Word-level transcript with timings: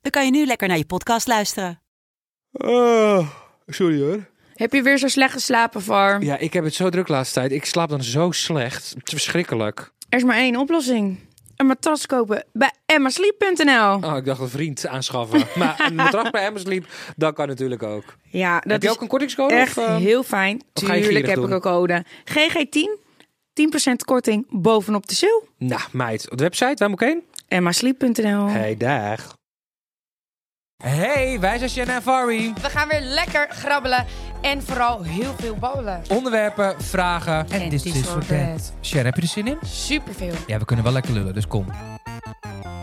dan 0.00 0.10
kan 0.10 0.24
je 0.24 0.30
nu 0.30 0.46
lekker 0.46 0.68
naar 0.68 0.76
je 0.76 0.86
podcast 0.86 1.26
luisteren. 1.26 1.80
Oh, 2.52 3.28
sorry 3.66 4.00
hoor. 4.00 4.28
Heb 4.54 4.72
je 4.72 4.82
weer 4.82 4.98
zo 4.98 5.08
slecht 5.08 5.32
geslapen, 5.32 5.82
Var? 5.82 6.22
Ja, 6.22 6.38
ik 6.38 6.52
heb 6.52 6.64
het 6.64 6.74
zo 6.74 6.88
druk 6.88 7.06
de 7.06 7.12
laatste 7.12 7.34
tijd. 7.34 7.52
Ik 7.52 7.64
slaap 7.64 7.88
dan 7.88 8.02
zo 8.02 8.30
slecht. 8.30 8.90
Het 8.90 9.06
is 9.06 9.12
verschrikkelijk. 9.12 9.92
Er 10.08 10.18
is 10.18 10.24
maar 10.24 10.36
één 10.36 10.56
oplossing. 10.56 11.18
Een 11.56 11.66
matras 11.66 12.06
kopen 12.06 12.44
bij 12.52 12.72
emmasleep.nl. 12.86 13.94
Oh, 13.94 14.16
ik 14.16 14.24
dacht 14.24 14.40
een 14.40 14.48
vriend 14.48 14.86
aanschaffen. 14.86 15.46
maar 15.58 15.84
een 15.86 15.94
matras 15.94 16.30
bij 16.30 16.46
Amazon 16.46 16.66
Sleep, 16.66 16.86
dat 17.16 17.34
kan 17.34 17.48
natuurlijk 17.48 17.82
ook. 17.82 18.04
Ja, 18.22 18.60
dat 18.60 18.70
heb 18.72 18.82
je 18.82 18.88
is 18.88 18.94
ook 18.94 19.00
een 19.00 19.08
kortingscode? 19.08 19.54
echt 19.54 19.78
of, 19.78 19.86
eh? 19.86 19.96
heel 19.96 20.22
fijn. 20.22 20.62
Tuurlijk 20.72 21.26
heb 21.26 21.38
ik 21.38 21.50
een 21.50 21.60
code. 21.60 22.04
GG10, 22.24 23.08
10% 23.88 23.92
korting 24.04 24.46
bovenop 24.50 25.08
de 25.08 25.14
sale. 25.14 25.42
Nou, 25.58 25.82
meid. 25.92 26.30
Op 26.30 26.38
de 26.38 26.44
website, 26.44 26.74
waar 26.76 26.90
moet 26.90 27.00
ik 27.00 27.08
heen? 27.08 27.22
emmasleep.nl. 27.48 28.46
Hey, 28.46 28.76
dag. 28.76 29.38
Hey, 30.84 31.40
wij 31.40 31.58
zijn 31.58 31.70
Shanna 31.70 31.94
en 31.94 32.02
Fari. 32.02 32.52
We 32.62 32.70
gaan 32.70 32.88
weer 32.88 33.00
lekker 33.00 33.46
grabbelen 33.50 34.06
en 34.42 34.62
vooral 34.62 35.02
heel 35.02 35.34
veel 35.38 35.56
babbelen. 35.56 36.02
Onderwerpen, 36.08 36.82
vragen 36.82 37.34
en, 37.50 37.60
En 37.60 37.68
dit 37.68 37.82
this 37.82 37.94
is 37.94 38.06
or 38.06 38.22
for 38.22 38.26
that. 38.26 38.72
Sher, 38.82 39.04
heb 39.04 39.14
je 39.16 39.22
er 39.22 39.28
zin 39.28 39.46
in? 39.46 39.58
Superveel. 39.64 40.34
Ja, 40.46 40.58
we 40.58 40.64
kunnen 40.64 40.84
wel 40.84 40.94
lekker 40.94 41.12
lullen, 41.12 41.34
dus 41.34 41.46
kom. 41.46 41.66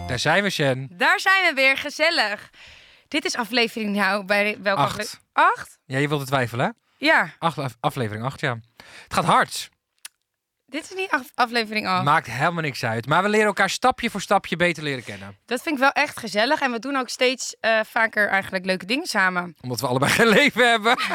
Daar 0.08 0.20
zijn 0.20 0.44
we, 0.44 0.50
Shen. 0.50 0.88
Daar 0.92 1.20
zijn 1.20 1.44
we 1.46 1.52
weer, 1.62 1.78
gezellig. 1.78 2.50
Dit 3.08 3.26
is 3.26 3.36
aflevering 3.36 3.96
nou 3.96 4.26
bij 4.26 4.58
welke 4.62 4.82
Acht. 4.82 4.92
aflevering? 4.92 5.24
Acht? 5.34 5.80
Ja, 5.86 5.98
je 5.98 6.08
wilde 6.08 6.26
twijfelen, 6.26 6.66
hè? 6.66 6.72
Ja, 7.06 7.30
Acht, 7.40 7.58
af- 7.58 7.78
aflevering 7.80 8.26
8, 8.26 8.40
ja. 8.40 8.60
Het 9.04 9.14
gaat 9.14 9.26
hard. 9.26 9.70
Dit 10.70 10.84
is 10.84 10.96
niet 10.96 11.10
af- 11.10 11.32
aflevering 11.36 11.88
8. 11.88 12.04
Maakt 12.04 12.28
helemaal 12.32 12.62
niks 12.62 12.84
uit. 12.86 13.06
Maar 13.08 13.24
we 13.24 13.30
leren 13.30 13.46
elkaar 13.48 13.70
stapje 13.70 14.10
voor 14.10 14.22
stapje 14.22 14.56
beter 14.56 14.84
leren 14.84 15.04
kennen. 15.04 15.38
Dat 15.46 15.62
vind 15.62 15.76
ik 15.76 15.82
wel 15.82 15.92
echt 15.92 16.20
gezellig. 16.20 16.62
En 16.62 16.72
we 16.72 16.80
doen 16.80 16.96
ook 16.96 17.10
steeds 17.10 17.56
eh, 17.60 17.80
vaker 17.90 18.28
eigenlijk 18.28 18.66
leuke 18.66 18.86
dingen 18.86 19.08
samen. 19.08 19.56
Omdat 19.62 19.80
we 19.80 19.88
allebei 19.88 20.12
geen 20.12 20.28
leven 20.28 20.70
hebben. 20.70 20.98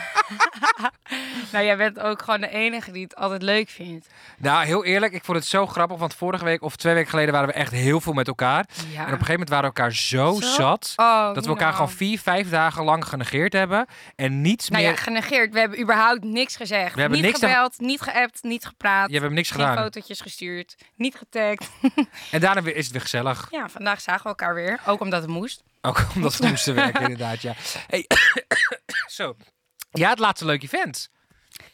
Nou, 1.52 1.64
jij 1.64 1.76
bent 1.76 2.00
ook 2.00 2.22
gewoon 2.22 2.40
de 2.40 2.48
enige 2.48 2.92
die 2.92 3.02
het 3.02 3.16
altijd 3.16 3.42
leuk 3.42 3.68
vindt. 3.68 4.06
Nou, 4.38 4.64
heel 4.64 4.84
eerlijk, 4.84 5.12
ik 5.12 5.24
vond 5.24 5.38
het 5.38 5.46
zo 5.46 5.66
grappig. 5.66 5.98
Want 5.98 6.14
vorige 6.14 6.44
week 6.44 6.62
of 6.62 6.76
twee 6.76 6.94
weken 6.94 7.10
geleden 7.10 7.32
waren 7.32 7.48
we 7.48 7.54
echt 7.54 7.72
heel 7.72 8.00
veel 8.00 8.12
met 8.12 8.26
elkaar. 8.28 8.64
Ja. 8.74 8.82
En 8.84 8.90
op 8.92 8.98
een 9.00 9.08
gegeven 9.08 9.30
moment 9.32 9.48
waren 9.48 9.70
we 9.70 9.76
elkaar 9.76 9.92
zo, 9.94 10.32
Zo? 10.40 10.46
zat. 10.46 10.92
Oh, 10.96 11.34
dat 11.34 11.44
we 11.44 11.50
elkaar 11.50 11.72
gewoon 11.72 11.90
vier, 11.90 12.18
vijf 12.18 12.48
dagen 12.50 12.84
lang 12.84 13.04
genegeerd 13.04 13.52
hebben. 13.52 13.86
En 14.16 14.40
niets 14.40 14.68
Nou 14.68 14.82
meer... 14.82 14.92
ja, 14.92 14.98
genegeerd. 14.98 15.52
We 15.52 15.58
hebben 15.58 15.80
überhaupt 15.80 16.24
niks 16.24 16.56
gezegd. 16.56 16.94
We 16.94 17.00
hebben 17.00 17.18
niet 17.18 17.26
niks 17.26 17.40
gebeld, 17.40 17.80
niet 17.80 18.00
geappt, 18.00 18.42
niet 18.42 18.64
gepraat. 18.64 19.10
Je 19.10 19.18
hebt 19.18 19.32
niks 19.42 19.50
geen 19.50 19.68
gedaan. 19.68 19.84
fotootjes 19.84 20.20
gestuurd, 20.20 20.74
niet 20.96 21.14
getagd. 21.14 21.70
En 22.30 22.40
daarna 22.40 22.62
weer- 22.62 22.76
is 22.76 22.84
het 22.84 22.92
weer 22.92 23.00
gezellig. 23.02 23.48
Ja, 23.50 23.68
vandaag 23.68 24.00
zagen 24.00 24.22
we 24.22 24.28
elkaar 24.28 24.54
weer. 24.54 24.80
Ook 24.86 25.00
omdat 25.00 25.22
het 25.22 25.30
moest. 25.30 25.62
Ook 25.80 26.06
omdat 26.14 26.36
we 26.36 26.46
moesten 26.46 26.74
werken, 26.74 27.00
inderdaad. 27.02 27.42
Ja. 27.42 27.54
Hey. 27.86 28.06
zo. 29.18 29.36
Ja, 29.90 30.08
het 30.10 30.18
laatste 30.18 30.44
leuk 30.44 30.62
event. 30.62 31.10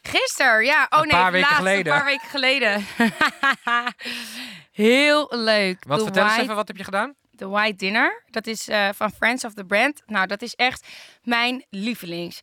Gisteren, 0.02 0.64
ja. 0.64 0.86
Oh 0.90 0.98
Een 1.00 1.06
nee, 1.08 1.16
paar 1.16 1.32
weken 1.32 1.48
laatst, 1.48 1.56
geleden. 1.56 1.92
Een 1.92 1.98
paar 1.98 2.08
weken 2.08 2.28
geleden. 2.28 2.86
Heel 4.72 5.26
leuk. 5.30 5.84
Wat 5.86 5.98
The 5.98 6.04
vertel 6.04 6.22
eens 6.22 6.30
White- 6.32 6.42
even, 6.42 6.54
wat 6.56 6.68
heb 6.68 6.76
je 6.76 6.84
gedaan? 6.84 7.14
The 7.36 7.48
White 7.48 7.76
Dinner. 7.76 8.22
Dat 8.30 8.46
is 8.46 8.68
eh, 8.68 8.88
van 8.94 9.10
Friends 9.10 9.44
of 9.44 9.54
the 9.54 9.64
Brand. 9.64 10.02
Nou, 10.06 10.26
dat 10.26 10.42
is 10.42 10.54
echt 10.54 10.86
mijn 11.22 11.64
lievelings. 11.70 12.40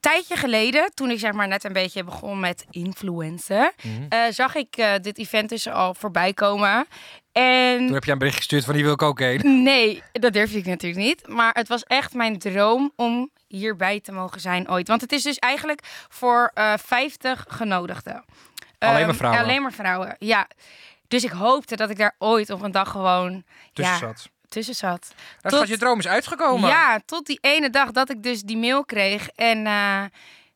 Een 0.00 0.10
tijdje 0.10 0.36
geleden, 0.36 0.90
toen 0.94 1.10
ik 1.10 1.18
zeg 1.18 1.32
maar 1.32 1.48
net 1.48 1.64
een 1.64 1.72
beetje 1.72 2.04
begon 2.04 2.40
met 2.40 2.64
influencen, 2.70 3.72
Mhm. 3.82 4.02
eh, 4.08 4.20
zag 4.30 4.54
ik 4.54 4.76
eh, 4.76 4.92
dit 5.02 5.18
event 5.18 5.48
dus 5.48 5.68
al 5.68 5.94
voorbij 5.94 6.32
komen. 6.32 6.86
En 7.32 7.78
Toen 7.86 7.92
heb 7.94 8.04
je 8.04 8.12
een 8.12 8.18
bericht 8.18 8.36
gestuurd 8.36 8.64
van 8.64 8.74
die 8.74 8.84
wil 8.84 8.92
ik 8.92 9.02
ook 9.02 9.18
heen. 9.18 9.40
Nee, 9.62 10.02
dat 10.12 10.32
durfde 10.32 10.58
ik 10.58 10.64
natuurlijk 10.66 11.02
niet. 11.02 11.28
Maar 11.28 11.52
het 11.54 11.68
was 11.68 11.82
echt 11.84 12.14
mijn 12.14 12.38
droom 12.38 12.92
om 12.96 13.30
hierbij 13.46 14.00
te 14.00 14.12
mogen 14.12 14.40
zijn 14.40 14.70
ooit. 14.70 14.88
Want 14.88 15.00
het 15.00 15.12
is 15.12 15.22
dus 15.22 15.36
eigenlijk 15.38 15.80
voor 16.08 16.50
eh 16.54 16.72
50 16.76 17.44
genodigden. 17.48 18.24
Alleen 18.78 18.96
Ehm, 18.96 19.06
maar 19.06 19.14
vrouwen? 19.14 19.42
Alleen 19.42 19.62
maar 19.62 19.72
vrouwen, 19.72 20.16
ja. 20.18 20.46
Dus 21.08 21.24
ik 21.24 21.30
hoopte 21.30 21.76
dat 21.76 21.90
ik 21.90 21.98
daar 21.98 22.14
ooit 22.18 22.50
op 22.50 22.62
een 22.62 22.70
dag 22.72 22.90
gewoon 22.90 23.44
Tussen 23.72 23.94
ja, 23.94 24.00
zat. 24.00 24.28
Tussen 24.48 24.74
zat. 24.74 25.12
Dat 25.40 25.50
Tot- 25.50 25.60
was 25.60 25.68
je 25.68 25.78
droom 25.78 25.98
is 25.98 26.08
uitgekomen. 26.08 26.68
Ja, 26.70 27.00
tot 27.04 27.26
die 27.26 27.38
ene 27.40 27.70
dag 27.70 27.90
dat 27.90 28.10
ik 28.10 28.22
dus 28.22 28.42
die 28.42 28.56
mail 28.56 28.84
kreeg. 28.84 29.28
En 29.28 29.66
eh, 29.66 30.02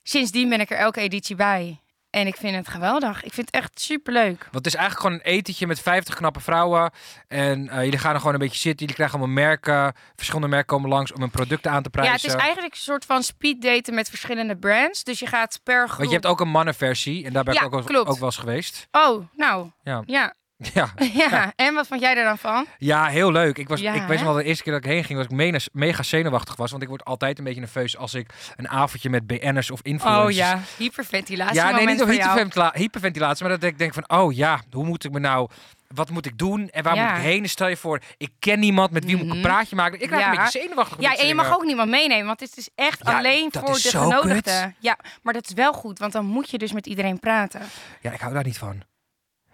sindsdien 0.03 0.49
ben 0.49 0.61
ik 0.61 0.71
er 0.71 0.77
elke 0.79 1.01
editie 1.01 1.37
bij. 1.37 1.77
En 2.11 2.27
ik 2.27 2.37
vind 2.37 2.57
het 2.57 2.69
geweldig. 2.69 3.23
Ik 3.25 3.33
vind 3.33 3.47
het 3.47 3.63
echt 3.63 3.81
superleuk. 3.81 4.39
Want 4.41 4.55
het 4.55 4.67
is 4.67 4.75
eigenlijk 4.75 5.07
gewoon 5.07 5.21
een 5.25 5.39
etentje 5.39 5.67
met 5.67 5.81
50 5.81 6.15
knappe 6.15 6.41
vrouwen. 6.41 6.91
En 7.29 7.69
eh, 7.69 7.83
jullie 7.85 7.99
gaan 7.99 8.13
er 8.13 8.19
gewoon 8.19 8.33
een 8.35 8.39
beetje 8.41 8.59
zitten. 8.59 8.79
Jullie 8.81 8.95
krijgen 8.95 9.19
allemaal 9.19 9.35
merken. 9.35 9.95
Verschillende 10.15 10.49
merken 10.49 10.67
komen 10.77 10.91
langs 10.91 11.13
om 11.13 11.21
hun 11.21 11.31
producten 11.31 11.71
aan 11.71 11.83
te 11.83 11.89
Ja, 11.93 12.01
prijzen. 12.03 12.29
het 12.31 12.39
is 12.39 12.45
eigenlijk 12.45 12.75
een 12.75 12.81
soort 12.81 13.05
van 13.05 13.23
speed 13.23 13.63
daten 13.63 13.95
met 13.95 14.09
verschillende 14.09 14.57
brands. 14.57 15.05
Dus 15.05 15.19
je 15.19 15.27
gaat 15.27 15.61
per 15.63 15.85
groep... 15.87 15.97
Want 15.99 16.09
je 16.09 16.15
hebt 16.15 16.27
ook 16.27 16.41
een 16.41 16.49
mannenversie. 16.49 17.25
En 17.25 17.33
daar 17.33 17.45
ben 17.45 17.55
ik 17.55 17.61
Ja, 17.61 17.67
ook, 17.67 17.87
klopt. 17.87 18.09
ook 18.09 18.17
wel 18.19 18.25
eens 18.27 18.37
geweest. 18.37 18.87
Oh, 18.91 19.25
nou, 19.37 19.71
Ja. 19.83 20.03
ja. 20.07 20.35
Ja. 20.75 20.89
Ja, 21.29 21.53
en 21.57 21.75
wat 21.75 21.87
vond 21.87 22.01
jij 22.01 22.17
er 22.17 22.25
dan 22.25 22.39
van? 22.39 22.67
ja, 22.79 23.07
heel 23.07 23.33
leuk. 23.33 23.59
Ik, 23.59 23.69
was, 23.69 23.81
Ja, 23.81 23.93
ik 23.95 24.03
weet 24.07 24.23
wel 24.23 24.33
de 24.33 24.45
eerste 24.45 24.63
keer 24.63 24.73
dat 24.73 24.85
ik 24.85 24.91
heen 24.91 25.05
ging, 25.05 25.19
was 25.19 25.27
ik 25.27 25.33
mega, 25.35 25.59
mega 25.73 26.03
zenuwachtig 26.03 26.57
was. 26.57 26.71
Want 26.71 26.83
ik 26.83 26.89
word 26.89 27.05
altijd 27.05 27.39
een 27.39 27.45
beetje 27.45 27.61
nerveus 27.61 27.97
als 27.97 28.15
ik 28.15 28.31
een 28.57 28.69
avondje 28.69 29.11
met 29.11 29.27
BN'ers 29.27 29.71
of 29.71 29.81
influencers... 29.83 30.61
hyperventilatie. 30.77 31.55
Ja, 31.55 31.71
nee, 31.71 31.87
niet 31.87 32.05
hyperventila- 32.05 32.73
hyperventilatie, 32.75 33.47
maar 33.47 33.59
dat 33.59 33.69
ik 33.71 33.79
denk 33.79 33.95
van, 33.95 34.05
oh 34.09 34.33
ja, 34.35 34.61
hoe 34.71 34.85
moet 34.85 35.05
ik 35.05 35.13
me 35.13 35.19
nou, 35.19 35.49
wat 35.95 36.11
moet 36.11 36.27
ik 36.27 36.39
doen 36.39 36.69
en 36.69 36.83
waar 36.83 36.95
Ja. 36.95 37.09
moet 37.09 37.17
ik 37.19 37.23
heen? 37.25 37.49
Stel 37.49 37.69
je 37.69 37.77
voor, 37.77 38.01
ik 38.17 38.31
ken 38.39 38.59
niemand, 38.61 38.91
met 38.91 39.05
wie 39.05 39.17
moet 39.17 39.25
ik 39.27 39.31
een 39.31 39.39
Mhm. 39.39 39.47
praatje 39.47 39.77
maken? 39.77 40.01
Ik 40.01 40.07
krijg 40.09 40.23
Ja. 40.25 40.31
een 40.31 40.37
beetje 40.37 40.61
zenuwachtig. 40.61 40.97
op 40.97 41.03
Ja, 41.03 41.17
en 41.17 41.27
je 41.27 41.35
mag 41.35 41.55
ook 41.55 41.65
niemand 41.65 41.91
meenemen, 41.91 42.27
want 42.27 42.41
het 42.41 42.57
is 42.57 42.69
echt 42.75 43.01
Ja, 43.07 43.19
alleen 43.19 43.49
voor 43.53 43.75
de 43.75 43.89
genodigden. 43.89 44.43
kut. 44.43 44.73
Ja, 44.79 44.99
maar 45.23 45.33
dat 45.35 45.45
is 45.49 45.55
wel 45.55 45.73
goed, 45.73 45.99
want 45.99 46.13
dan 46.13 46.25
moet 46.27 46.51
je 46.51 46.59
dus 46.59 46.73
met 46.73 46.87
iedereen 46.87 47.19
praten. 47.21 47.61
Ja, 48.01 48.13
ik 48.13 48.21
hou 48.21 48.35
daar 48.35 48.45
niet 48.45 48.59
van. 48.59 48.83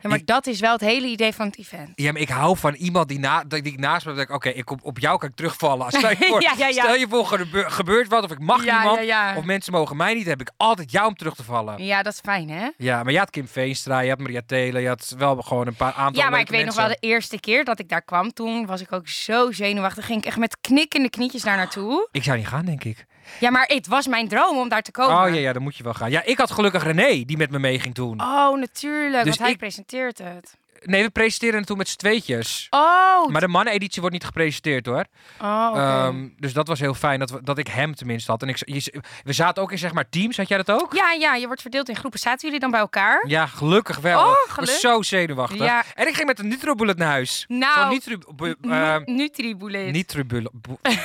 Ja, 0.00 0.09
maar 0.09 0.19
Ik- 0.19 0.26
dat 0.26 0.47
is 0.47 0.60
wel 0.60 0.72
het 0.72 0.81
hele 0.81 1.06
idee 1.06 1.32
van 1.32 1.47
het 1.47 1.59
event. 1.59 1.91
Ja, 1.94 2.12
maar 2.12 2.20
ik 2.20 2.28
hou 2.28 2.56
van 2.56 2.75
iemand 2.75 3.09
die, 3.09 3.19
na, 3.19 3.44
die 3.44 3.62
ik 3.62 3.78
naast 3.78 4.04
me 4.06 4.10
heb. 4.10 4.19
denk 4.26 4.31
Oké, 4.38 4.48
ik 4.48 4.70
op, 4.70 4.78
op 4.82 4.98
jou 4.98 5.19
kan 5.19 5.28
ik 5.28 5.34
terugvallen. 5.34 5.91
Stel 5.91 6.10
je 6.10 6.16
voor, 6.28 6.42
Ja. 6.42 6.70
Stel 6.72 6.94
je 6.94 7.06
voor 7.09 7.26
gebe- 7.26 7.70
gebeurt 7.70 8.08
wat 8.08 8.25
of 8.25 8.31
ik 8.31 8.38
mag 8.38 8.64
ja. 8.64 9.37
Of 9.37 9.44
mensen 9.44 9.72
mogen 9.72 9.97
mij 9.97 10.14
niet. 10.14 10.26
Heb 10.26 10.41
ik 10.41 10.50
altijd 10.56 10.91
jou 10.91 11.06
om 11.06 11.14
terug 11.14 11.34
te 11.34 11.42
vallen. 11.44 11.84
Ja, 11.84 12.03
dat 12.03 12.12
is 12.12 12.20
fijn, 12.20 12.50
hè? 12.50 12.69
Ja, 12.76 13.03
maar 13.03 13.12
je 13.12 13.19
had 13.19 13.31
Kim 13.31 13.48
Veenstra, 13.48 14.00
je 14.00 14.08
had 14.10 14.19
Maria 14.19 14.41
Telen. 14.47 14.82
Je 14.82 14.88
had 14.88 15.14
wel 15.19 15.37
gewoon 15.42 15.66
een 15.66 15.75
paar 15.75 15.92
aantal 15.92 16.22
Ja, 16.22 16.31
maar 16.31 16.41
ik 16.41 16.48
weet 16.48 16.64
nog 16.64 16.75
wel 16.75 16.88
de 16.88 16.97
eerste 17.00 17.41
keer 17.41 17.64
dat 17.64 17.78
ik 17.78 17.88
daar 17.88 18.03
kwam. 18.03 18.32
Toen 18.32 18.66
was 18.66 18.81
ik 18.81 18.92
ook 18.92 19.08
zo 19.08 19.53
zenuwachtig. 19.53 20.06
Ging 20.06 20.20
ik 20.20 20.26
echt 20.26 20.37
met 20.37 20.58
knikkende 20.60 21.10
knietjes 21.10 21.42
daar 21.42 21.56
naartoe. 21.56 22.08
Ik 22.12 22.22
zou 22.22 22.37
niet 22.37 22.47
gaan, 22.48 22.64
denk 22.64 22.84
ik. 22.84 23.06
Ja, 23.40 23.50
maar 23.50 23.64
het 23.66 23.86
was 23.86 24.06
mijn 24.06 24.28
droom 24.28 24.58
om 24.58 24.68
daar 24.68 24.82
te 24.82 24.90
komen. 24.90 25.16
Oh 25.22 25.28
ja, 25.34 25.40
ja, 25.40 25.52
dan 25.52 25.62
moet 25.62 25.76
je 25.76 25.82
wel 25.82 25.94
gaan. 25.94 26.10
Ja, 26.10 26.22
ik 26.24 26.38
had 26.38 26.50
gelukkig 26.50 26.82
René 26.82 27.24
die 27.24 27.36
met 27.36 27.50
me 27.50 27.58
mee 27.58 27.80
ging 27.80 27.94
toen. 27.94 28.20
Oh, 28.20 28.58
natuurlijk. 28.58 29.14
Dus 29.24 29.24
want 29.24 29.38
hij 29.38 29.50
ik- 29.50 29.58
presenteert 29.58 30.18
het. 30.18 30.56
Nee, 30.88 31.03
we 31.03 31.10
presenteren 31.10 31.56
het 31.59 31.66
toen 31.66 31.76
met 31.76 31.88
z'n 31.88 31.97
tweetjes. 31.97 32.66
Oh, 32.71 33.28
Maar 33.28 33.41
de 33.41 33.49
mannen-editie 33.49 34.00
wordt 34.00 34.16
niet 34.16 34.25
gepresenteerd 34.25 34.87
hoor. 34.87 35.04
oh. 35.43 35.72
Ehm, 35.75 36.29
dus 36.37 36.52
dat 36.52 36.67
was 36.69 36.81
heel 36.81 36.94
fijn 36.94 37.19
dat, 37.19 37.31
we, 37.31 37.43
dat 37.43 37.58
ik 37.58 37.67
hem 37.69 37.94
tenminste 37.94 38.31
had. 38.31 38.43
En 38.43 38.49
ik, 38.49 38.56
je- 38.64 39.02
we 39.25 39.32
zaten 39.32 39.62
ook 39.62 39.73
in 39.73 39.79
zeg 39.79 39.93
maar 39.93 40.08
teams. 40.08 40.37
Had 40.37 40.49
jij 40.49 40.62
dat 40.62 40.70
ook? 40.82 40.94
Ja, 40.94 41.12
ja, 41.12 41.35
je 41.35 41.46
wordt 41.46 41.61
verdeeld 41.62 41.88
in 41.88 41.96
groepen. 41.96 42.19
Zaten 42.20 42.44
jullie 42.46 42.61
dan 42.61 42.70
bij 42.70 42.81
elkaar? 42.81 43.25
Ja, 43.29 43.46
gelukkig 43.46 43.99
wel. 43.99 44.20
Oh, 44.25 44.31
Ik 44.31 44.37
was 44.46 44.55
geluk. 44.67 44.81
zo 44.81 45.02
zenuwachtig. 45.02 45.58
Ja. 45.58 45.85
En 45.94 46.08
ik 46.08 46.14
ging 46.14 46.26
met 46.26 46.38
een 46.38 46.49
Nutrobullet 46.49 46.96
naar 46.99 47.08
huis. 47.08 47.44
Nou, 47.49 47.81
Zo'n 47.81 47.88
Nitro... 47.88 48.32
bu- 48.34 48.55
eh, 48.70 48.96
Nutribullet. 49.05 49.93
Nutribullet. 49.93 50.50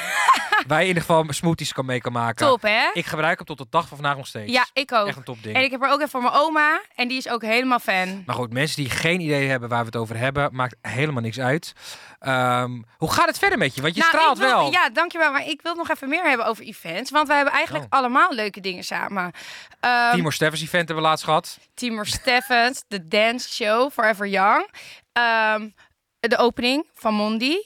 je 0.68 0.76
in 0.80 0.86
ieder 0.88 1.02
geval 1.02 1.26
smoothies 1.30 1.74
kan 1.74 1.86
mee 1.86 2.02
kan 2.02 2.12
maken. 2.12 2.48
Top, 2.48 2.62
hè? 2.62 2.90
Ik 2.94 3.06
gebruik 3.06 3.38
hem 3.38 3.46
tot 3.48 3.58
de 3.58 3.66
dag 3.70 3.88
van 3.88 3.98
vandaag 3.98 4.18
nog 4.18 4.28
steeds. 4.28 4.52
Ja, 4.52 4.66
ik 4.74 4.92
ook. 4.92 5.08
Echt 5.08 5.18
een 5.18 5.24
top 5.24 5.44
ding. 5.44 5.56
En 5.56 5.64
ik 5.64 5.72
heb 5.72 5.82
er 5.82 5.90
ook 5.90 5.98
even 5.98 6.10
voor 6.10 6.22
mijn 6.22 6.34
oma. 6.34 6.82
En 6.96 7.08
die 7.08 7.18
is 7.18 7.30
ook 7.30 7.42
helemaal 7.42 7.80
fan. 7.80 8.24
Maar 8.26 8.36
goed, 8.36 8.54
mensen 8.54 8.76
die 8.84 8.90
geen 8.92 9.20
idee 9.20 9.48
hebben 9.48 9.70
waar 9.74 9.80
we 9.86 9.86
het 9.86 9.96
over 9.96 10.18
hebben, 10.18 10.50
maakt 10.56 10.76
helemaal 10.82 11.22
niks 11.22 11.40
uit. 11.40 11.74
Ehm, 12.20 12.82
hoe 12.98 13.12
gaat 13.12 13.28
het 13.28 13.38
verder 13.40 13.58
met 13.58 13.76
je? 13.76 13.82
Want 13.82 13.94
je 13.96 14.00
Nou, 14.00 14.14
straalt 14.14 14.38
wil- 14.38 14.48
wel. 14.48 14.72
Ja, 14.72 14.90
dankjewel. 14.90 15.32
Maar 15.32 15.48
ik 15.48 15.62
wil 15.62 15.76
nog 15.76 15.90
even 15.90 16.10
meer 16.10 16.24
hebben 16.24 16.46
over 16.46 16.64
events. 16.64 17.12
Want 17.12 17.28
we 17.28 17.34
hebben 17.34 17.54
eigenlijk 17.54 17.86
Oh. 17.86 18.00
allemaal 18.00 18.34
leuke 18.34 18.60
dingen 18.62 18.84
samen. 18.84 19.32
Ehm, 19.80 20.12
Timor 20.16 20.34
Steffens 20.34 20.62
event 20.62 20.88
hebben 20.88 21.04
we 21.04 21.10
laatst 21.10 21.26
gehad. 21.26 21.58
Timur 21.74 22.06
Steffens, 22.06 22.84
de 22.88 23.08
dance 23.08 23.54
show 23.54 23.92
Forever 23.92 24.28
Young. 24.28 24.70
Ehm, 25.14 25.70
de 26.20 26.38
opening 26.38 26.88
van 26.94 27.14
Mondi. 27.14 27.58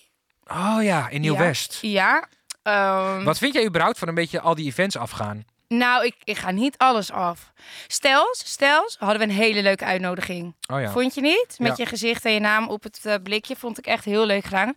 Oh 0.47 0.77
ja, 0.81 1.09
in 1.09 1.21
Nieuw-West. 1.21 1.77
Ja. 1.81 2.27
Wat 3.23 3.37
vind 3.37 3.53
jij 3.53 3.65
überhaupt 3.65 3.97
van 3.99 4.07
een 4.07 4.13
beetje 4.15 4.39
al 4.41 4.55
die 4.55 4.65
events 4.67 4.97
afgaan? 4.97 5.45
Nou, 5.67 6.05
ik, 6.05 6.15
ik 6.23 6.37
ga 6.37 6.51
niet 6.51 6.77
alles 6.77 7.11
af. 7.11 7.51
Stels, 7.87 8.41
stels, 8.45 8.95
hadden 8.99 9.17
we 9.19 9.23
een 9.23 9.39
hele 9.39 9.61
leuke 9.61 9.85
uitnodiging. 9.85 10.55
Oh 10.73 10.81
ja. 10.81 10.91
Vond 10.91 11.13
je 11.15 11.21
niet? 11.21 11.55
Met 11.57 11.67
Ja. 11.77 11.83
je 11.83 11.85
gezicht 11.89 12.25
en 12.25 12.31
je 12.33 12.39
naam 12.39 12.67
op 12.69 12.83
het 12.83 12.99
eh, 13.05 13.15
blikje 13.23 13.55
vond 13.55 13.77
ik 13.77 13.85
echt 13.85 14.05
heel 14.05 14.25
leuk 14.25 14.43
gedaan. 14.43 14.73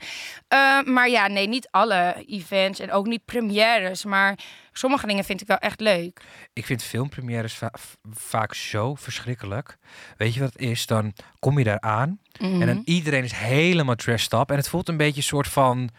Eh, 0.49 0.83
maar 0.83 1.09
ja, 1.09 1.27
nee, 1.27 1.47
niet 1.49 1.69
alle 1.71 2.25
events 2.27 2.79
en 2.81 2.93
ook 2.93 3.07
niet 3.07 3.25
premières. 3.25 4.05
Maar 4.05 4.39
sommige 4.73 5.07
dingen 5.07 5.25
vind 5.25 5.41
ik 5.41 5.47
wel 5.47 5.57
echt 5.59 5.81
leuk. 5.81 6.21
Ik 6.53 6.67
vind 6.67 6.83
filmpremières 6.83 7.55
va- 7.55 7.73
vaak 8.13 8.55
zo 8.55 8.95
verschrikkelijk. 8.95 9.77
Weet 10.17 10.35
je 10.35 10.41
wat 10.41 10.53
het 10.53 10.63
is? 10.63 10.87
Dan 10.87 11.13
kom 11.39 11.59
je 11.59 11.65
daar 11.65 11.81
aan 11.81 12.21
en 12.33 12.57
Mhm. 12.57 12.67
dan 12.67 12.83
iedereen 12.85 13.25
is 13.25 13.33
helemaal 13.33 13.95
dressed 13.95 14.33
up. 14.33 14.51
En 14.51 14.57
het 14.57 14.69
voelt 14.69 14.89
een 14.89 14.97
beetje 14.97 15.17
een 15.17 15.23
soort 15.23 15.49
van 15.49 15.91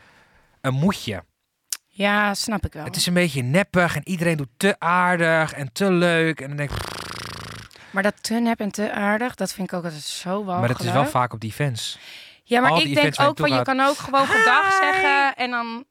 een 0.62 0.74
moedje. 0.74 1.24
Ja, 2.02 2.34
snap 2.34 2.66
ik 2.66 2.74
wel. 2.74 2.84
Het 2.84 2.96
is 2.96 3.06
een 3.06 3.14
beetje 3.14 3.42
neppig 3.42 3.96
en 3.96 4.08
iedereen 4.08 4.38
doet 4.38 4.50
te 4.58 4.76
aardig 4.80 5.54
en 5.54 5.72
te 5.74 5.92
leuk. 5.92 6.42
En 6.42 6.48
dan 6.48 6.58
denk 6.58 6.72
ik, 6.72 6.78
Maar 7.92 8.04
dat 8.04 8.24
te 8.24 8.34
nep 8.34 8.60
en 8.60 8.72
te 8.72 8.92
aardig, 8.92 9.36
dat 9.36 9.54
vind 9.54 9.68
ik 9.72 9.78
ook 9.78 9.84
altijd 9.84 10.02
zo 10.04 10.30
walgelijk. 10.30 10.60
maar 10.60 10.68
dat 10.68 10.80
is 10.80 10.92
wel 10.92 11.06
vaak 11.06 11.34
op 11.34 11.40
die 11.40 11.50
events. 11.52 12.00
Ja, 12.44 12.62
maar 12.62 12.72
al 12.72 12.82
ik 12.82 12.94
denk 12.94 13.20
ook 13.20 13.38
van 13.38 13.52
je 13.52 13.62
kan 13.62 13.80
ook 13.80 13.98
gewoon 13.98 14.28
gedag 14.28 14.72
zeggen 14.82 15.36
en 15.36 15.52
dan, 15.52 15.86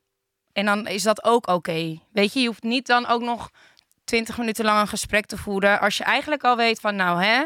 en 0.53 0.65
dan 0.65 0.87
is 0.87 1.03
dat 1.03 1.25
ook 1.25 1.49
oké. 1.49 1.99
Weet 2.13 2.33
je, 2.33 2.41
je 2.41 2.47
hoeft 2.47 2.63
niet 2.63 2.87
dan 2.87 3.07
ook 3.07 3.23
nog 3.23 3.51
twintig 4.05 4.39
minuten 4.39 4.65
lang 4.65 4.81
een 4.81 4.89
gesprek 4.89 5.27
te 5.27 5.37
voeren 5.37 5.81
als 5.81 5.97
je 5.97 6.05
eigenlijk 6.05 6.43
al 6.43 6.57
weet 6.57 6.81
van 6.81 6.97
nou 6.97 7.23
hè, 7.23 7.45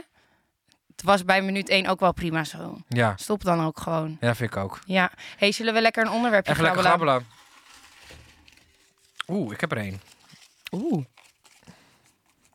het 0.90 1.02
was 1.04 1.24
bij 1.24 1.42
minuut 1.42 1.68
één 1.68 1.86
ook 1.86 2.00
wel 2.00 2.12
prima 2.12 2.44
zo. 2.44 2.78
Ja, 2.88 3.12
Stop 3.16 3.44
dan 3.44 3.64
ook 3.64 3.80
gewoon. 3.80 4.16
ja 4.20 4.34
vind 4.34 4.50
ik 4.50 4.56
ook. 4.56 4.78
Ja. 4.86 5.10
Hey, 5.36 5.52
zullen 5.52 5.74
we 5.74 5.80
lekker 5.80 6.04
een 6.04 6.12
onderwerpje 6.12 6.52
Even 6.52 6.64
lekker 6.64 6.82
grabbelen? 6.82 7.26
Oeh, 9.28 9.52
ik 9.52 9.60
heb 9.60 9.72
er 9.72 9.78
één. 9.78 10.00
Oeh. 10.72 11.04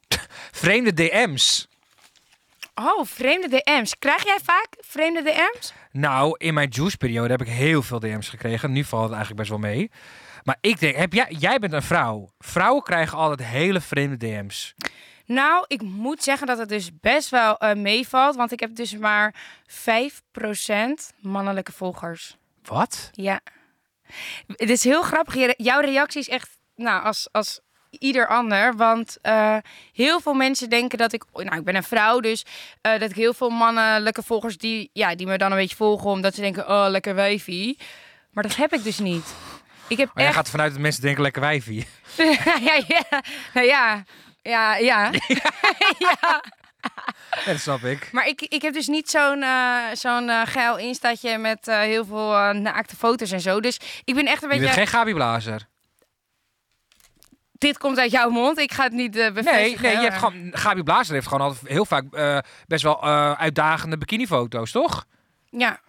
Vreemde 0.62 0.94
DM's. 0.94 1.68
Oh, 2.76 3.06
vreemde 3.06 3.48
DM's. 3.48 3.98
Krijg 4.00 4.24
jij 4.24 4.40
vaak 4.44 4.68
vreemde 4.80 5.22
DM's? 5.22 5.74
Nou, 5.92 6.36
in 6.38 6.54
mijn 6.54 6.70
juice-periode 6.70 7.32
heb 7.32 7.42
ik 7.42 7.48
heel 7.48 7.82
veel 7.82 8.00
DM's 8.00 8.30
gekregen. 8.30 8.72
Nu 8.72 8.84
valt 8.84 9.04
het 9.04 9.12
eigenlijk 9.12 9.40
best 9.40 9.50
wel 9.50 9.72
mee. 9.72 9.92
Maar 10.44 10.58
ik 10.62 10.80
denk, 10.80 10.96
heb 10.96 11.14
jij, 11.14 11.36
jij 11.40 11.60
bent 11.60 11.74
een 11.74 11.82
vrouw. 11.82 12.30
Vrouwen 12.40 12.84
krijgen 12.84 13.18
altijd 13.18 13.48
hele 13.48 13.82
vreemde 13.82 14.18
DM's. 14.18 14.76
Nou, 15.26 15.66
ik 15.68 15.82
moet 15.82 16.24
zeggen 16.24 16.48
dat 16.48 16.58
het 16.58 16.70
dus 16.70 16.90
best 17.00 17.30
wel 17.30 17.58
eh, 17.58 17.76
meevalt. 17.76 18.36
Want 18.36 18.52
ik 18.52 18.60
heb 18.60 18.76
dus 18.76 18.98
maar 18.98 19.36
5% 19.68 19.74
mannelijke 21.22 21.72
volgers. 21.72 22.38
Wat? 22.64 23.10
Ja. 23.12 23.40
Het 24.48 24.70
is 24.70 24.84
heel 24.84 25.02
grappig. 25.02 25.54
Jouw 25.58 25.80
reactie 25.80 26.22
is 26.22 26.30
echt, 26.30 26.58
nou, 26.80 27.04
als, 27.04 27.28
als 27.32 27.60
ieder 27.90 28.28
ander. 28.28 28.76
Want 28.76 29.18
eh, 29.22 29.58
heel 29.94 30.20
veel 30.20 30.34
mensen 30.34 30.70
denken 30.70 30.98
dat 30.98 31.14
ik, 31.14 31.24
nou, 31.34 31.58
ik 31.58 31.64
ben 31.64 31.76
een 31.76 31.84
vrouw, 31.84 32.20
dus 32.20 32.46
eh, 32.82 33.00
dat 33.00 33.10
ik 33.10 33.16
heel 33.16 33.34
veel 33.34 33.50
mannelijke 33.50 34.24
volgers 34.24 34.58
die, 34.58 34.90
ja, 34.94 35.16
die 35.16 35.28
me 35.28 35.38
dan 35.38 35.52
een 35.52 35.58
beetje 35.58 35.76
volgen, 35.76 36.10
omdat 36.10 36.36
ze 36.36 36.42
denken, 36.42 36.70
oh, 36.70 36.86
lekker 36.90 37.16
wijfie. 37.16 37.78
Maar 38.32 38.44
dat 38.44 38.56
heb 38.56 38.74
ik 38.74 38.84
dus 38.84 39.00
niet. 39.00 39.34
Ik 39.88 39.98
heb 39.98 40.12
Maar 40.14 40.24
jij 40.24 40.34
gaat 40.34 40.50
vanuit 40.50 40.72
dat 40.72 40.82
mensen 40.82 41.02
denken 41.02 41.22
lekker 41.22 41.42
wijfie. 41.42 41.88
ja, 42.68 42.82
ja, 42.88 43.22
nou 43.54 43.68
ja, 43.68 44.04
ja, 44.42 44.76
ja. 44.76 45.12
ja. 46.00 46.44
Ja, 47.46 47.52
dat 47.52 47.60
snap 47.60 47.84
ik. 47.84 48.10
Maar 48.12 48.28
ik, 48.28 48.42
ik 48.42 48.62
heb 48.62 48.74
dus 48.74 48.88
niet 48.88 49.10
zo'n 49.10 49.44
eh, 49.44 49.78
zo'n 49.94 50.30
geil 50.48 50.78
instaatje 50.78 51.38
met 51.38 51.66
heel 51.66 52.06
veel 52.06 52.54
naakte 52.54 52.96
foto's 52.96 53.32
en 53.32 53.42
zo. 53.42 53.60
Dus 53.60 53.80
ik 54.04 54.16
ben 54.16 54.26
echt 54.26 54.44
een 54.44 54.50
Je 54.50 54.60
beetje. 54.60 54.76
bent 54.76 54.90
geen 54.90 55.00
Gabi 55.00 55.14
Blazer. 55.14 55.68
Dit 57.60 57.78
komt 57.78 57.98
uit 57.98 58.12
jouw 58.12 58.30
mond. 58.30 58.58
Ik 58.58 58.72
ga 58.72 58.84
het 58.84 58.94
niet 58.94 59.16
eh 59.16 59.34
bevestigen. 59.34 59.82
Nee, 59.82 59.94
nee 59.94 60.04
je 60.04 60.10
hebt 60.10 60.18
gewoon, 60.18 60.50
Gabi 60.52 60.84
Blazer 60.84 61.14
heeft 61.14 61.28
gewoon 61.28 61.48
altijd 61.48 61.68
heel 61.72 61.86
vaak 61.86 62.04
eh, 62.14 62.38
best 62.68 62.84
wel 62.84 63.02
eh, 63.02 63.32
uitdagende 63.32 63.98
bikinifoto's, 63.98 64.72
toch? 64.72 65.06
Ja. 65.50 65.80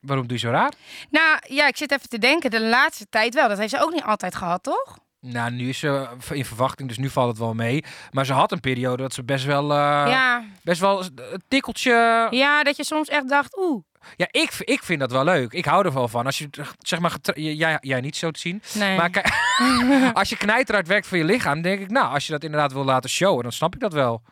Waarom 0.00 0.26
doe 0.26 0.36
je 0.36 0.42
zo 0.42 0.50
raar? 0.50 0.72
Nou 1.10 1.38
ja, 1.48 1.66
ik 1.66 1.76
zit 1.76 1.92
even 1.92 2.08
te 2.08 2.18
denken. 2.18 2.50
De 2.50 2.60
laatste 2.60 3.06
tijd 3.10 3.34
wel. 3.34 3.48
Dat 3.48 3.58
heeft 3.58 3.70
ze 3.70 3.82
ook 3.82 3.92
niet 3.92 4.02
altijd 4.02 4.34
gehad, 4.34 4.62
toch? 4.62 4.98
Nou, 5.20 5.50
nu 5.50 5.68
is 5.68 5.78
ze 5.78 6.08
in 6.30 6.44
verwachting, 6.44 6.88
dus 6.88 6.98
nu 6.98 7.08
valt 7.08 7.28
het 7.28 7.38
wel 7.38 7.54
mee. 7.54 7.84
Maar 8.10 8.26
ze 8.26 8.32
had 8.32 8.52
een 8.52 8.60
periode 8.60 9.02
dat 9.02 9.12
ze 9.12 9.24
best 9.24 9.44
wel, 9.44 9.74
ja. 9.74 10.44
best 10.62 10.80
wel 10.80 11.04
een 11.04 11.42
tikkeltje... 11.48 12.26
ja, 12.30 12.62
dat 12.62 12.76
je 12.76 12.84
soms 12.84 13.08
echt 13.08 13.28
dacht, 13.28 13.58
oeh. 13.58 13.82
Ja, 14.16 14.26
ik, 14.30 14.54
ik 14.58 14.82
vind 14.82 15.00
dat 15.00 15.10
wel 15.10 15.24
leuk. 15.24 15.52
Ik 15.52 15.64
hou 15.64 15.86
er 15.86 15.92
wel 15.92 16.08
van. 16.08 16.26
Als 16.26 16.38
je, 16.38 16.48
zeg 16.78 16.98
maar, 16.98 17.16
jij, 17.34 17.78
jij 17.80 18.00
niet 18.00 18.16
zo 18.16 18.30
te 18.30 18.40
zien. 18.40 18.62
Nee. 18.74 18.96
Maar 18.96 19.10
kijk, 19.10 19.28
als 20.20 20.28
je 20.28 20.36
knijterhard 20.36 20.86
werkt 20.86 21.06
voor 21.06 21.18
je 21.18 21.24
lichaam, 21.24 21.62
denk 21.62 21.80
ik, 21.80 21.90
nou, 21.90 22.12
als 22.12 22.26
je 22.26 22.32
dat 22.32 22.44
inderdaad 22.44 22.72
wil 22.72 22.84
laten 22.84 23.10
showen, 23.10 23.42
dan 23.42 23.52
snap 23.52 23.74
ik 23.74 23.80
dat 23.80 23.92
wel. 23.92 24.22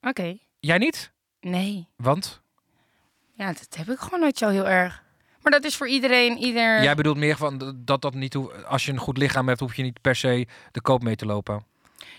Oké. 0.00 0.36
Jij 0.60 0.78
niet? 0.78 1.12
Nee. 1.40 1.88
Want? 1.96 2.42
Ja, 3.34 3.46
dat 3.46 3.76
heb 3.76 3.88
ik 3.88 3.98
gewoon 3.98 4.20
nooit 4.20 4.38
zo 4.38 4.48
heel 4.48 4.68
erg. 4.68 5.02
Maar 5.42 5.52
dat 5.52 5.64
is 5.64 5.76
voor 5.76 5.88
iedereen, 5.88 6.38
ieder... 6.38 6.82
Jij 6.82 6.94
bedoelt 6.94 7.16
meer 7.16 7.36
van 7.36 7.74
dat 7.76 8.02
dat 8.02 8.14
niet 8.14 8.34
hoe, 8.34 8.64
als 8.64 8.84
je 8.84 8.92
een 8.92 8.98
goed 8.98 9.18
lichaam 9.18 9.48
hebt, 9.48 9.60
hoef 9.60 9.74
je 9.74 9.82
niet 9.82 10.00
per 10.00 10.16
se 10.16 10.46
de 10.70 10.80
koop 10.80 11.02
mee 11.02 11.16
te 11.16 11.26
lopen. 11.26 11.64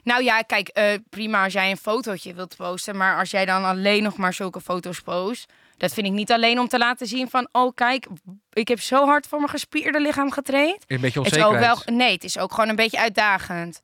Nou 0.04 0.24
ja, 0.24 0.42
kijk, 0.42 0.68
eh, 0.68 0.94
prima 1.10 1.44
als 1.44 1.54
jij 1.54 1.70
een 1.70 1.78
fotootje 1.78 2.34
wilt 2.34 2.56
posten. 2.56 2.98
Maar 2.98 3.20
als 3.20 3.32
jij 3.32 3.46
dan 3.46 3.64
alleen 3.64 4.04
nog 4.04 4.18
maar 4.18 4.34
zulke 4.34 4.62
foto's 4.62 5.02
post... 5.02 5.54
Dat 5.78 5.94
vind 5.94 6.08
ik 6.08 6.14
niet 6.14 6.32
alleen 6.32 6.60
om 6.60 6.68
te 6.68 6.78
laten 6.78 7.08
zien 7.08 7.30
van... 7.30 7.48
Oh, 7.52 7.74
kijk, 7.76 8.08
ik 8.54 8.68
heb 8.68 8.80
zo 8.82 9.06
hard 9.06 9.28
voor 9.28 9.38
mijn 9.38 9.50
gespierde 9.50 10.00
lichaam 10.02 10.32
getraind. 10.32 10.84
Een 10.88 11.02
beetje 11.02 11.22
Het 11.22 11.32
is 11.36 11.38
ook 11.44 11.46
onzekerheid. 11.48 11.86
wel... 11.86 11.96
Nee, 11.96 12.12
het 12.14 12.24
is 12.24 12.38
ook 12.38 12.54
gewoon 12.54 12.70
een 12.70 12.76
beetje 12.76 13.00
uitdagend. 13.00 13.82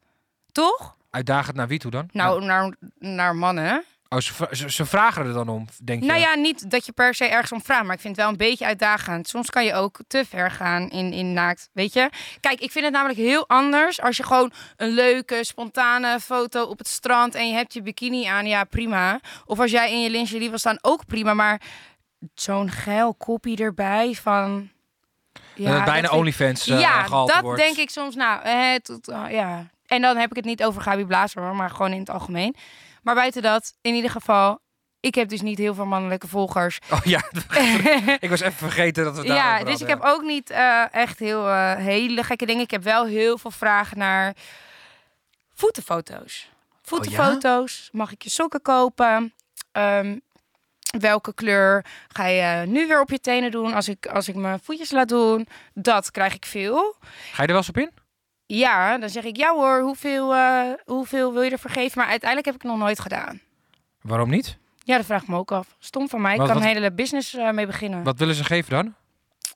Toch? 0.52 0.96
Uitdagend 1.10 1.56
naar 1.56 1.68
wie 1.68 1.80
toe 1.80 1.92
dan? 1.92 2.10
Nou, 2.12 2.46
naar, 2.46 2.74
naar 3.00 3.36
mannen. 3.36 3.84
Oh, 4.14 4.20
ze, 4.20 4.48
ze, 4.52 4.72
ze 4.72 4.86
vragen 4.86 5.26
er 5.26 5.34
dan 5.34 5.50
om, 5.50 5.66
denk 5.84 6.02
je? 6.02 6.08
Nou 6.08 6.20
ja, 6.20 6.36
niet 6.36 6.72
dat 6.72 6.86
je 6.86 6.92
per 6.92 7.14
se 7.14 7.26
ergens 7.26 7.52
om 7.52 7.62
vraagt, 7.62 7.84
maar 7.84 7.96
ik 7.96 8.02
vind 8.02 8.16
het 8.16 8.26
wel 8.26 8.32
een 8.32 8.38
beetje 8.38 8.66
uitdagend. 8.66 9.28
Soms 9.28 9.50
kan 9.50 9.66
je 9.66 9.74
ook 9.74 10.00
te 10.08 10.26
ver 10.30 10.52
gaan 10.52 10.90
in, 10.90 11.14
in 11.14 11.34
naakt, 11.34 11.70
weet 11.74 11.94
je? 11.94 12.10
Kijk, 12.40 12.60
ik 12.60 12.72
vind 12.72 12.86
het 12.86 12.94
namelijk 12.94 13.20
heel 13.20 13.48
anders 13.48 14.02
als 14.02 14.18
je 14.18 14.24
gewoon 14.24 14.52
een 14.78 14.90
leuke, 14.90 15.44
spontane 15.44 16.20
foto 16.20 16.64
op 16.64 16.78
het 16.78 16.88
strand 16.88 17.36
en 17.36 17.48
je 17.48 17.54
hebt 17.54 17.74
je 17.74 17.82
bikini 17.82 18.26
aan, 18.26 18.46
ja 18.46 18.64
prima. 18.64 19.20
Of 19.46 19.60
als 19.60 19.72
jij 19.72 19.92
in 19.92 20.02
je 20.02 20.10
lingerie 20.10 20.50
wil 20.50 20.58
staan, 20.58 20.78
ook 20.82 21.06
prima. 21.06 21.34
Maar 21.34 21.62
zo'n 22.34 22.72
geil 22.72 23.14
kopie 23.14 23.58
erbij 23.58 24.14
van... 24.14 24.70
Dat 25.56 25.74
het 25.74 25.86
bijna 25.86 26.08
dat 26.08 26.18
OnlyFans 26.18 26.68
eh 26.68 26.80
ja, 26.80 27.08
dat 27.08 27.42
wordt. 27.42 27.62
denk 27.62 27.78
ik 27.78 27.90
soms. 27.90 28.16
Nou, 28.16 28.80
tot, 28.80 29.08
eh, 29.08 29.24
ja. 29.30 29.70
En 29.86 30.02
dan 30.02 30.18
heb 30.18 30.30
ik 30.30 30.36
het 30.36 30.46
niet 30.46 30.64
over 30.64 30.82
Gabi 30.82 31.06
Blazer, 31.06 31.42
hoor, 31.42 31.56
maar 31.56 31.70
gewoon 31.70 31.92
in 31.92 32.00
het 32.00 32.10
algemeen. 32.10 32.56
Maar 33.02 33.16
buiten 33.16 33.42
dat, 33.42 33.74
in 33.82 33.94
ieder 33.94 34.12
geval, 34.12 34.60
ik 35.00 35.16
heb 35.16 35.30
dus 35.30 35.42
niet 35.42 35.58
heel 35.58 35.74
veel 35.74 35.86
mannelijke 35.86 36.28
volgers. 36.28 36.80
Oh 36.92 37.04
ja, 37.04 37.22
ik 38.20 38.30
was 38.30 38.40
even 38.42 38.58
vergeten 38.58 39.04
dat 39.04 39.14
we 39.14 39.20
het 39.20 39.28
ja, 39.28 39.64
dus 39.64 39.82
ik 39.82 39.88
heb 39.88 40.02
ook 40.02 40.22
niet 40.22 40.50
eh, 40.50 40.94
echt 40.94 41.20
heel 41.20 41.48
eh, 41.48 41.76
hele 41.76 42.24
gekke 42.24 42.46
dingen. 42.46 42.64
Ik 42.64 42.72
heb 42.72 42.84
wel 42.84 43.06
heel 43.06 43.38
veel 43.38 43.52
vragen 43.52 43.98
naar 43.98 44.36
voetenfoto's. 45.54 46.50
Voetenfoto's. 46.82 47.90
Mag 47.92 48.12
ik 48.12 48.24
je 48.24 48.30
sokken 48.30 48.62
kopen? 48.62 49.34
Ehm, 49.72 50.18
welke 51.00 51.34
kleur 51.34 51.86
ga 52.08 52.26
je 52.26 52.66
nu 52.68 52.88
weer 52.88 53.02
op 53.02 53.10
je 53.10 53.20
tenen 53.20 53.52
doen 53.52 53.74
als 53.74 53.88
ik, 53.88 54.06
als 54.06 54.28
ik 54.28 54.36
mijn 54.36 54.60
voetjes 54.64 54.92
laat 54.92 55.10
doen? 55.10 55.48
Dat 55.74 56.12
krijg 56.12 56.34
ik 56.34 56.46
veel. 56.46 56.96
Ga 57.32 57.42
je 57.42 57.42
er 57.42 57.48
wel 57.48 57.58
eens 57.58 57.70
op 57.70 57.78
in? 57.78 57.92
Ja, 58.58 58.98
dan 58.98 59.10
zeg 59.10 59.24
ik 59.24 59.38
ja 59.38 59.54
hoor, 59.54 59.82
hoeveel, 59.82 60.34
eh, 60.34 60.62
hoeveel 60.86 61.34
wil 61.34 61.42
je 61.42 61.52
ervoor 61.52 61.72
geven? 61.72 61.98
Maar 62.00 62.08
uiteindelijk 62.08 62.46
heb 62.46 62.56
ik 62.56 62.62
het 62.62 62.72
nog 62.72 62.80
nooit 62.80 63.00
gedaan. 63.00 63.42
Waarom 64.02 64.30
niet? 64.30 64.58
Ja, 64.84 64.98
dat 64.98 65.06
vraag 65.06 65.22
ik 65.22 65.28
me 65.28 65.38
ook 65.38 65.52
af. 65.52 65.76
Stom 65.80 66.10
van 66.10 66.22
mij. 66.22 66.32
Ik 66.34 66.38
Wat- 66.38 66.48
kan 66.48 66.56
wat- 66.58 66.66
een 66.66 66.74
hele 66.74 66.92
business 66.92 67.34
eh, 67.36 67.50
mee 67.52 67.66
beginnen. 67.66 68.04
Wat 68.04 68.18
willen 68.20 68.36
ze 68.36 68.44
geven 68.44 68.70
dan? 68.72 68.94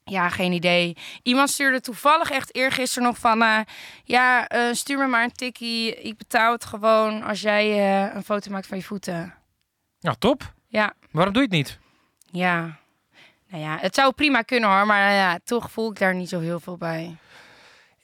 Ja, 0.03 0.29
geen 0.29 0.51
idee. 0.51 0.97
Iemand 1.23 1.49
stuurde 1.49 1.81
toevallig 1.81 2.31
echt 2.31 2.55
eergisteren 2.55 3.07
nog 3.07 3.17
van... 3.17 3.41
eh, 3.41 3.59
ja, 4.03 4.47
stuur 4.71 4.97
me 4.97 5.07
maar 5.07 5.23
een 5.23 5.31
tikkie. 5.31 5.95
Ik 5.95 6.17
betaal 6.17 6.51
het 6.51 6.65
gewoon 6.65 7.23
als 7.23 7.41
jij 7.41 7.95
een 8.15 8.23
foto 8.23 8.51
maakt 8.51 8.67
van 8.67 8.77
je 8.77 8.83
voeten. 8.83 9.33
Nou, 9.99 10.15
top. 10.19 10.53
Ja, 10.67 10.93
Waarom 11.11 11.33
doe 11.33 11.41
je 11.41 11.47
het 11.47 11.57
niet? 11.57 11.79
ja. 12.31 12.77
Nou 13.49 13.63
ja, 13.63 13.77
het 13.79 13.95
zou 13.95 14.13
prima 14.13 14.41
kunnen 14.41 14.69
hoor. 14.69 14.85
Maar 14.85 15.11
ja, 15.11 15.39
toch 15.43 15.71
voel 15.71 15.89
ik 15.91 15.99
daar 15.99 16.15
niet 16.15 16.29
zo 16.29 16.39
heel 16.39 16.59
veel 16.59 16.77
bij. 16.77 17.15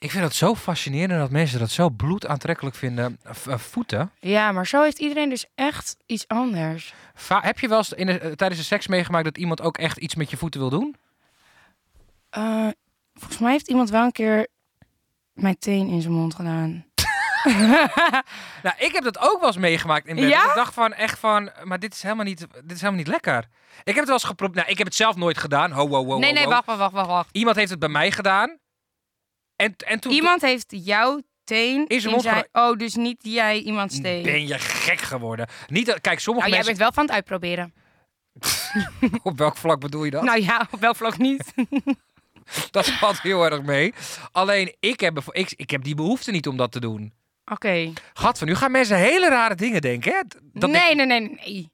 Ik 0.02 0.10
vind 0.10 0.24
het 0.24 0.34
zo 0.34 0.54
fascinerend 0.54 1.20
dat 1.20 1.30
mensen 1.30 1.58
dat 1.58 1.70
zo 1.70 1.88
bloedaantrekkelijk 1.90 2.76
vinden. 2.76 3.18
Eh, 3.48 3.58
voeten. 3.58 4.10
Ja, 4.20 4.52
maar 4.52 4.66
zo 4.66 4.82
heeft 4.82 4.98
iedereen 4.98 5.28
dus 5.28 5.46
echt 5.54 5.96
iets 6.06 6.28
anders. 6.28 6.94
Va- 7.14 7.40
heb 7.42 7.58
je 7.58 7.68
wel 7.68 7.78
eens 7.78 7.92
in 7.92 8.06
de, 8.06 8.18
eh, 8.18 8.32
tijdens 8.32 8.60
de 8.60 8.66
seks 8.66 8.86
meegemaakt 8.86 9.24
dat 9.24 9.38
iemand 9.38 9.60
ook 9.60 9.78
echt 9.78 9.98
iets 9.98 10.14
met 10.14 10.30
je 10.30 10.36
voeten 10.36 10.60
wil 10.60 10.70
doen? 10.70 10.96
Eh, 12.30 12.68
volgens 13.14 13.38
mij 13.38 13.50
heeft 13.52 13.68
iemand 13.68 13.90
wel 13.90 14.04
een 14.04 14.12
keer 14.12 14.46
mijn 15.32 15.58
teen 15.58 15.88
in 15.88 16.00
zijn 16.00 16.14
mond 16.14 16.34
gedaan. 16.34 16.84
Nou, 18.62 18.76
ik 18.78 18.92
heb 18.92 19.04
dat 19.04 19.18
ook 19.18 19.38
wel 19.38 19.46
eens 19.48 19.56
meegemaakt 19.56 20.06
in 20.06 20.16
bed. 20.16 20.28
Ja? 20.28 20.40
Dat 20.40 20.48
Ik 20.48 20.54
dacht 20.56 20.74
van 20.74 20.92
echt 20.92 21.18
van, 21.18 21.50
maar 21.64 21.78
dit 21.78 21.94
is 21.94 22.02
helemaal 22.02 22.24
niet, 22.24 22.38
dit 22.38 22.70
is 22.72 22.80
helemaal 22.80 22.98
niet 22.98 23.06
lekker. 23.08 23.38
Ik 23.38 23.84
heb 23.84 23.94
het 23.96 24.04
wel 24.04 24.14
eens 24.14 24.24
geprobeerd. 24.24 24.58
Nou, 24.58 24.70
ik 24.70 24.78
heb 24.78 24.86
het 24.86 24.96
zelf 24.96 25.16
nooit 25.16 25.38
gedaan. 25.38 25.70
Ho, 25.70 25.88
ho, 25.88 26.04
ho, 26.04 26.18
nee, 26.18 26.28
ho, 26.28 26.34
nee, 26.34 26.44
ho. 26.44 26.50
wacht, 26.50 26.64
wacht, 26.64 26.92
wacht, 26.92 27.06
wacht. 27.06 27.28
Iemand 27.32 27.56
heeft 27.56 27.70
het 27.70 27.78
bij 27.78 27.88
mij 27.88 28.10
gedaan. 28.10 28.58
En, 29.62 29.74
en 29.86 30.00
toen 30.00 30.12
Iemand 30.12 30.42
heeft 30.42 30.66
jouw 30.68 31.20
teen 31.44 31.86
In 31.88 32.00
zijn 32.00 32.02
in 32.02 32.10
mond 32.10 32.22
zijn... 32.22 32.48
Oh, 32.52 32.76
dus 32.76 32.94
niet 32.94 33.18
jij 33.22 33.60
iemands 33.60 34.00
teen. 34.00 34.22
ben 34.22 34.46
je 34.46 34.58
gek 34.58 35.00
geworden. 35.00 35.46
Niet 35.66 35.86
dat, 35.86 36.00
kijk, 36.00 36.20
sommige 36.20 36.48
Nou, 36.48 36.56
jij 36.58 36.66
mensen... 36.66 36.66
bent 36.66 36.78
wel 36.78 36.92
van 36.92 37.02
het 37.04 37.12
uitproberen. 37.14 37.74
Op 39.22 39.38
welk 39.38 39.56
vlak 39.56 39.80
bedoel 39.80 40.04
je 40.04 40.10
dat? 40.10 40.22
Nou 40.22 40.42
ja, 40.42 40.68
op 40.70 40.80
welk 40.80 40.96
vlak 40.96 41.18
niet. 41.18 41.52
Dat 42.70 42.86
valt 42.90 43.20
heel 43.20 43.44
erg 43.44 43.62
mee. 43.62 43.94
Alleen, 44.32 44.76
ik 44.80 45.00
heb, 45.00 45.18
ik, 45.30 45.52
ik 45.56 45.70
heb 45.70 45.84
die 45.84 45.94
behoefte 45.94 46.30
niet 46.30 46.46
om 46.46 46.56
dat 46.56 46.72
te 46.72 46.80
doen. 46.80 47.12
Oké. 47.44 47.92
Gat 48.12 48.38
van, 48.38 48.46
nu 48.46 48.54
gaan 48.54 48.70
mensen 48.70 48.96
hele 48.96 49.28
rare 49.28 49.54
dingen 49.54 49.80
denken, 49.80 50.12
hè? 50.12 50.20
Dat 50.52 50.68
ik- 50.70 50.76
Nee, 50.76 50.94
nee, 50.94 51.06
nee, 51.06 51.20
nee. 51.20 51.68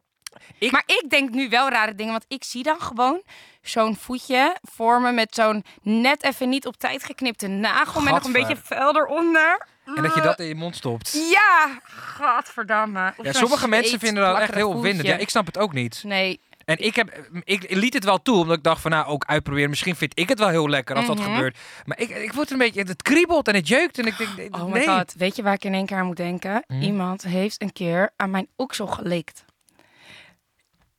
Ik- 0.58 0.70
Maar 0.70 0.82
ik 0.86 1.04
denk 1.08 1.30
nu 1.30 1.48
wel 1.48 1.68
rare 1.68 1.94
dingen, 1.94 2.12
want 2.12 2.24
ik 2.28 2.44
zie 2.44 2.62
dan 2.62 2.80
gewoon 2.80 3.22
zo'n 3.68 3.96
voetje 3.96 4.56
vormen 4.62 5.14
met 5.14 5.34
zo'n 5.34 5.64
net 5.82 6.22
even 6.24 6.48
niet 6.48 6.66
op 6.66 6.76
tijd 6.76 7.04
geknipte 7.04 7.46
nagel 7.46 8.00
met 8.00 8.12
nog 8.12 8.24
een 8.24 8.32
beetje 8.32 8.56
vel 8.62 8.96
eronder. 8.96 9.66
En 9.84 10.02
dat 10.02 10.14
je 10.14 10.20
dat 10.20 10.38
in 10.40 10.46
je 10.46 10.54
mond 10.54 10.76
stopt. 10.76 11.12
Ja, 11.30 11.80
godverdamme. 12.16 13.12
Of 13.16 13.24
Ja, 13.24 13.32
sommige 13.32 13.68
mensen 13.68 13.98
vinden 13.98 14.24
dat 14.24 14.38
echt 14.38 14.54
heel 14.54 14.68
opwindend. 14.68 15.06
Ja, 15.06 15.16
ik 15.16 15.28
snap 15.30 15.46
het 15.46 15.58
ook 15.58 15.72
niet. 15.72 16.02
Nee, 16.06 16.40
En 16.64 16.78
ik, 16.78 16.96
heb, 16.96 17.20
ik 17.44 17.70
liet 17.74 17.94
het 17.94 18.04
wel 18.04 18.22
toe, 18.22 18.36
omdat 18.40 18.56
ik 18.56 18.62
dacht 18.62 18.80
van 18.80 18.90
nou, 18.90 19.06
ook 19.06 19.24
uitproberen. 19.24 19.70
Misschien 19.70 19.96
vind 19.96 20.18
ik 20.18 20.28
het 20.28 20.38
wel 20.38 20.48
heel 20.48 20.68
lekker 20.68 20.96
als 20.96 21.06
dat 21.06 21.18
Mhm. 21.18 21.32
gebeurt. 21.34 21.58
Maar 21.84 21.98
ik, 22.00 22.08
ik 22.08 22.32
word 22.32 22.50
een 22.50 22.58
beetje, 22.58 22.82
het 22.82 23.02
kriebelt 23.02 23.48
en 23.48 23.54
het 23.54 23.68
jeukt. 23.68 23.98
En 23.98 24.06
ik 24.06 24.18
denk, 24.18 24.56
oh 24.56 24.72
my 24.72 24.84
god. 24.86 25.14
Weet 25.16 25.36
je 25.36 25.42
waar 25.42 25.52
ik 25.54 25.64
in 25.64 25.74
één 25.74 25.86
keer 25.86 25.96
aan 25.96 26.06
moet 26.06 26.16
denken? 26.16 26.64
Hm? 26.66 26.80
Iemand 26.80 27.22
heeft 27.22 27.62
een 27.62 27.72
keer 27.72 28.10
aan 28.16 28.30
mijn 28.30 28.48
oksel 28.56 28.86
gelikt. 28.86 29.44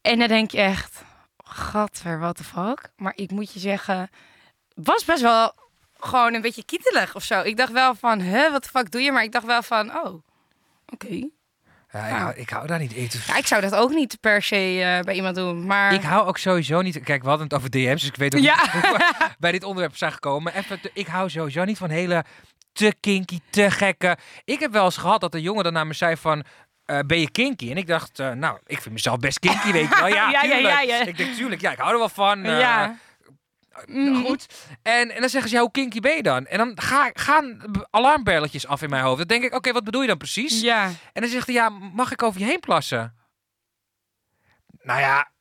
En 0.01 0.19
dan 0.19 0.27
denk 0.27 0.51
je 0.51 0.61
echt, 0.61 1.03
gadver, 1.49 2.19
what 2.19 2.35
the 2.35 2.43
fuck? 2.43 2.89
Maar 2.97 3.13
ik 3.15 3.31
moet 3.31 3.53
je 3.53 3.59
zeggen, 3.59 4.09
was 4.75 5.05
best 5.05 5.21
wel 5.21 5.53
gewoon 5.99 6.33
een 6.33 6.41
beetje 6.41 6.63
kietelig 6.65 7.15
of 7.15 7.23
zo. 7.23 7.41
Ik 7.41 7.57
dacht 7.57 7.71
wel 7.71 7.95
van, 7.95 8.19
hè, 8.19 8.51
wat 8.51 8.63
de 8.63 8.69
fuck 8.69 8.91
doe 8.91 9.01
je? 9.01 9.11
Maar 9.11 9.23
ik 9.23 9.31
dacht 9.31 9.45
wel 9.45 9.63
van, 9.63 9.95
oh, 9.97 10.13
oké. 10.85 11.27
Ja, 11.91 12.05
ik, 12.07 12.13
hou, 12.15 12.33
ik 12.35 12.49
hou 12.49 12.67
daar 12.67 12.79
niet 12.79 12.91
eten. 12.93 13.19
Ja, 13.27 13.37
ik 13.37 13.47
zou 13.47 13.61
dat 13.61 13.75
ook 13.75 13.89
niet 13.89 14.17
per 14.19 14.41
se 14.41 14.55
eh, 14.81 15.03
bij 15.03 15.15
iemand 15.15 15.35
doen. 15.35 15.65
Maar 15.65 15.93
Ik 15.93 16.01
hou 16.03 16.27
ook 16.27 16.37
sowieso 16.37 16.81
niet. 16.81 16.99
Kijk, 17.03 17.21
we 17.21 17.27
hadden 17.29 17.47
het 17.47 17.55
over 17.57 17.69
DM's, 17.69 17.99
dus 18.01 18.09
ik 18.09 18.15
weet 18.15 18.35
ook 18.35 18.41
Ja. 18.41 18.61
niet 18.61 18.71
hoe 18.71 18.81
we 18.81 19.13
bij 19.39 19.51
dit 19.51 19.63
onderwerp 19.63 19.97
zijn 19.97 20.11
gekomen. 20.11 20.53
Even, 20.55 20.79
ik 20.93 21.07
hou 21.07 21.29
sowieso 21.29 21.63
niet 21.63 21.77
van 21.77 21.89
hele 21.89 22.23
te 22.73 22.95
kinky, 22.99 23.39
te 23.49 23.71
gekke. 23.71 24.17
Ik 24.43 24.59
heb 24.59 24.71
wel 24.71 24.85
eens 24.85 24.97
gehad 24.97 25.21
dat 25.21 25.33
een 25.33 25.41
jongen 25.41 25.63
dan 25.63 25.73
naar 25.73 25.87
me 25.87 25.93
zei 25.93 26.17
van. 26.17 26.43
Eh, 26.89 26.99
ben 27.05 27.19
je 27.19 27.31
kinky? 27.31 27.71
En 27.71 27.77
ik 27.77 27.87
dacht, 27.87 28.19
eh, 28.19 28.31
nou, 28.31 28.59
ik 28.65 28.81
vind 28.81 28.93
mezelf 28.93 29.17
best 29.17 29.39
kinky, 29.39 29.71
weet 29.71 29.89
je 29.89 29.95
wel. 29.95 30.07
Ja, 30.17 30.29
Ja, 30.29 30.43
ja, 30.43 30.53
tuurlijk. 30.53 30.83
ja. 30.83 31.05
Ik 31.05 31.17
denk, 31.17 31.33
tuurlijk, 31.35 31.61
ja, 31.61 31.71
ik 31.71 31.77
hou 31.77 31.91
er 31.91 31.97
wel 31.97 32.09
van. 32.09 32.43
eh, 32.43 32.59
ja. 32.59 32.85
nou, 32.85 32.97
Mhm. 33.85 34.25
goed. 34.25 34.45
En, 34.81 35.11
en 35.11 35.19
dan 35.19 35.29
zeggen 35.29 35.49
ze, 35.49 35.55
ja, 35.55 35.61
hoe 35.61 35.71
kinky 35.71 35.99
ben 35.99 36.15
je 36.15 36.23
dan? 36.23 36.45
En 36.45 36.57
dan 36.57 36.71
ga, 36.81 37.09
gaan 37.13 37.61
alarmbelletjes 37.89 38.67
af 38.67 38.81
in 38.81 38.89
mijn 38.89 39.03
hoofd. 39.03 39.17
Dan 39.17 39.27
denk 39.27 39.43
ik, 39.43 39.53
oké, 39.53 39.71
wat 39.71 39.83
bedoel 39.83 40.01
je 40.01 40.07
dan 40.07 40.17
precies? 40.17 40.61
Ja. 40.61 40.85
En 41.13 41.21
dan 41.21 41.29
zegt 41.29 41.45
hij, 41.45 41.55
ja, 41.55 41.69
mag 41.69 42.11
ik 42.11 42.23
over 42.23 42.39
je 42.39 42.45
heen 42.45 42.59
plassen? 42.59 43.15
Nou 44.81 44.99
ja, 44.99 45.31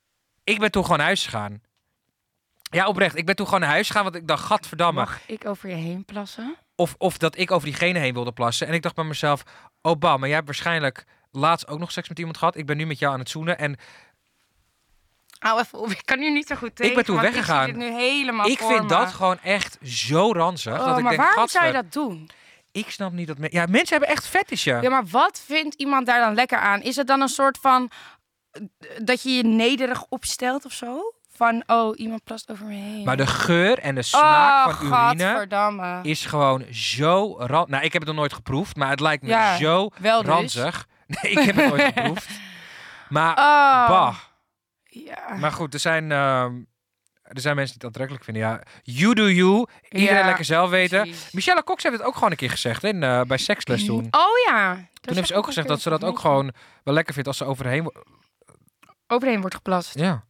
ik 0.44 0.58
ben 0.58 0.70
toen 0.70 0.82
gewoon 0.82 0.96
naar 0.98 1.06
huis 1.06 1.24
gegaan. 1.24 1.62
Ja, 2.70 2.86
oprecht. 2.86 3.16
Ik 3.16 3.26
ben 3.26 3.36
toen 3.36 3.46
gewoon 3.46 3.60
naar 3.60 3.70
huis 3.70 3.86
gegaan, 3.86 4.02
want 4.02 4.14
ik 4.14 4.26
dacht, 4.26 4.44
gadverdamme. 4.44 5.00
Mag 5.00 5.20
ik 5.26 5.46
over 5.46 5.68
je 5.68 5.74
heen 5.74 6.04
plassen? 6.04 6.56
Of, 6.76 6.94
of 6.98 7.18
dat 7.18 7.38
ik 7.38 7.50
over 7.50 7.66
diegene 7.68 7.98
heen 7.98 8.14
wilde 8.14 8.32
plassen. 8.32 8.66
En 8.66 8.74
ik 8.74 8.82
dacht 8.82 8.94
bij 8.94 9.04
mezelf, 9.04 9.42
oh 9.82 9.98
bam, 9.98 10.18
maar 10.18 10.26
jij 10.28 10.36
hebt 10.36 10.46
waarschijnlijk 10.48 11.04
laatst 11.30 11.68
ook 11.68 11.78
nog 11.78 11.92
seks 11.92 12.08
met 12.08 12.18
iemand 12.18 12.36
gehad. 12.36 12.56
Ik 12.56 12.66
ben 12.66 12.76
nu 12.76 12.86
met 12.86 12.98
jou 12.98 13.12
aan 13.12 13.18
het 13.18 13.30
zoenen. 13.30 13.58
En 13.58 13.76
Hou 15.38 15.60
even 15.60 15.78
op, 15.78 15.90
ik 15.90 16.02
kan 16.04 16.18
nu 16.18 16.30
niet 16.30 16.46
zo 16.46 16.54
goed 16.54 16.76
tegen. 16.76 16.94
ben 16.94 17.04
toen 17.04 17.20
weggegaan. 17.20 17.68
Ik 17.68 17.76
nu 17.76 17.92
helemaal 17.92 18.46
ik 18.46 18.58
vind 18.58 18.82
me. 18.82 18.88
dat 18.88 19.12
gewoon 19.12 19.38
echt 19.42 19.78
zo 19.82 20.32
ranzig. 20.32 20.72
Oh, 20.72 20.86
dat 20.86 20.96
ik 20.96 21.02
maar 21.02 21.12
denk, 21.12 21.24
waarom 21.24 21.48
zou 21.48 21.66
je 21.66 21.72
dat 21.72 21.92
doen? 21.92 22.30
ik 22.72 22.90
snap 22.90 23.12
niet 23.12 23.26
dat... 23.26 23.36
ja, 23.40 23.66
mensen 23.68 23.96
hebben 23.96 24.08
echt 24.08 24.26
fetishen. 24.26 24.82
Ja, 24.82 24.90
maar 24.90 25.06
wat 25.06 25.42
vindt 25.46 25.74
iemand 25.74 26.06
daar 26.06 26.20
dan 26.20 26.34
lekker 26.34 26.58
aan? 26.58 26.82
Is 26.82 26.96
het 26.96 27.06
dan 27.06 27.20
een 27.20 27.28
soort 27.28 27.58
van 27.58 27.90
eh, 28.50 28.62
dat 29.02 29.22
je 29.22 29.30
je 29.30 29.42
nederig 29.42 30.04
opstelt 30.08 30.64
of 30.64 30.72
zo? 30.72 31.12
Van, 31.34 31.62
oh, 31.66 31.98
iemand 31.98 32.24
plast 32.24 32.50
over 32.50 32.66
me 32.66 32.74
heen. 32.74 33.04
Maar 33.04 33.16
de 33.16 33.26
geur 33.26 33.78
en 33.78 33.94
de 33.94 34.02
smaak 34.02 34.68
oh, 34.68 34.88
van 34.88 35.20
urine 35.20 36.00
is 36.02 36.26
gewoon 36.26 36.64
zo 36.72 37.36
ran... 37.38 37.66
Nou, 37.68 37.84
ik 37.84 37.92
heb 37.92 38.02
het 38.02 38.10
nog 38.10 38.20
nooit 38.20 38.32
geproefd, 38.32 38.76
maar 38.76 38.90
het 38.90 39.00
lijkt 39.00 39.22
me 39.22 39.28
Ja, 39.28 39.56
zo 39.56 39.92
dus. 40.22 40.58
Nee, 41.08 41.32
ik 41.32 41.38
heb 41.38 41.56
het 41.56 41.68
nooit 41.68 41.82
geproefd. 41.94 42.28
Maar, 43.08 43.30
Oh. 43.38 43.88
bah. 43.88 44.16
Ja. 44.82 45.34
Maar 45.40 45.52
goed, 45.52 45.74
er 45.74 45.80
zijn, 45.80 46.12
ehm, 46.12 46.54
er 47.22 47.40
zijn 47.40 47.56
mensen 47.56 47.78
die 47.78 47.86
het 47.88 47.96
aantrekkelijk 47.96 48.24
vinden. 48.24 48.42
Ja, 48.42 48.62
you 48.82 49.14
do 49.14 49.28
you. 49.28 49.66
Iedereen 49.88 50.16
Ja, 50.18 50.24
lekker 50.26 50.44
zelf 50.44 50.70
weten. 50.70 51.00
precies. 51.02 51.30
Michelle 51.32 51.64
Cox 51.64 51.82
heeft 51.82 51.96
het 51.96 52.06
ook 52.06 52.14
gewoon 52.14 52.30
een 52.30 52.36
keer 52.36 52.50
gezegd 52.50 52.84
in, 52.84 53.02
eh, 53.02 53.20
bij 53.22 53.38
Sexless 53.38 53.84
toen. 53.84 54.06
Oh 54.24 54.38
ja. 54.46 54.74
Toen 55.00 55.14
heeft 55.16 55.28
ze 55.28 55.34
ook 55.34 55.44
gezegd 55.46 55.68
dat 55.68 55.80
ze 55.80 55.88
dat 55.90 56.04
ook 56.04 56.18
gewoon 56.18 56.52
wel 56.84 56.94
lekker 56.94 57.12
vindt 57.14 57.28
als 57.28 57.36
ze 57.36 57.44
overheen... 57.44 57.92
Overheen 59.06 59.40
wordt 59.40 59.54
geplast. 59.54 59.98
Ja. 59.98 60.24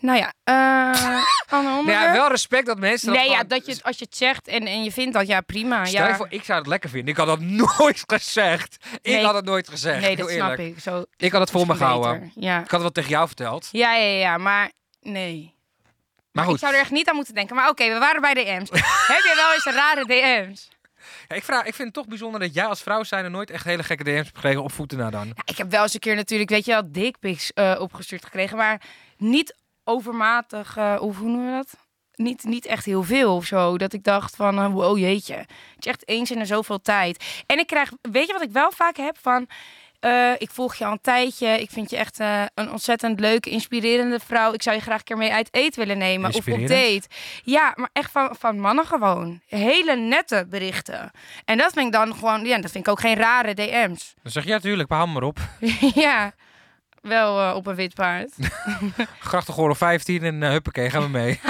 Nou 0.00 0.18
ja, 0.18 0.32
Nou 1.50 1.66
onderwerp. 1.78 2.06
ja, 2.06 2.12
wel 2.12 2.28
respect 2.28 2.66
dat 2.66 2.78
mensen 2.78 3.06
dat 3.06 3.16
nee, 3.16 3.30
ja, 3.30 3.44
dat 3.44 3.66
je, 3.66 3.78
als 3.82 3.98
je 3.98 4.04
het 4.04 4.16
zegt 4.16 4.48
en, 4.48 4.66
en 4.66 4.84
je 4.84 4.92
vindt 4.92 5.14
dat, 5.14 5.26
ja, 5.26 5.40
prima. 5.40 5.84
Stel 5.84 6.06
ja. 6.06 6.16
voor, 6.16 6.26
ik 6.30 6.44
zou 6.44 6.58
het 6.58 6.66
lekker 6.66 6.90
vinden. 6.90 7.08
Ik 7.08 7.16
had 7.16 7.26
dat 7.26 7.40
nooit 7.78 8.04
gezegd. 8.06 8.76
Ik 9.02 9.22
had 9.22 9.34
het 9.34 9.44
nooit 9.44 9.68
gezegd. 9.68 10.00
nee, 10.00 10.16
dat 10.16 10.30
snap 10.30 10.58
ik. 10.58 10.80
Zo 10.80 11.04
Ik 11.16 11.32
had 11.32 11.40
het 11.40 11.50
voor 11.50 11.66
me 11.66 11.74
gehouden. 11.74 12.32
Ja. 12.34 12.54
Ik 12.54 12.60
had 12.62 12.70
het 12.70 12.80
wel 12.80 12.90
tegen 12.90 13.10
jou 13.10 13.26
verteld. 13.26 13.68
ja, 13.72 13.94
ja, 13.94 14.18
ja, 14.18 14.38
maar 14.38 14.70
nee. 15.00 15.54
Maar 16.32 16.44
Ik 16.44 16.50
goed, 16.50 16.60
zou 16.60 16.74
er 16.74 16.80
echt 16.80 16.90
niet 16.90 17.08
aan 17.08 17.14
moeten 17.14 17.34
denken. 17.34 17.56
Maar 17.56 17.68
oké, 17.68 17.92
we 17.92 17.98
waren 17.98 18.20
bij 18.20 18.34
DM's. 18.34 18.70
Heb 19.14 19.22
je 19.22 19.32
wel 19.36 19.52
eens 19.52 19.64
een 19.64 19.72
rare 19.72 20.04
DM's? 20.04 20.68
ja, 21.28 21.36
ik, 21.36 21.44
vraag, 21.44 21.64
ik 21.64 21.74
vind 21.74 21.88
het 21.88 21.96
toch 21.96 22.06
bijzonder 22.06 22.40
dat 22.40 22.54
jij 22.54 22.64
als 22.66 22.82
vrouw 22.82 23.02
zijnde 23.02 23.28
nooit 23.28 23.50
echt 23.50 23.64
hele 23.64 23.82
gekke 23.82 24.04
DM's 24.04 24.14
hebt 24.16 24.34
gekregen 24.34 24.62
op 24.62 24.72
voeten 24.72 24.98
na 24.98 25.10
dan. 25.10 25.26
Ja, 25.26 25.42
ik 25.44 25.56
heb 25.56 25.70
wel 25.70 25.82
eens 25.82 25.94
een 25.94 26.00
keer 26.00 26.14
natuurlijk, 26.14 26.50
weet 26.50 26.64
je 26.64 26.72
wel, 26.72 26.92
dickpics 26.92 27.52
eh 27.52 27.76
opgestuurd 27.78 28.24
gekregen. 28.24 28.56
Maar 28.56 28.80
niet 29.16 29.54
overmatig, 29.84 30.78
of 31.00 31.16
hoe 31.16 31.28
noemen 31.28 31.46
we 31.50 31.56
dat? 31.56 31.74
Niet, 32.14 32.44
niet 32.44 32.66
echt 32.66 32.84
heel 32.84 33.02
veel 33.02 33.36
of 33.36 33.44
zo. 33.44 33.78
Dat 33.78 33.92
ik 33.92 34.04
dacht 34.04 34.36
van, 34.36 34.58
eh, 34.58 34.72
wow, 34.72 34.98
jeetje. 34.98 35.34
Het 35.34 35.46
is 35.78 35.86
echt 35.86 36.08
eens 36.08 36.30
in 36.30 36.38
de 36.38 36.44
zoveel 36.44 36.80
tijd. 36.80 37.42
En 37.46 37.58
ik 37.58 37.66
krijg, 37.66 37.90
weet 38.02 38.26
je 38.26 38.32
wat 38.32 38.42
ik 38.42 38.50
wel 38.50 38.72
vaak 38.72 38.96
heb 38.96 39.16
van... 39.20 39.46
eh, 40.00 40.32
ik 40.38 40.50
volg 40.50 40.74
je 40.74 40.84
al 40.84 40.92
een 40.92 41.00
tijdje. 41.00 41.46
Ik 41.60 41.70
vind 41.70 41.90
je 41.90 41.96
echt 41.96 42.18
een 42.54 42.70
ontzettend 42.70 43.20
leuke, 43.20 43.50
inspirerende 43.50 44.18
vrouw. 44.20 44.52
Ik 44.52 44.62
zou 44.62 44.76
je 44.76 44.82
graag 44.82 44.98
een 44.98 45.04
keer 45.04 45.16
mee 45.16 45.32
uit 45.32 45.48
eten 45.54 45.80
willen 45.80 45.98
nemen. 45.98 46.34
Of 46.34 46.48
op 46.48 46.58
date. 46.68 47.02
Ja, 47.44 47.72
maar 47.76 47.90
echt 47.92 48.10
van, 48.10 48.36
van 48.38 48.60
mannen 48.60 48.86
gewoon. 48.86 49.40
Hele 49.46 49.96
nette 49.96 50.46
berichten. 50.48 51.10
En 51.44 51.58
dat 51.58 51.72
vind 51.72 51.86
ik 51.86 51.92
dan 51.92 52.14
gewoon... 52.14 52.44
Ja, 52.44 52.58
dat 52.60 52.70
vind 52.70 52.86
ik 52.86 52.92
ook 52.92 53.00
geen 53.00 53.16
rare 53.16 53.54
DM's. 53.54 54.14
Dan 54.22 54.32
zeg 54.32 54.44
je, 54.44 54.50
ja, 54.50 54.58
tuurlijk, 54.58 54.88
maar 54.88 54.98
hou 54.98 55.10
maar 55.10 55.22
op. 55.22 55.38
ja, 55.94 56.32
wel 57.00 57.40
eh, 57.40 57.54
op 57.56 57.66
een 57.66 57.74
wit 57.74 57.94
paard. 57.94 58.30
Grachtengordel 59.20 59.74
15 59.74 60.22
en 60.22 60.42
uh, 60.42 60.48
huppakee, 60.48 60.90
gaan 60.90 61.02
we 61.02 61.08
mee. 61.08 61.40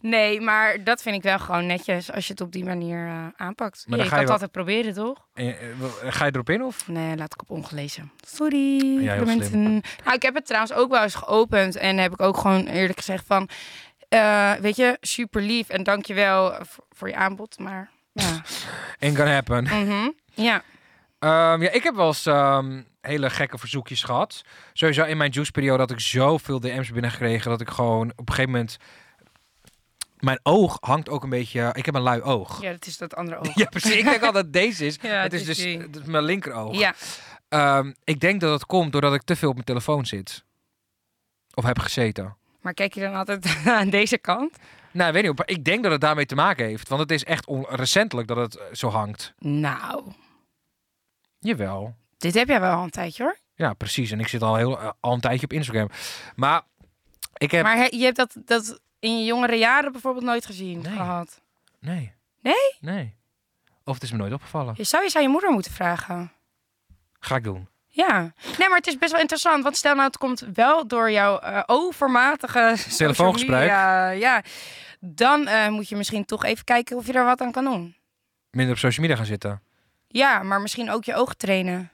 Nee, 0.00 0.40
maar 0.40 0.84
dat 0.84 1.02
vind 1.02 1.16
ik 1.16 1.22
wel 1.22 1.38
gewoon 1.38 1.66
netjes 1.66 2.12
als 2.12 2.26
je 2.26 2.32
het 2.32 2.40
op 2.42 2.52
die 2.52 2.64
manier 2.64 3.06
eh, 3.06 3.26
aanpakt. 3.36 3.84
Maar 3.88 3.98
je 3.98 4.04
ga 4.04 4.10
kan 4.10 4.18
je 4.18 4.24
het 4.24 4.24
wel- 4.24 4.32
altijd 4.32 4.50
proberen, 4.52 4.94
toch? 4.94 5.26
En, 5.34 5.56
ga 6.04 6.24
je 6.24 6.30
erop 6.34 6.50
in 6.50 6.62
of? 6.62 6.88
Nee, 6.88 7.16
laat 7.16 7.34
ik 7.34 7.40
op 7.42 7.50
ongelezen. 7.50 8.12
Sorry. 8.26 9.00
Ja, 9.02 9.24
mensen. 9.24 9.62
Nou, 10.04 10.14
ik 10.14 10.22
heb 10.22 10.34
het 10.34 10.46
trouwens 10.46 10.72
ook 10.72 10.90
wel 10.90 11.02
eens 11.02 11.14
geopend 11.14 11.76
en 11.76 11.98
heb 11.98 12.12
ik 12.12 12.20
ook 12.20 12.36
gewoon 12.36 12.66
eerlijk 12.66 12.98
gezegd 12.98 13.24
van, 13.26 13.48
weet 14.60 14.76
je, 14.76 14.96
super 15.00 15.42
lief 15.42 15.68
en 15.68 15.82
dankjewel 15.82 16.54
voor, 16.60 16.84
voor 16.90 17.08
je 17.08 17.14
aanbod, 17.16 17.58
maar 17.58 17.90
ja. 18.12 18.42
Gonna 19.16 19.32
happen. 19.32 19.64
Mhm. 19.64 20.08
Ja. 20.34 20.62
Ehm, 21.18 21.62
ja, 21.62 21.70
ik 21.70 21.82
heb 21.82 21.94
wel 21.94 22.06
eens 22.06 22.26
ehm, 22.26 22.82
hele 23.02 23.30
gekke 23.30 23.58
verzoekjes 23.58 24.02
gehad. 24.02 24.42
Sowieso 24.72 25.04
in 25.04 25.16
mijn 25.16 25.30
juice-periode 25.30 25.78
had 25.78 25.90
ik 25.90 26.00
zoveel 26.00 26.60
DM's 26.60 26.90
binnengekregen 26.90 27.50
dat 27.50 27.60
ik 27.60 27.68
gewoon 27.68 28.10
op 28.10 28.28
een 28.28 28.34
gegeven 28.34 28.50
moment... 28.50 28.76
Mijn 30.18 30.40
oog 30.42 30.76
hangt 30.80 31.08
ook 31.08 31.22
een 31.22 31.30
beetje... 31.30 31.70
Ik 31.72 31.84
heb 31.86 31.94
een 31.94 32.02
lui 32.02 32.22
oog. 32.22 32.62
ja, 32.62 32.70
dat 32.70 32.86
is 32.86 32.98
dat 32.98 33.14
andere 33.14 33.36
oog. 33.38 33.54
Ja, 33.62 33.64
precies. 33.64 33.96
Ik 33.96 34.04
denk 34.04 34.22
altijd 34.22 34.52
deze 34.52 34.86
is. 34.86 34.98
Ja, 35.02 35.22
het 35.22 35.32
is 35.32 35.44
dus 35.44 35.56
die. 35.56 35.78
het 35.78 35.96
is 35.96 36.02
mijn 36.04 36.24
linkeroog. 36.24 36.78
Ja. 36.78 36.94
Ehm, 37.48 37.92
ik 38.04 38.20
denk 38.20 38.40
dat 38.40 38.52
het 38.52 38.66
komt 38.66 38.92
doordat 38.92 39.14
ik 39.14 39.22
te 39.22 39.36
veel 39.36 39.48
op 39.48 39.54
mijn 39.54 39.66
telefoon 39.66 40.06
zit. 40.06 40.44
Of 41.54 41.64
heb 41.64 41.78
gezeten. 41.78 42.36
Maar 42.60 42.74
kijk 42.74 42.94
je 42.94 43.00
dan 43.00 43.14
altijd 43.14 43.56
aan 43.66 43.90
deze 43.90 44.18
kant? 44.18 44.56
Nou, 44.90 45.08
ik 45.08 45.14
weet 45.14 45.24
niet. 45.24 45.38
maar 45.38 45.48
Ik 45.48 45.64
denk 45.64 45.82
dat 45.82 45.92
het 45.92 46.00
daarmee 46.00 46.26
te 46.26 46.34
maken 46.34 46.66
heeft. 46.66 46.88
Want 46.88 47.00
het 47.00 47.10
is 47.10 47.24
echt 47.24 47.46
recentelijk 47.68 48.28
dat 48.28 48.36
het 48.36 48.56
eh, 48.56 48.64
zo 48.72 48.88
hangt. 48.88 49.32
Nou, 49.38 50.12
Jawel. 51.38 51.94
Dit 52.22 52.34
heb 52.34 52.48
jij 52.48 52.60
wel 52.60 52.76
al 52.76 52.82
een 52.82 52.90
tijdje 52.90 53.22
hoor. 53.22 53.36
Ja, 53.54 53.72
precies. 53.72 54.10
En 54.10 54.20
ik 54.20 54.28
zit 54.28 54.42
al, 54.42 54.56
heel, 54.56 54.80
eh, 54.80 54.90
al 55.00 55.12
een 55.12 55.20
tijdje 55.20 55.44
op 55.44 55.52
Instagram. 55.52 55.88
Maar 56.34 56.62
ik 57.36 57.50
heb... 57.50 57.62
Maar 57.62 57.76
he- 57.76 57.88
je 57.96 58.04
hebt 58.04 58.16
dat, 58.16 58.36
dat 58.44 58.80
in 58.98 59.18
je 59.18 59.24
jongere 59.24 59.56
jaren 59.56 59.92
bijvoorbeeld 59.92 60.24
nooit 60.24 60.46
gezien 60.46 60.80
Nee. 60.80 60.92
gehad. 60.96 61.40
Nee. 61.80 62.12
Nee? 62.40 62.76
Nee. 62.80 63.16
Of 63.84 63.94
het 63.94 64.02
is 64.02 64.10
me 64.12 64.16
nooit 64.18 64.32
opgevallen. 64.32 64.74
Je 64.76 64.84
zou 64.84 65.04
je 65.04 65.10
aan 65.14 65.22
je 65.22 65.28
moeder 65.28 65.50
moeten 65.50 65.72
vragen. 65.72 66.32
Ga 67.20 67.36
ik 67.36 67.44
doen. 67.44 67.68
Ja. 67.86 68.32
Nee, 68.58 68.68
maar 68.68 68.76
het 68.78 68.86
is 68.86 68.98
best 68.98 69.12
wel 69.12 69.20
interessant. 69.20 69.62
Want 69.62 69.76
stel 69.76 69.94
nou, 69.94 70.06
het 70.06 70.16
komt 70.18 70.40
wel 70.54 70.86
door 70.86 71.10
jouw 71.10 71.38
eh, 71.38 71.62
overmatige 71.66 72.76
Telefoongesprek. 72.96 73.58
media, 73.58 74.08
Ja. 74.10 74.42
dan 75.00 75.46
eh, 75.46 75.68
moet 75.68 75.88
je 75.88 75.96
misschien 75.96 76.24
toch 76.24 76.44
even 76.44 76.64
kijken 76.64 76.96
of 76.96 77.06
je 77.06 77.12
er 77.12 77.24
wat 77.24 77.40
aan 77.40 77.52
kan 77.52 77.64
doen. 77.64 77.96
Minder 78.50 78.72
op 78.74 78.78
social 78.80 79.00
media 79.02 79.16
gaan 79.16 79.26
zitten. 79.30 79.62
Ja, 80.08 80.42
maar 80.42 80.60
misschien 80.60 80.90
ook 80.90 81.04
je 81.04 81.14
ogen 81.14 81.36
trainen. 81.36 81.90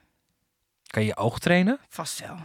Kan 0.90 1.02
je 1.02 1.08
je 1.08 1.16
oog 1.16 1.38
trainen? 1.38 1.78
Vast 1.88 2.20
wel. 2.20 2.36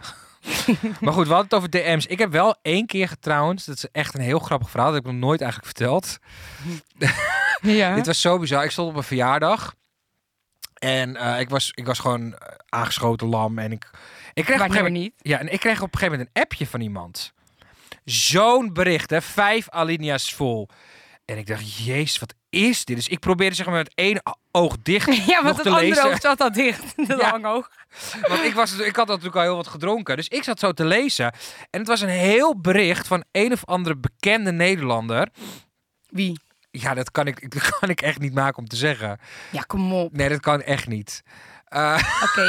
Maar 1.00 1.12
goed, 1.12 1.26
we 1.26 1.32
hadden 1.32 1.44
het 1.44 1.54
over 1.54 1.70
DM's. 1.70 2.06
Ik 2.06 2.18
heb 2.18 2.30
wel 2.30 2.56
één 2.62 2.86
keer 2.86 3.08
getrouwd. 3.08 3.66
Dat 3.66 3.76
is 3.76 3.90
echt 3.92 4.14
een 4.14 4.20
heel 4.20 4.38
grappig 4.38 4.70
verhaal. 4.70 4.92
Dat 4.92 4.96
heb 4.96 5.06
ik 5.06 5.12
nog 5.12 5.28
nooit 5.28 5.40
eigenlijk 5.40 5.76
verteld. 5.76 6.18
Ja. 7.60 7.94
Dit 7.94 8.06
was 8.06 8.20
zo 8.20 8.38
bizar. 8.38 8.64
Ik 8.64 8.70
stond 8.70 8.90
op 8.90 8.96
een 8.96 9.02
verjaardag. 9.02 9.74
En 10.74 11.16
eh, 11.16 11.40
ik, 11.40 11.48
was, 11.48 11.70
ik 11.74 11.86
was 11.86 11.98
gewoon 11.98 12.34
eh, 12.34 12.54
aangeschoten 12.68 13.26
lam. 13.26 13.58
En 13.58 13.72
ik, 13.72 13.90
ik 14.32 14.44
kreeg 14.44 14.60
op 14.60 14.64
een 14.64 14.70
gegeven 14.70 14.92
moment, 14.92 15.02
niet? 15.02 15.14
ja, 15.18 15.38
en 15.38 15.52
ik 15.52 15.60
kreeg 15.60 15.82
op 15.82 15.92
een 15.92 15.98
gegeven 15.98 16.18
moment 16.18 16.30
een 16.36 16.42
appje 16.42 16.66
van 16.66 16.80
iemand. 16.80 17.32
Zo'n 18.04 18.72
bericht, 18.72 19.10
hè, 19.10 19.22
vijf 19.22 19.68
alinea's 19.68 20.34
vol. 20.34 20.68
En 21.24 21.38
ik 21.38 21.46
dacht, 21.46 21.76
jezus, 21.76 22.18
wat 22.18 22.34
is 22.54 22.84
dit? 22.84 22.96
Dus 22.96 23.08
ik 23.08 23.18
probeerde 23.18 23.54
zeg 23.56 23.66
maar 23.66 23.74
met 23.74 23.92
één 23.94 24.22
oog 24.50 24.76
dicht 24.82 25.16
Ja, 25.26 25.42
want 25.42 25.56
het 25.56 25.66
andere 25.66 25.86
lezen. 25.86 26.04
oog 26.04 26.20
zat 26.20 26.40
al 26.40 26.52
dicht. 26.52 26.82
Dat 27.08 27.20
Ja. 27.20 27.30
hangoog. 27.30 27.70
Want 28.28 28.42
ik, 28.44 28.54
was, 28.54 28.78
ik 28.78 28.96
had 28.96 29.06
natuurlijk 29.06 29.36
al 29.36 29.42
heel 29.42 29.56
wat 29.56 29.66
gedronken. 29.68 30.16
Dus 30.16 30.28
ik 30.28 30.44
zat 30.44 30.58
zo 30.58 30.72
te 30.72 30.84
lezen. 30.84 31.24
En 31.70 31.78
het 31.78 31.88
was 31.88 32.00
een 32.00 32.08
heel 32.08 32.60
bericht 32.60 33.06
van 33.06 33.24
een 33.32 33.52
of 33.52 33.64
andere 33.64 33.96
bekende 33.96 34.52
Nederlander. 34.52 35.28
Wie? 36.08 36.40
Ja, 36.70 36.94
dat 36.94 37.10
kan 37.10 37.26
ik, 37.26 37.50
dat 37.54 37.78
kan 37.78 37.88
ik 37.88 38.00
echt 38.00 38.18
niet 38.18 38.34
maken 38.34 38.58
om 38.58 38.68
te 38.68 38.76
zeggen. 38.76 39.18
Ja, 39.50 39.60
kom 39.60 39.92
op. 39.92 40.12
Nee, 40.16 40.28
dat 40.28 40.40
kan 40.40 40.62
echt 40.62 40.86
niet. 40.86 41.22
Eh, 41.64 42.02
Oké. 42.22 42.46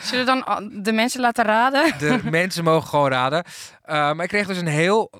Zullen 0.00 0.24
we 0.24 0.42
dan 0.44 0.70
de 0.82 0.92
mensen 0.92 1.20
laten 1.20 1.44
raden? 1.44 1.98
de 1.98 2.20
mensen 2.30 2.64
mogen 2.64 2.88
gewoon 2.88 3.10
raden. 3.10 3.44
Eh, 3.82 3.94
maar 4.12 4.22
ik 4.22 4.28
kreeg 4.28 4.46
dus 4.46 4.58
een 4.58 4.66
heel 4.66 5.10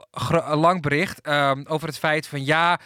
lang 0.54 0.82
bericht 0.82 1.20
ehm, 1.20 1.62
over 1.66 1.86
het 1.88 1.98
feit 1.98 2.26
van 2.26 2.44
ja, 2.44 2.78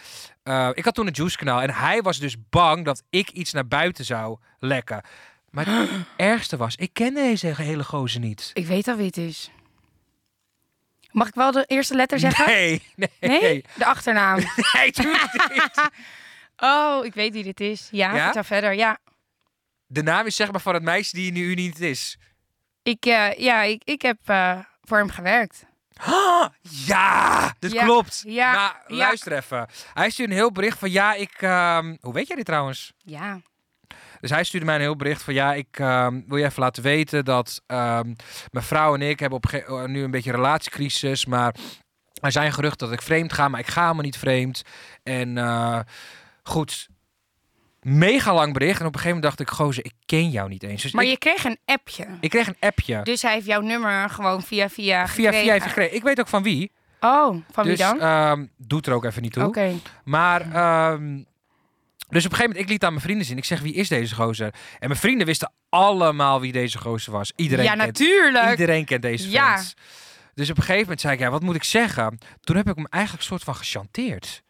eh, 0.47 0.69
ik 0.73 0.85
had 0.85 0.93
toen 0.95 1.07
een 1.07 1.13
juice 1.13 1.37
kanaal 1.37 1.61
en 1.61 1.69
hij 1.73 2.01
was 2.01 2.19
dus 2.19 2.35
bang 2.49 2.85
dat 2.85 3.03
ik 3.09 3.29
iets 3.29 3.53
naar 3.53 3.67
buiten 3.67 4.05
zou 4.05 4.37
lekken. 4.59 5.01
Maar 5.49 5.65
het 5.65 5.89
ergste 6.17 6.57
was, 6.57 6.75
ik 6.75 6.89
kende 6.93 7.21
deze 7.21 7.47
hele 7.47 7.83
gozer 7.83 8.19
niet. 8.19 8.51
Ik 8.53 8.65
weet 8.67 8.87
al 8.87 8.95
wie 8.95 9.05
het 9.05 9.17
is. 9.17 9.51
Mag 11.11 11.27
ik 11.27 11.33
wel 11.33 11.51
de 11.51 11.63
eerste 11.67 11.95
letter 11.95 12.19
zeggen? 12.19 12.45
Nee, 12.45 12.81
nee, 12.95 13.09
Nee? 13.19 13.63
De 13.77 13.85
achternaam. 13.85 14.39
nee, 14.73 14.91
niet. 15.53 15.89
Oh, 16.59 17.05
ik 17.05 17.13
weet 17.13 17.33
wie 17.33 17.43
dit 17.43 17.59
is. 17.59 17.87
Ja, 17.91 18.15
Ja? 18.15 18.43
verder. 18.43 18.73
Ja, 18.73 18.97
De 19.85 20.03
naam 20.03 20.25
is 20.25 20.35
zeg 20.35 20.51
maar 20.51 20.61
van 20.61 20.73
het 20.73 20.83
meisje 20.83 21.15
die 21.15 21.31
nu 21.31 21.53
niet 21.53 21.79
is. 21.79 22.17
ik, 22.83 23.05
eh, 23.05 23.33
ja, 23.33 23.61
ik, 23.61 23.81
ik 23.83 24.01
heb 24.01 24.17
eh, 24.25 24.59
voor 24.83 24.97
hem 24.97 25.09
gewerkt. 25.09 25.65
Ja, 26.61 27.53
dat 27.59 27.71
Ja, 27.71 27.83
klopt. 27.83 28.23
ja, 28.25 28.81
luister 28.87 29.31
even. 29.31 29.67
Hij 29.93 30.09
stuurde 30.09 30.31
een 30.31 30.37
heel 30.37 30.51
bericht 30.51 30.77
van 30.79 30.91
ja, 30.91 31.13
ik... 31.13 31.31
ehm, 31.41 31.95
hoe 32.01 32.13
weet 32.13 32.27
jij 32.27 32.35
dit 32.35 32.45
trouwens? 32.45 32.93
Ja. 32.97 33.39
Dus 34.19 34.29
hij 34.29 34.43
stuurde 34.43 34.65
mij 34.65 34.75
een 34.75 34.81
heel 34.81 34.95
bericht 34.95 35.21
van 35.23 35.33
ja, 35.33 35.53
ik 35.53 35.67
ehm, 35.79 36.21
wil 36.27 36.37
je 36.37 36.45
even 36.45 36.61
laten 36.61 36.83
weten 36.83 37.25
dat 37.25 37.61
ehm, 37.67 38.13
mijn 38.51 38.65
vrouw 38.65 38.93
en 38.93 39.01
ik 39.01 39.19
hebben 39.19 39.37
op 39.37 39.45
eh, 39.51 39.83
nu 39.83 40.03
een 40.03 40.11
beetje 40.11 40.29
een 40.29 40.35
relatiecrisis, 40.35 41.25
maar 41.25 41.55
er 42.21 42.31
zijn 42.31 42.53
geruchten 42.53 42.87
dat 42.87 42.97
ik 42.97 43.03
vreemd 43.05 43.33
ga, 43.33 43.47
maar 43.47 43.59
ik 43.59 43.67
ga 43.67 43.81
helemaal 43.81 44.03
niet 44.03 44.17
vreemd. 44.17 44.61
En 45.03 45.37
eh, 45.37 45.79
goed, 46.43 46.87
mega 47.87 48.33
lang 48.33 48.53
bericht 48.53 48.79
en 48.79 48.85
op 48.85 48.93
een 48.93 48.99
gegeven 48.99 49.15
moment 49.21 49.37
dacht 49.37 49.49
ik, 49.49 49.55
gozer, 49.55 49.85
ik 49.85 49.93
ken 50.05 50.29
jou 50.29 50.49
niet 50.49 50.63
eens. 50.63 50.81
Dus 50.81 50.91
Maar 50.91 51.03
ik, 51.03 51.09
je 51.09 51.17
kreeg 51.17 51.43
een 51.43 51.57
appje. 51.65 52.07
ik 52.19 52.29
kreeg 52.29 52.47
een 52.47 52.55
appje. 52.59 53.01
Dus 53.03 53.21
hij 53.21 53.33
heeft 53.33 53.45
jouw 53.45 53.61
nummer 53.61 54.09
gewoon 54.09 54.41
via 54.43 54.69
via 54.69 55.07
Via 55.07 55.13
via 55.13 55.25
gekregen. 55.31 55.51
heeft 55.51 55.65
gekregen. 55.65 55.95
Ik 55.95 56.03
weet 56.03 56.19
ook 56.19 56.27
van 56.27 56.43
wie. 56.43 56.71
Oh, 56.99 57.35
van 57.51 57.63
dus 57.63 57.77
wie 57.77 57.87
dan? 57.87 57.99
ehm, 57.99 58.45
doet 58.57 58.87
er 58.87 58.93
ook 58.93 59.05
even 59.05 59.21
niet 59.21 59.33
toe. 59.33 59.43
Oké. 59.45 59.71
Maar, 60.03 60.41
ehm, 60.41 61.15
dus 62.09 62.25
op 62.25 62.31
een 62.31 62.37
gegeven 62.37 62.43
moment, 62.45 62.59
ik 62.59 62.69
liet 62.69 62.83
aan 62.83 62.89
mijn 62.91 63.01
vrienden 63.03 63.25
zien. 63.25 63.37
Ik 63.37 63.45
zeg, 63.45 63.59
wie 63.61 63.73
is 63.73 63.87
deze 63.87 64.15
gozer? 64.15 64.53
En 64.79 64.87
mijn 64.87 64.99
vrienden 64.99 65.27
wisten 65.27 65.51
allemaal 65.69 66.41
wie 66.41 66.51
deze 66.51 66.77
gozer 66.77 67.11
was. 67.11 67.31
Iedereen, 67.35 67.65
Ja, 67.65 67.73
kent, 67.73 67.85
natuurlijk. 67.85 68.49
iedereen 68.49 68.85
kent 68.85 69.01
deze 69.01 69.29
Ja. 69.29 69.53
fans. 69.55 69.73
Dus 70.33 70.49
op 70.49 70.55
een 70.57 70.61
gegeven 70.63 70.81
moment 70.81 71.01
zei 71.01 71.13
ik, 71.13 71.19
ja, 71.19 71.29
wat 71.29 71.41
moet 71.41 71.55
ik 71.55 71.63
zeggen? 71.63 72.17
Toen 72.41 72.55
heb 72.55 72.69
ik 72.69 72.75
hem 72.75 72.85
eigenlijk 72.89 73.23
soort 73.23 73.43
van 73.43 73.55
gechanteerd. 73.55 74.43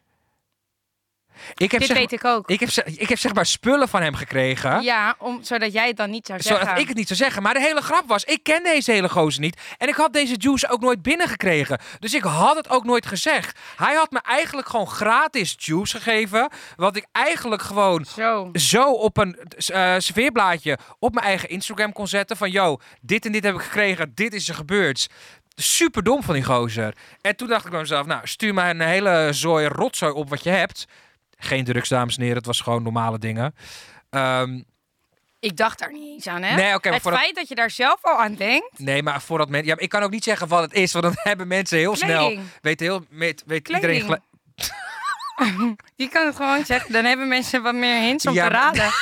Ik 1.56 1.72
heb, 1.72 1.80
Dit 1.80 1.90
zeg, 1.90 1.98
weet 1.98 2.12
ik 2.12 2.26
ook. 2.26 2.50
ik, 2.50 2.60
heb, 2.60 2.70
zeg- 2.72 2.86
ik 2.86 3.10
heb 3.10 3.20
zeg 3.20 3.34
maar 3.34 3.46
spullen 3.46 3.88
van 3.90 4.02
hem 4.02 4.16
gekregen. 4.16 4.82
Ja, 4.82 5.16
om, 5.20 5.44
zodat 5.44 5.74
jij 5.74 5.88
het 5.88 5.98
dan 5.98 6.10
niet 6.10 6.26
zou 6.26 6.42
zeggen. 6.42 6.66
Zodat 6.66 6.80
ik 6.82 6.88
het 6.88 6.98
niet 6.98 7.08
zou 7.08 7.20
zeggen. 7.20 7.42
Maar 7.44 7.54
de 7.54 7.60
hele 7.60 7.82
grap 7.82 8.04
was, 8.08 8.24
ik 8.24 8.44
ken 8.44 8.64
deze 8.64 8.92
hele 8.92 9.10
gozer 9.10 9.42
niet. 9.42 9.60
En 9.78 9.88
ik 9.88 9.96
had 9.96 10.14
deze 10.14 10.36
juice 10.38 10.70
ook 10.70 10.82
nooit 10.82 11.02
binnengekregen. 11.02 11.80
Dus 12.00 12.14
ik 12.14 12.24
had 12.24 12.56
het 12.56 12.70
ook 12.70 12.84
nooit 12.84 13.06
gezegd. 13.06 13.60
Hij 13.76 13.96
had 13.96 14.12
me 14.12 14.20
eigenlijk 14.22 14.70
gewoon 14.70 14.88
gratis 14.88 15.56
juice 15.58 15.98
gegeven. 16.00 16.50
Wat 16.76 16.96
ik 16.96 17.06
eigenlijk 17.12 17.62
gewoon 17.62 18.06
Zo. 18.06 18.50
zo 18.54 18.92
op 18.92 19.18
een 19.18 19.38
eh 19.68 19.94
serveerblaadje 19.98 20.78
op 21.00 21.14
mijn 21.14 21.26
eigen 21.26 21.50
Instagram 21.50 21.94
kon 21.94 22.08
zetten. 22.08 22.38
Van, 22.38 22.52
yo, 22.52 22.78
dit 23.02 23.26
en 23.26 23.32
dit 23.32 23.44
heb 23.44 23.56
ik 23.56 23.62
gekregen. 23.62 24.12
Dit 24.16 24.34
is 24.34 24.50
er 24.50 24.56
gebeurd. 24.56 25.08
Super 25.56 26.04
dom 26.04 26.24
van 26.24 26.34
die 26.34 26.44
gozer. 26.44 26.96
En 27.22 27.36
toen 27.36 27.48
dacht 27.48 27.66
ik 27.66 27.72
bij 27.72 27.80
mezelf, 27.80 28.06
nou, 28.06 28.22
stuur 28.28 28.54
mij 28.54 28.70
een 28.70 28.82
hele 28.82 29.28
zooi 29.32 29.68
rotzooi 29.68 30.12
op 30.12 30.30
wat 30.30 30.44
je 30.44 30.50
hebt. 30.50 30.86
Geen 31.38 31.64
drugs, 31.66 31.90
dames 31.90 32.16
en 32.16 32.22
heren. 32.22 32.38
Het 32.38 32.46
was 32.46 32.62
gewoon 32.62 32.84
normale 32.84 33.20
dingen. 33.20 33.56
Ehm, 34.10 34.62
Ik 35.40 35.58
dacht 35.58 35.80
daar 35.80 35.92
niet 35.92 36.14
eens 36.14 36.28
aan, 36.28 36.44
hè? 36.44 36.56
Nee, 36.56 36.72
maar 36.72 36.80
het 36.94 37.02
voor 37.02 37.12
dat- 37.12 37.20
feit 37.20 37.36
dat 37.36 37.48
je 37.48 37.56
daar 37.56 37.70
zelf 37.72 38.04
al 38.06 38.18
aan 38.20 38.36
denkt. 38.36 38.80
Nee, 38.80 39.04
maar 39.04 39.22
voordat 39.22 39.50
mensen... 39.50 39.68
Ja, 39.68 39.74
maar 39.74 39.84
ik 39.84 39.90
kan 39.90 40.04
ook 40.04 40.12
niet 40.12 40.24
zeggen 40.24 40.48
wat 40.48 40.62
het 40.62 40.74
is, 40.74 40.92
want 40.92 41.04
dan 41.06 41.14
hebben 41.30 41.48
mensen 41.48 41.78
heel 41.78 41.96
snel... 41.96 42.38
Weet, 42.62 42.80
heel, 42.80 43.06
weet, 43.10 43.44
weet 43.46 43.62
Kleding. 43.64 43.94
iedereen... 43.94 44.22
Je 45.96 46.10
kan 46.10 46.26
het 46.26 46.36
gewoon 46.36 46.66
zeggen. 46.66 46.92
Dan 46.94 47.06
hebben 47.06 47.28
mensen 47.28 47.62
wat 47.64 47.76
meer 47.76 48.02
hints 48.02 48.26
om 48.26 48.34
Ja, 48.34 48.46
te 48.48 48.52
maar- 48.54 48.62
raden. 48.62 48.90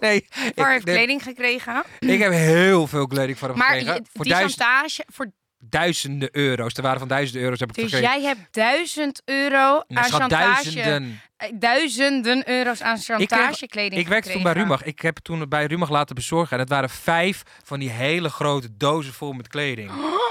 Nee, 0.00 0.26
Waar 0.54 0.66
ik, 0.66 0.72
heeft 0.72 0.84
kleding 0.84 1.22
gekregen? 1.22 1.82
ik 1.98 2.18
heb 2.20 2.32
heel 2.32 2.86
veel 2.86 3.06
kleding 3.06 3.38
van 3.38 3.48
hem 3.48 3.58
Maar 3.58 3.68
gekregen. 3.68 4.06
Voor 4.14 4.24
die 4.24 4.34
chantage... 4.34 5.04
Voor, 5.08 5.26
duizenden 5.64 6.28
euro's. 6.32 6.72
Ter 6.72 6.82
waarde 6.82 6.98
van 6.98 7.08
duizenden 7.08 7.42
euro's 7.42 7.60
heb 7.60 7.68
ik 7.68 7.74
dus 7.74 7.84
gekregen. 7.92 8.20
jij 8.20 8.28
hebt 8.28 8.40
duizend 8.54 9.22
euro 9.24 9.82
aan 9.88 10.04
chantage... 10.04 10.28
duizenden. 10.28 11.20
eh, 11.36 11.48
Duizenden 11.54 12.48
euro's 12.48 12.80
aan 12.82 12.98
chantagekleding 12.98 14.00
Ik 14.00 14.08
werkte 14.08 14.32
toen 14.32 14.42
bij. 14.42 14.52
Rumach. 14.52 14.82
Ik 14.84 15.00
heb 15.00 15.18
toen 15.18 15.48
bij 15.48 15.66
Rumach 15.66 15.90
laten 15.90 16.14
bezorgen. 16.14 16.52
En 16.52 16.58
het 16.58 16.68
waren 16.68 16.90
vijf 16.90 17.42
van 17.64 17.78
die 17.78 17.90
hele 17.90 18.28
grote 18.28 18.76
dozen 18.76 19.12
vol 19.12 19.32
met 19.32 19.48
kleding. 19.48 19.90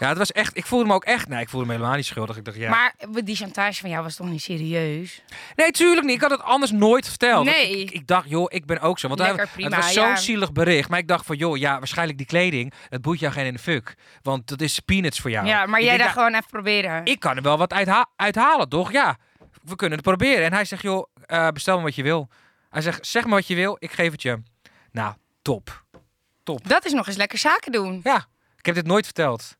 Ja, 0.00 0.08
het 0.08 0.18
was 0.18 0.32
echt... 0.32 0.56
Ik 0.56 0.66
voelde 0.66 0.84
me 0.86 0.94
ook 0.94 1.04
echt... 1.04 1.28
Nee, 1.28 1.40
ik 1.40 1.48
voelde 1.48 1.66
me 1.66 1.72
helemaal 1.72 1.96
niet 1.96 2.06
schuldig. 2.06 2.36
Ik 2.36 2.44
dacht, 2.44 2.56
ja... 2.56 2.70
Maar 2.70 2.94
die 3.24 3.36
chantage 3.36 3.80
van 3.80 3.90
jou 3.90 4.02
was 4.02 4.14
toch 4.16 4.28
niet 4.28 4.42
serieus? 4.42 5.22
Nee, 5.56 5.70
tuurlijk 5.70 6.06
niet. 6.06 6.14
Ik 6.14 6.20
had 6.20 6.30
het 6.30 6.42
anders 6.42 6.70
nooit 6.70 7.08
verteld. 7.08 7.44
Nee. 7.44 7.80
Ik, 7.80 7.90
ik 7.90 8.06
dacht, 8.06 8.28
joh, 8.28 8.46
ik 8.48 8.66
ben 8.66 8.80
ook 8.80 8.98
zo. 8.98 9.08
Want 9.08 9.20
Lekker, 9.20 9.48
prima, 9.48 9.68
het 9.76 9.84
was 9.84 9.92
zo'n 9.92 10.04
ja. 10.04 10.16
zielig 10.16 10.52
bericht. 10.52 10.88
Maar 10.88 10.98
ik 10.98 11.08
dacht 11.08 11.26
van, 11.26 11.36
joh, 11.36 11.56
ja, 11.56 11.78
waarschijnlijk 11.78 12.18
die 12.18 12.26
kleding, 12.26 12.72
het 12.88 13.02
boeit 13.02 13.20
jou 13.20 13.32
geen 13.32 13.46
in 13.46 13.52
de 13.52 13.58
fuck. 13.58 13.94
Want 14.22 14.46
dat 14.48 14.60
is 14.60 14.78
peanuts 14.80 15.20
voor 15.20 15.30
jou. 15.30 15.46
Ja, 15.46 15.66
maar 15.66 15.80
Ik 15.80 15.86
jij 15.86 15.96
ja, 15.96 16.08
gewoon 16.08 16.34
even 16.34 16.50
proberen. 16.50 17.04
Ik 17.04 17.20
kan 17.20 17.36
er 17.36 17.42
wel 17.42 17.58
wat 17.58 17.72
uitha- 17.72 18.06
uithalen, 18.16 18.68
toch? 18.68 18.92
Ja, 18.92 19.16
we 19.62 19.76
kunnen 19.76 19.98
het 19.98 20.06
proberen. 20.06 20.44
En 20.44 20.52
hij 20.52 20.64
zegt, 20.64 20.82
joh, 20.82 21.08
eh, 21.26 21.48
bestel 21.48 21.76
me 21.76 21.82
wat 21.82 21.94
je 21.94 22.02
wil. 22.02 22.28
Hij 22.70 22.82
zegt, 22.82 23.06
zeg 23.06 23.24
me 23.24 23.30
wat 23.30 23.46
je 23.46 23.54
wil, 23.54 23.76
ik 23.78 23.92
geef 23.92 24.12
het 24.12 24.22
je. 24.22 24.42
Nou, 24.92 25.14
top. 25.42 25.84
Dat 26.44 26.84
is 26.84 26.92
nog 26.92 27.06
eens 27.06 27.16
lekker 27.16 27.38
zaken 27.38 27.72
doen. 27.72 28.00
Ja, 28.02 28.26
ik 28.56 28.66
heb 28.66 28.74
dit 28.74 28.86
nooit 28.86 29.04
verteld. 29.04 29.58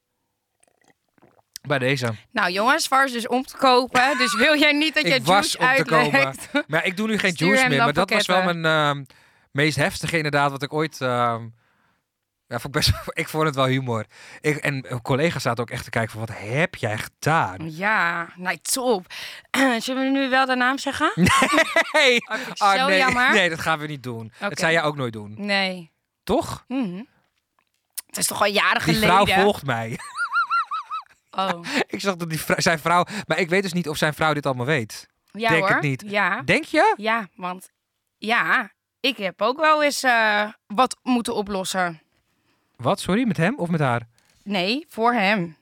Bij 1.60 1.78
deze. 1.78 2.14
Nou 2.32 2.50
jongens, 2.50 2.88
Vars 2.88 3.12
dus 3.12 3.26
om 3.28 3.44
te 3.44 3.56
kopen. 3.56 4.18
Dus 4.18 4.34
wil 4.34 4.58
jij 4.58 4.72
niet 4.72 4.94
dat 4.94 5.06
je 5.08 5.14
Ik 5.14 5.24
was 5.24 5.52
juice 5.52 5.78
om 5.80 5.84
te 5.84 5.90
komen. 5.90 6.34
Maar 6.66 6.84
ik 6.86 6.96
doe 6.96 7.08
nu 7.08 7.18
geen 7.18 7.32
juice 7.36 7.68
meer. 7.68 7.78
Maar 7.78 7.92
dat 7.92 8.10
was 8.10 8.26
wel 8.26 8.42
mijn 8.54 8.64
ehm, 8.64 9.04
meest 9.52 9.76
heftige 9.76 10.16
inderdaad 10.16 10.50
wat 10.50 10.62
ik 10.62 10.72
ooit... 10.72 11.00
ehm, 11.00 11.42
ja, 12.46 12.58
vond 12.58 12.64
ik, 12.76 12.80
best, 12.82 12.92
ik 13.22 13.28
vond 13.28 13.44
het 13.44 13.54
wel 13.54 13.66
humor. 13.66 14.04
Ik, 14.40 14.56
en 14.56 14.92
een 14.92 15.02
collega 15.02 15.38
zaten 15.38 15.62
ook 15.62 15.70
echt 15.70 15.84
te 15.84 15.90
kijken 15.90 16.10
van 16.10 16.20
wat 16.20 16.36
heb 16.38 16.74
jij 16.74 16.98
gedaan? 16.98 17.56
Ja, 17.76 18.28
nou 18.36 18.58
top. 18.62 19.06
Zullen 19.78 20.02
we 20.04 20.18
nu 20.18 20.28
wel 20.28 20.46
de 20.46 20.56
naam 20.56 20.78
zeggen? 20.78 21.12
Hey. 21.92 22.16
Oh, 22.32 22.38
Ah, 22.56 22.78
zo 22.78 22.86
nee, 22.86 22.98
jammer. 22.98 23.32
nee, 23.32 23.48
dat 23.48 23.60
gaan 23.60 23.78
we 23.78 23.86
niet 23.86 24.02
doen. 24.02 24.32
Dat 24.38 24.58
zou 24.58 24.72
jij 24.72 24.82
ook 24.82 24.96
nooit 24.96 25.12
doen. 25.12 25.34
Nee. 25.38 25.90
Toch? 26.24 26.64
Mhm. 26.68 27.02
Het 28.06 28.18
is 28.18 28.26
toch 28.26 28.40
al 28.40 28.46
jaren 28.46 28.84
Die 28.84 28.94
geleden? 28.94 29.26
vrouw 29.26 29.42
volgt 29.42 29.64
mij. 29.66 29.98
Oh. 31.30 31.60
ik 31.86 32.00
zag 32.00 32.16
dat 32.16 32.30
die 32.30 32.40
vrou- 32.40 32.60
zijn 32.60 32.78
vrouw... 32.78 33.04
Maar 33.26 33.38
ik 33.38 33.48
weet 33.48 33.62
dus 33.62 33.72
niet 33.72 33.88
of 33.88 33.96
zijn 33.96 34.14
vrouw 34.14 34.32
dit 34.34 34.46
allemaal 34.46 34.66
weet. 34.66 35.08
Ja 35.32 35.48
Denk 35.48 35.60
hoor. 35.62 35.70
het 35.70 35.82
niet. 35.82 36.04
Ja. 36.06 36.42
Denk 36.42 36.64
je? 36.64 36.94
ja, 36.96 37.28
want 37.34 37.70
ja, 38.18 38.70
ik 39.00 39.16
heb 39.16 39.42
ook 39.42 39.58
wel 39.60 39.82
eens 39.82 40.02
eh, 40.02 40.48
wat 40.66 40.96
moeten 41.02 41.34
oplossen. 41.34 42.00
Wat? 42.76 43.00
Sorry, 43.00 43.26
met 43.26 43.36
hem 43.36 43.58
of 43.58 43.68
met 43.68 43.80
haar? 43.80 44.08
Nee, 44.44 44.86
voor 44.88 45.12
hem. 45.12 45.56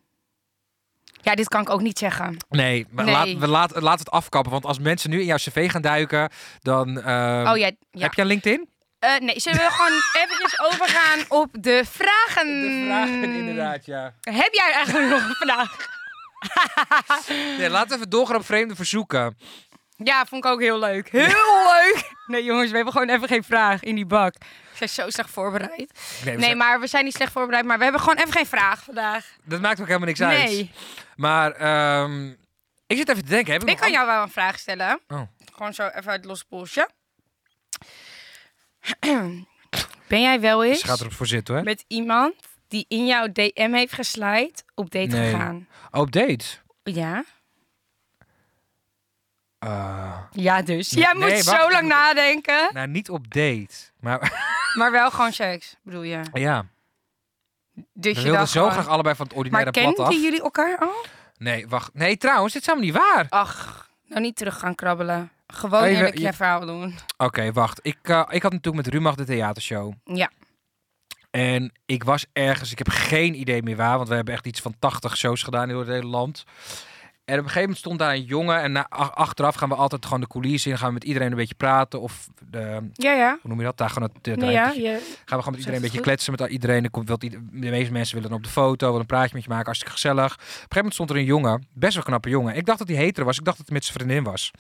Ja, 1.23 1.35
dit 1.35 1.49
kan 1.49 1.61
ik 1.61 1.71
ook 1.71 1.81
niet 1.81 1.99
zeggen. 1.99 2.37
Nee, 2.49 2.87
maar 2.91 3.05
Nee. 3.05 3.15
Laat, 3.15 3.27
we 3.27 3.49
laat, 3.49 3.71
laten 3.71 3.83
we 3.83 3.91
het 3.91 4.11
afkappen. 4.11 4.53
Want 4.53 4.65
als 4.65 4.79
mensen 4.79 5.11
nu 5.11 5.21
in 5.21 5.27
jouw 5.27 5.37
cv 5.37 5.71
gaan 5.71 5.83
duiken, 5.83 6.31
dan... 6.61 7.01
ehm, 7.01 7.47
oh 7.49 7.57
ja, 7.57 7.71
ja. 7.91 8.03
Heb 8.03 8.15
je 8.15 8.21
een 8.21 8.27
LinkedIn? 8.27 8.69
Eh, 8.99 9.17
nee, 9.19 9.41
zullen 9.41 9.59
we 9.59 9.71
gewoon 9.71 10.03
eventjes 10.23 10.61
overgaan 10.61 11.25
op 11.29 11.49
de 11.53 11.83
vragen? 11.91 12.49
ja. 13.85 14.15
Heb 14.21 14.53
jij 14.53 14.73
eigenlijk 14.73 15.09
nog 15.09 15.23
een 15.29 15.35
vraag? 15.35 15.77
Nee, 17.59 17.69
laten 17.71 17.89
we 17.89 17.95
even 17.95 18.11
doorgaan 18.11 18.37
op 18.37 18.45
vreemde 18.45 18.75
verzoeken. 18.75 19.39
Ja, 19.97 20.25
vond 20.27 20.45
ik 20.45 20.51
ook 20.51 20.61
heel 20.61 20.79
leuk. 20.79 21.09
Heel 21.11 21.27
leuk! 21.75 22.11
Nee 22.27 22.45
jongens, 22.45 22.71
we 22.71 22.77
hebben 22.77 22.93
gewoon 22.93 23.09
even 23.09 23.29
geen 23.29 23.45
vraag 23.45 23.83
in 23.83 23.95
die 23.95 24.07
bak. 24.07 24.35
We 24.71 24.77
zijn 24.77 24.89
zo 24.91 25.11
slecht 25.11 25.31
voorbereid. 25.31 25.77
Nee, 25.77 25.89
we 26.25 26.31
Nee, 26.31 26.41
zijn- 26.41 26.57
maar 26.57 26.81
we 26.81 26.87
zijn 26.87 27.05
niet 27.05 27.15
slecht 27.15 27.33
voorbereid, 27.33 27.65
maar 27.65 27.77
we 27.79 27.83
hebben 27.83 28.01
gewoon 28.01 28.17
even 28.17 28.33
geen 28.33 28.47
vraag 28.47 28.83
vandaag. 28.83 29.27
dat 29.45 29.61
maakt 29.61 29.81
ook 29.81 29.87
helemaal 29.87 30.07
niks 30.09 30.23
uit. 30.23 30.39
Nee, 30.45 30.71
Maar 31.17 31.53
ehm, 31.53 32.29
ik 32.87 32.97
zit 32.97 33.09
even 33.09 33.23
te 33.25 33.31
denken. 33.31 33.53
Heb 33.53 33.63
ik, 33.63 33.69
ik 33.69 33.77
kan 33.77 33.91
jou 33.91 34.07
wel 34.07 34.23
een 34.23 34.31
vraag 34.31 34.59
stellen. 34.59 35.01
Oh. 35.09 35.21
Gewoon 35.53 35.75
zo 35.75 35.87
even 35.87 36.11
uit 36.11 36.21
het 36.21 36.25
losse 36.25 36.45
polsje. 36.49 36.89
Ben 40.09 40.21
jij 40.21 40.41
wel 40.41 40.65
eens 40.65 40.81
Ze 40.81 40.87
gaat 40.87 41.01
erop 41.01 41.13
voor 41.13 41.27
zitten, 41.27 41.55
hè? 41.57 41.63
met 41.63 41.85
iemand 41.87 42.35
die 42.69 42.85
in 42.89 43.07
jouw 43.07 43.27
DM 43.33 43.73
heeft 43.73 43.93
geslijt 43.93 44.65
op 44.75 44.91
date 44.91 45.17
Nee. 45.17 45.31
gegaan? 45.31 45.67
Oh, 45.91 46.01
op 46.01 46.13
date? 46.13 46.45
Ja? 46.83 47.25
Eh, 49.59 50.19
Ja, 50.31 50.63
dus. 50.63 50.91
Nee, 50.93 51.05
Jij 51.05 51.15
moet 51.15 51.25
nee, 51.29 51.43
zo 51.43 51.71
lang 51.71 51.89
nadenken. 51.89 52.71
nou, 52.73 52.89
niet 52.89 53.11
op 53.11 53.35
date. 53.35 53.75
Maar 54.01 54.47
Maar 54.79 54.91
wel 54.93 55.11
gewoon 55.11 55.33
seks, 55.33 55.77
bedoel 55.83 56.03
je? 56.03 56.21
ja, 56.33 56.67
Dus 57.93 58.15
we 58.15 58.21
je 58.21 58.27
wilden 58.29 58.49
zo 58.49 58.59
gewoon- 58.61 58.73
graag 58.73 58.89
allebei 58.89 59.15
van 59.17 59.27
het 59.27 59.35
ordinaire 59.37 59.71
Maar 59.71 59.83
pad 59.85 59.99
af. 59.99 60.05
kenden 60.07 60.23
jullie 60.25 60.43
elkaar 60.43 60.79
al? 60.79 61.05
Nee, 61.39 61.69
wacht. 61.69 61.95
Nee, 61.95 62.17
trouwens, 62.17 62.53
dit 62.53 62.63
is 62.63 62.69
helemaal 62.69 62.89
niet 62.89 62.99
waar. 63.15 63.27
Ach, 63.29 63.89
nou 64.05 64.21
niet 64.21 64.37
terug 64.37 64.59
gaan 64.59 64.75
krabbelen. 64.75 65.31
Gewoon 65.55 65.83
Even- 65.83 65.97
eerlijk 65.97 66.19
je 66.19 66.23
je- 66.25 66.33
verhaal 66.33 66.67
doen. 66.67 66.95
Oké, 67.17 67.53
wacht. 67.53 67.81
Ik, 67.83 67.99
eh, 68.03 68.23
ik 68.29 68.43
had 68.43 68.53
natuurlijk 68.53 68.85
met 68.85 68.95
Rumach 68.95 69.15
de 69.15 69.25
theatershow. 69.25 69.93
Ja. 70.05 70.31
En 71.31 71.73
ik 71.87 72.05
was 72.05 72.27
ergens, 72.33 72.71
ik 72.73 72.79
heb 72.79 72.89
geen 72.89 73.41
idee 73.41 73.63
meer 73.63 73.77
waar, 73.77 73.97
want 73.97 74.09
we 74.09 74.15
hebben 74.15 74.35
echt 74.35 74.47
iets 74.47 74.61
van 74.61 74.75
80 74.79 75.17
shows 75.17 75.43
gedaan 75.43 75.69
door 75.69 75.81
het 75.81 75.89
hele 75.89 76.07
land. 76.07 76.45
En 77.25 77.35
op 77.39 77.45
een 77.45 77.51
gegeven 77.51 77.61
moment 77.61 77.79
stond 77.79 77.99
daar 77.99 78.13
een 78.15 78.23
jongen 78.25 78.61
en 78.63 78.73
na, 78.73 78.87
ach- 78.89 79.15
achteraf 79.15 79.55
gaan 79.55 79.69
we 79.69 79.75
altijd 79.75 80.05
gewoon 80.05 80.21
de 80.21 80.27
coulissen 80.27 80.71
in, 80.71 80.79
gaan 80.79 80.87
we 80.89 80.93
met 80.95 81.05
iedereen 81.05 81.31
een 81.31 81.37
beetje 81.37 81.55
praten 81.55 82.01
of 82.01 82.29
de, 82.51 82.91
Ja, 82.93 83.13
ja. 83.13 83.31
hoe 83.43 83.51
noem 83.51 83.59
je 83.59 83.65
dat? 83.65 83.77
Daar 83.77 83.91
gewoon 83.91 84.11
het, 84.15 84.27
het 84.27 84.37
Nee, 84.41 84.51
ja, 84.51 84.71
je... 84.71 84.91
Gaan 85.25 85.39
we 85.39 85.45
gewoon 85.45 85.45
met 85.45 85.55
iedereen 85.59 85.75
een 85.75 85.81
beetje 85.81 85.97
goed. 85.97 86.07
kletsen 86.07 86.35
met 86.39 86.51
iedereen. 86.51 86.85
Er 86.85 86.91
komt, 86.91 87.07
de 87.21 87.39
meeste 87.51 87.93
mensen 87.93 88.15
willen 88.15 88.31
dan 88.31 88.39
op 88.39 88.45
de 88.45 88.51
foto, 88.51 88.87
willen 88.87 89.01
een 89.01 89.07
praatje 89.07 89.35
met 89.35 89.43
je 89.43 89.49
maken, 89.49 89.65
hartstikke 89.65 89.95
gezellig. 89.95 90.33
Op 90.35 90.41
een 90.41 90.45
gegeven 90.47 90.69
moment 90.75 90.95
stond 90.95 91.11
er 91.11 91.17
een 91.17 91.25
jongen, 91.25 91.67
best 91.73 91.95
wel 91.95 92.03
knappe 92.03 92.29
jongen. 92.29 92.55
Ik 92.57 92.67
dacht 92.67 92.79
dat 92.79 92.89
hij 92.89 92.97
hetero 92.97 93.27
was, 93.27 93.39
ik 93.39 93.45
dacht 93.45 93.57
dat 93.57 93.67
hij 93.67 93.75
met 93.77 93.85
zijn 93.85 93.99
vriendin 93.99 94.25
was. 94.25 94.51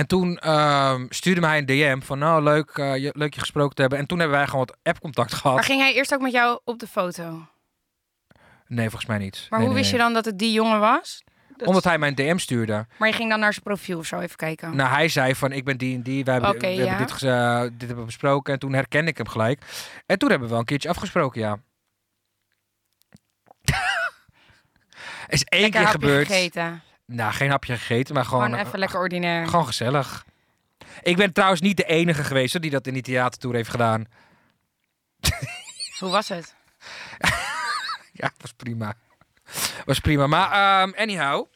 En 0.00 0.06
toen 0.06 0.38
ehm, 0.38 1.06
stuurde 1.08 1.40
mij 1.40 1.58
een 1.58 1.66
DM 1.66 2.00
van, 2.00 2.18
nou 2.18 2.42
leuk, 2.42 2.70
eh, 2.70 2.96
je, 2.96 3.10
leuk 3.16 3.34
je 3.34 3.40
gesproken 3.40 3.74
te 3.74 3.80
hebben. 3.80 3.98
En 3.98 4.06
toen 4.06 4.18
hebben 4.18 4.36
wij 4.36 4.46
gewoon 4.46 4.66
wat 4.66 4.76
app-contact 4.82 5.32
gehad. 5.34 5.54
Maar 5.54 5.64
ging 5.64 5.80
hij 5.80 5.94
eerst 5.94 6.14
ook 6.14 6.20
met 6.20 6.32
jou 6.32 6.60
op 6.64 6.78
de 6.78 6.86
foto? 6.86 7.46
Nee, 8.66 8.88
volgens 8.88 9.06
mij 9.10 9.18
niet. 9.18 9.46
Maar 9.50 9.58
Nee, 9.58 9.68
hoe 9.68 9.68
nee, 9.68 9.76
wist 9.82 9.90
je 9.94 9.98
dan 10.02 10.12
dat 10.12 10.24
het 10.24 10.38
die 10.38 10.52
jongen 10.52 10.80
was? 10.80 11.24
Dat- 11.56 11.68
Omdat 11.68 11.84
hij 11.84 11.98
mijn 11.98 12.14
DM 12.14 12.38
stuurde. 12.38 12.86
Maar 12.98 13.08
je 13.08 13.14
ging 13.14 13.30
dan 13.30 13.40
naar 13.40 13.52
zijn 13.52 13.64
profiel 13.64 13.98
of 13.98 14.06
zo 14.06 14.18
even 14.18 14.36
kijken. 14.36 14.76
Nou, 14.76 14.90
hij 14.90 15.08
zei 15.08 15.34
van, 15.34 15.52
ik 15.52 15.64
ben 15.64 15.76
die 15.78 15.94
en 15.94 16.02
die, 16.02 16.24
wij 16.24 16.34
hebben, 16.34 16.52
we 16.52 16.58
dit, 16.58 17.22
eh, 17.22 17.62
dit 17.62 17.86
hebben 17.88 18.06
besproken. 18.06 18.52
En 18.52 18.58
toen 18.58 18.72
herkende 18.72 19.10
ik 19.10 19.16
hem 19.16 19.28
gelijk. 19.28 19.62
En 20.06 20.18
toen 20.18 20.28
hebben 20.30 20.46
we 20.46 20.52
wel 20.52 20.62
een 20.62 20.68
keertje 20.68 20.88
afgesproken, 20.88 21.40
ja. 21.40 21.58
is 25.28 25.44
één 25.44 25.60
Lekker 25.60 25.80
keer 25.80 25.88
gebeurd. 25.90 26.26
gegeten. 26.26 26.82
Nou, 27.12 27.32
geen 27.32 27.50
hapje 27.50 27.76
gegeten, 27.76 28.14
maar 28.14 28.24
gewoon, 28.24 28.44
Gewoon 28.44 28.66
even 28.66 28.78
lekker 28.78 28.98
ordinair. 28.98 29.46
gewoon 29.48 29.66
gezellig. 29.66 30.24
Ik 31.02 31.16
ben 31.16 31.32
trouwens 31.32 31.60
niet 31.60 31.76
de 31.76 31.84
enige 31.84 32.24
geweest 32.24 32.52
hoor, 32.52 32.60
die 32.62 32.70
dat 32.70 32.86
in 32.86 32.92
die 32.92 33.02
theatertour 33.02 33.54
heeft 33.54 33.70
gedaan. 33.70 34.04
Hoe 35.98 36.10
was 36.10 36.28
het? 36.28 36.54
Ja, 38.12 38.30
was 38.40 38.52
prima. 38.52 38.94
Was 39.84 39.98
prima. 39.98 40.26
Maar 40.26 40.50
ehm, 40.82 40.92
anyhow, 40.96 41.46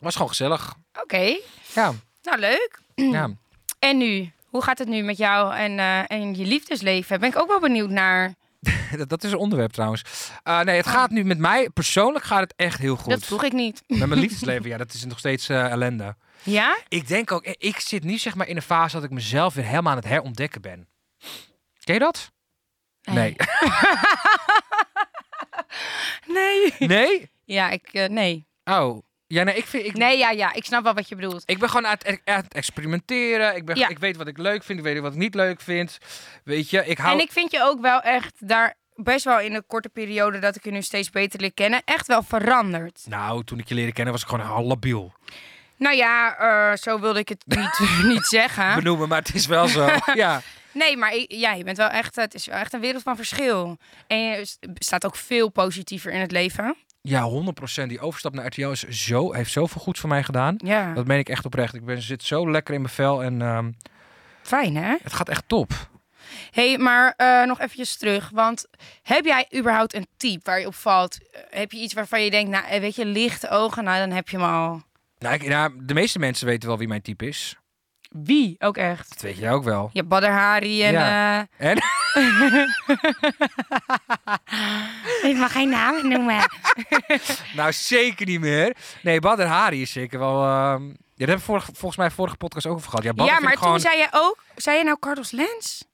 was 0.00 0.12
gewoon 0.14 0.28
gezellig. 0.28 0.74
Oké. 1.02 1.36
Ja, 1.74 1.92
Nou, 2.22 2.38
leuk. 2.38 2.80
ja. 3.16 3.30
En 3.78 3.96
nu? 3.98 4.32
Hoe 4.46 4.62
gaat 4.62 4.78
het 4.78 4.88
nu 4.88 5.02
met 5.02 5.16
jou 5.16 5.54
en, 5.54 5.78
eh, 5.78 6.10
en 6.10 6.34
je 6.34 6.44
liefdesleven? 6.44 7.20
Ben 7.20 7.28
ik 7.28 7.38
ook 7.38 7.48
wel 7.48 7.60
benieuwd 7.60 7.90
naar. 7.90 8.34
Dat, 9.06 9.24
is 9.24 9.32
een 9.32 9.38
onderwerp 9.38 9.72
trouwens. 9.72 10.02
Eh, 10.42 10.60
nee, 10.60 10.76
het 10.76 10.86
gaat 10.86 11.10
nu 11.10 11.24
met 11.24 11.38
mij, 11.38 11.70
persoonlijk 11.70 12.24
gaat 12.24 12.40
het 12.40 12.54
echt 12.56 12.78
heel 12.78 12.96
goed. 12.96 13.10
Dat 13.12 13.24
vroeg 13.24 13.44
ik 13.44 13.52
niet. 13.52 13.82
Met 13.86 14.08
mijn 14.08 14.20
liefdesleven, 14.26 14.68
ja, 14.68 14.76
dat 14.76 14.92
is 14.92 15.04
nog 15.04 15.18
steeds 15.18 15.48
eh, 15.48 15.70
ellende. 15.70 16.16
Ja? 16.42 16.78
Ik 16.88 17.08
denk 17.08 17.32
ook, 17.32 17.44
ik 17.44 17.80
zit 17.80 18.04
nu 18.04 18.18
zeg 18.18 18.34
maar 18.34 18.48
in 18.48 18.56
een 18.56 18.62
fase 18.62 18.94
dat 18.94 19.04
ik 19.04 19.10
mezelf 19.10 19.54
weer 19.54 19.64
helemaal 19.64 19.92
aan 19.92 19.98
het 19.98 20.08
herontdekken 20.08 20.60
ben. 20.60 20.88
Ken 21.84 21.94
je 21.94 22.00
dat? 22.00 22.32
Nee. 23.02 23.36
Nee. 26.26 26.74
Nee? 26.88 27.30
Ja, 27.44 27.70
ik... 27.70 27.88
eh, 27.92 28.08
nee. 28.08 28.46
Oh. 28.64 29.02
Ja, 29.28 29.42
nee, 29.42 29.54
ik 29.56 29.64
vind... 29.66 29.84
Ik, 29.84 29.94
Nee, 29.96 30.18
ja, 30.18 30.30
ja. 30.30 30.52
Ik 30.52 30.64
snap 30.64 30.82
wel 30.82 30.94
wat 30.94 31.08
je 31.08 31.14
bedoelt. 31.14 31.42
Ik 31.46 31.58
ben 31.58 31.68
gewoon 31.68 31.86
aan 31.86 31.96
het, 31.98 32.20
aan 32.24 32.36
het 32.42 32.54
experimenteren. 32.54 33.56
Ik, 33.56 33.64
ben, 33.64 33.76
Ja. 33.76 33.88
ik 33.88 33.98
weet 33.98 34.16
wat 34.16 34.26
ik 34.26 34.38
leuk 34.38 34.62
vind. 34.64 34.78
Ik 34.78 34.84
weet 34.84 34.98
wat 35.00 35.12
ik 35.12 35.18
niet 35.18 35.34
leuk 35.34 35.60
vind. 35.60 35.98
Weet 36.44 36.70
je, 36.70 36.86
ik 36.86 36.98
hou... 36.98 37.12
En 37.18 37.20
ik 37.24 37.32
vind 37.32 37.50
je 37.50 37.62
ook 37.62 37.80
wel 37.80 38.00
echt 38.00 38.48
daar 38.48 38.74
best 38.94 39.24
wel 39.24 39.40
in 39.40 39.52
de 39.52 39.62
korte 39.66 39.88
periode 39.88 40.38
dat 40.38 40.56
ik 40.56 40.64
je 40.64 40.70
nu 40.70 40.82
steeds 40.82 41.10
beter 41.10 41.40
leer 41.40 41.52
kennen, 41.52 41.82
echt 41.84 42.06
wel 42.06 42.22
veranderd. 42.22 43.02
Nou, 43.08 43.44
toen 43.44 43.58
ik 43.58 43.68
je 43.68 43.74
leerde 43.74 43.92
kennen 43.92 44.12
was 44.12 44.22
ik 44.22 44.28
gewoon 44.28 44.46
heel 44.56 44.66
labiel. 44.66 45.12
Nou 45.76 45.96
ja, 45.96 46.36
eh, 46.38 46.76
zo 46.76 47.00
wilde 47.00 47.18
ik 47.18 47.28
het 47.28 47.44
niet, 47.58 47.80
niet 48.14 48.24
zeggen. 48.26 48.74
Benoemen, 48.74 49.08
maar 49.08 49.18
het 49.18 49.34
is 49.34 49.46
wel 49.46 49.66
zo. 49.68 49.88
ja. 50.14 50.40
Nee, 50.72 50.96
maar 50.96 51.14
ja, 51.28 51.52
je 51.52 51.64
bent 51.64 51.76
wel 51.76 51.88
echt, 51.88 52.16
het 52.16 52.34
is 52.34 52.46
wel 52.46 52.58
echt 52.58 52.72
een 52.72 52.80
wereld 52.80 53.02
van 53.02 53.16
verschil. 53.16 53.78
En 54.06 54.18
je 54.18 54.44
s- 54.44 54.58
staat 54.74 55.06
ook 55.06 55.16
veel 55.16 55.48
positiever 55.48 56.12
in 56.12 56.20
het 56.20 56.30
leven. 56.32 56.76
Ja, 57.08 57.30
100%. 57.82 57.86
Die 57.86 58.00
overstap 58.00 58.34
naar 58.34 58.46
RTL 58.46 58.68
is 58.68 58.82
zo, 58.88 59.32
heeft 59.32 59.52
zoveel 59.52 59.80
goeds 59.80 60.00
voor 60.00 60.08
mij 60.08 60.22
gedaan. 60.22 60.54
Ja, 60.58 60.92
Dat 60.94 61.06
meen 61.06 61.18
ik 61.18 61.28
echt 61.28 61.44
oprecht. 61.44 61.74
Ik 61.74 61.84
ben, 61.84 62.02
zit 62.02 62.22
zo 62.22 62.50
lekker 62.50 62.74
in 62.74 62.80
mijn 62.80 62.92
vel 62.92 63.22
en 63.22 63.42
ehm, 63.42 63.70
fijn 64.42 64.76
hè? 64.76 64.94
het 65.02 65.12
gaat 65.12 65.28
echt 65.28 65.44
top. 65.46 65.70
hey, 66.50 66.78
maar 66.78 67.14
eh, 67.16 67.42
nog 67.46 67.60
eventjes 67.60 67.96
terug. 67.96 68.30
Want 68.32 68.66
heb 69.02 69.24
jij 69.24 69.46
überhaupt 69.56 69.94
een 69.94 70.06
type 70.16 70.40
waar 70.44 70.60
je 70.60 70.66
op 70.66 70.74
valt? 70.74 71.18
Heb 71.50 71.72
je 71.72 71.78
iets 71.78 71.94
waarvan 71.94 72.22
je 72.24 72.30
denkt, 72.30 72.50
nou 72.50 72.64
eh, 72.66 72.80
weet 72.80 72.94
je, 72.96 73.04
lichte 73.04 73.48
ogen, 73.50 73.84
nou 73.84 73.98
dan 73.98 74.10
heb 74.10 74.28
je 74.28 74.36
hem 74.36 74.46
al. 74.46 74.82
Nou, 75.18 75.34
ik, 75.34 75.48
nou, 75.48 75.72
de 75.82 75.94
meeste 75.94 76.18
mensen 76.18 76.46
weten 76.46 76.68
wel 76.68 76.78
wie 76.78 76.88
mijn 76.88 77.02
type 77.02 77.26
is. 77.26 77.56
Wie? 78.08 78.56
Ook 78.58 78.76
echt. 78.76 79.08
Dat 79.08 79.20
weet 79.22 79.36
jij 79.36 79.52
ook 79.52 79.64
wel. 79.64 79.90
Je 79.92 80.04
Badr 80.04 80.26
Hari 80.26 80.82
en... 80.84 80.92
Ja. 80.92 81.46
eh, 81.56 81.70
En? 81.70 81.78
ik 85.30 85.36
mag 85.36 85.52
geen 85.52 85.68
namen 85.68 86.08
noemen. 86.08 86.48
nou, 87.56 87.72
zeker 87.72 88.26
niet 88.26 88.40
meer. 88.40 88.76
Nee, 89.02 89.20
Badr 89.20 89.42
Hari 89.42 89.82
is 89.82 89.92
zeker 89.92 90.18
wel... 90.18 90.42
ehm, 90.42 90.84
ja, 91.14 91.26
daar 91.26 91.36
hebben 91.36 91.54
we 91.54 91.60
volgens 91.60 91.96
mij 91.96 92.10
vorige 92.10 92.36
podcast 92.36 92.66
ook 92.66 92.76
over 92.76 92.90
gehad. 92.90 93.04
Ja, 93.04 93.12
ja, 93.24 93.40
maar 93.40 93.56
gewoon... 93.56 93.72
toen 93.72 93.80
zei 93.80 93.98
je 93.98 94.08
ook... 94.12 94.42
Zei 94.56 94.78
je 94.78 94.84
nou 94.84 94.96
Carlos 95.00 95.30
Lens? 95.30 95.84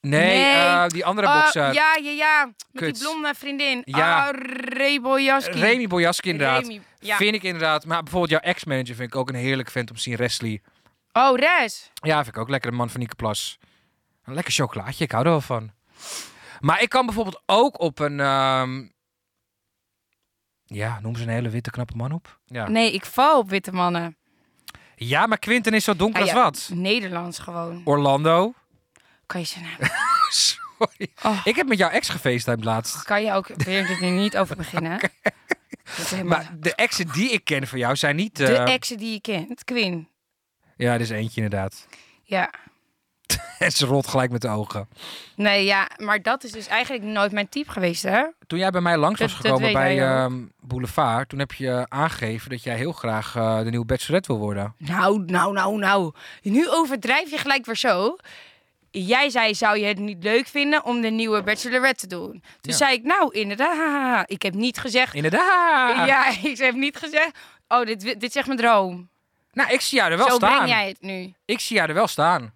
Nee, 0.00 0.36
Nee. 0.36 0.52
eh, 0.52 0.86
die 0.86 1.04
andere 1.04 1.26
Oh, 1.26 1.40
bokser. 1.42 1.72
ja, 1.72 1.96
ja, 2.02 2.10
ja. 2.10 2.50
Met 2.72 2.94
die 2.94 3.02
blonde 3.02 3.34
vriendin. 3.36 3.82
Ja. 3.84 4.28
Oh, 4.28 4.34
Rebojaski. 4.58 5.60
Remy 5.60 5.86
Bojaski 5.86 6.28
inderdaad. 6.30 6.60
Remy, 6.60 6.80
ja. 6.98 7.16
Vind 7.16 7.34
ik 7.34 7.42
inderdaad. 7.42 7.84
Maar 7.84 8.02
bijvoorbeeld 8.02 8.30
jouw 8.42 8.50
ex-manager 8.50 8.94
vind 8.94 9.08
ik 9.08 9.16
ook 9.16 9.28
een 9.28 9.34
heerlijk 9.34 9.70
vent 9.70 9.90
om 9.90 9.96
te 9.96 10.02
zien. 10.02 10.16
Wesley. 10.16 10.62
Oh, 11.12 11.38
Res. 11.38 11.90
Ja, 11.94 12.16
vind 12.24 12.36
ik 12.36 12.42
ook 12.42 12.48
lekker. 12.48 12.70
De 12.70 12.76
man 12.76 12.90
van 12.90 13.00
Nieke 13.00 13.14
Plas. 13.14 13.58
Een 14.26 14.34
lekker 14.34 14.52
chocolaatje. 14.52 15.04
Ik 15.04 15.10
hou 15.12 15.24
er 15.24 15.30
wel 15.30 15.40
van. 15.40 15.70
Maar 16.60 16.82
ik 16.82 16.88
kan 16.88 17.06
bijvoorbeeld 17.06 17.42
ook 17.46 17.80
op 17.80 17.98
een... 17.98 18.20
ehm, 18.20 18.86
Ja, 20.64 21.00
noem 21.00 21.16
ze 21.16 21.22
een 21.22 21.28
hele 21.28 21.48
witte 21.48 21.70
knappe 21.70 21.96
man 21.96 22.12
op. 22.12 22.38
Ja, 22.44 22.68
Nee, 22.68 22.92
ik 22.92 23.04
val 23.04 23.38
op 23.38 23.48
witte 23.48 23.72
mannen. 23.72 24.16
ja 24.96 25.26
maar 25.26 25.38
Quinten 25.38 25.72
is 25.74 25.84
zo 25.84 25.96
donker 25.96 26.22
Ah, 26.22 26.26
als 26.26 26.36
wat. 26.42 26.70
Nederlands 26.74 27.38
gewoon. 27.38 27.82
Orlando. 27.84 28.54
Kan 29.26 29.40
je 29.40 29.46
ze 29.46 29.60
nou... 29.60 29.74
Sorry. 30.30 31.12
Oh. 31.22 31.40
Ik 31.44 31.56
heb 31.56 31.66
met 31.68 31.78
jouw 31.78 31.90
ex 31.90 32.08
gefacetimed 32.08 32.64
laatst. 32.64 33.02
Kan 33.02 33.22
je 33.22 33.32
ook 33.32 33.46
weer 33.56 33.90
er 34.02 34.10
niet 34.10 34.36
over 34.36 34.56
beginnen? 34.56 34.98
Dat 35.84 35.98
is 35.98 36.10
helemaal... 36.10 36.38
Maar 36.38 36.50
de 36.58 36.74
exen 36.74 37.08
die 37.12 37.30
ik 37.32 37.44
ken 37.44 37.66
van 37.66 37.78
jou 37.78 37.96
zijn 37.96 38.16
niet... 38.16 38.36
De 38.36 38.56
eh, 38.56 38.72
exen 38.74 38.96
die 38.98 39.12
je 39.12 39.20
kent. 39.20 39.64
Quinn. 39.64 40.08
Ja, 40.76 40.92
er 40.94 41.00
is 41.00 41.10
eentje 41.10 41.42
inderdaad. 41.42 41.86
Ja. 42.22 42.50
En 43.58 43.70
ze 43.72 43.86
rolt 43.86 44.06
gelijk 44.06 44.30
met 44.30 44.40
de 44.40 44.48
ogen. 44.48 44.88
Nee, 45.36 45.64
ja. 45.64 45.88
Maar 45.96 46.22
dat 46.22 46.44
is 46.44 46.52
dus 46.52 46.66
eigenlijk 46.66 47.04
nooit 47.04 47.32
mijn 47.32 47.48
type 47.48 47.70
geweest, 47.70 48.02
hè? 48.02 48.24
Toen 48.46 48.58
jij 48.58 48.70
bij 48.70 48.80
mij 48.80 48.96
langs 48.96 49.20
was 49.20 49.32
dat 49.32 49.40
gekomen 49.40 49.72
bij 49.72 50.02
ehm, 50.02 50.44
Boulevard, 50.60 51.28
toen 51.28 51.38
heb 51.38 51.52
je 51.52 51.86
aangegeven 51.88 52.50
dat 52.50 52.62
jij 52.62 52.76
heel 52.76 52.92
graag 52.92 53.36
eh, 53.36 53.58
de 53.58 53.70
nieuwe 53.70 53.86
bachelorette 53.86 54.32
wil 54.32 54.40
worden. 54.42 54.74
Nou, 54.78 55.24
nou, 55.26 55.52
nou, 55.52 55.78
nou. 55.78 56.12
Nu 56.42 56.68
overdrijf 56.70 57.30
je 57.30 57.38
gelijk 57.38 57.66
weer 57.66 57.76
zo. 57.76 58.16
Jij 58.90 59.30
zei, 59.30 59.54
zou 59.54 59.78
je 59.78 59.84
het 59.86 59.98
niet 59.98 60.22
leuk 60.22 60.46
vinden 60.46 60.84
om 60.84 61.00
de 61.00 61.08
nieuwe 61.10 61.42
Bachelorette 61.42 62.06
te 62.06 62.16
doen? 62.16 62.30
Toen 62.30 62.42
Ja. 62.60 62.76
zei 62.76 62.92
ik, 62.94 63.02
nou, 63.02 63.32
inderdaad. 63.34 64.30
Ik 64.36 64.42
heb 64.42 64.54
niet 64.54 64.78
gezegd... 64.78 65.14
Inderdaad. 65.14 66.06
Ja, 66.08 66.28
ik 66.50 66.58
heb 66.58 66.74
niet 66.74 66.96
gezegd... 66.96 67.30
Oh, 67.68 67.84
dit, 67.86 68.00
dit 68.00 68.22
is 68.22 68.34
echt 68.36 68.46
mijn 68.46 68.58
droom. 68.58 69.08
Nou, 69.52 69.70
ik 69.72 69.80
zie 69.80 69.98
jou 69.98 70.10
er 70.10 70.16
wel 70.18 70.28
Zo 70.30 70.36
staan. 70.36 70.54
breng 70.56 70.68
jij 70.68 70.88
het 70.88 71.00
nu. 71.00 71.32
Ik 71.44 71.60
zie 71.60 71.76
jou 71.76 71.88
er 71.88 71.94
wel 71.94 72.06
staan. 72.06 72.52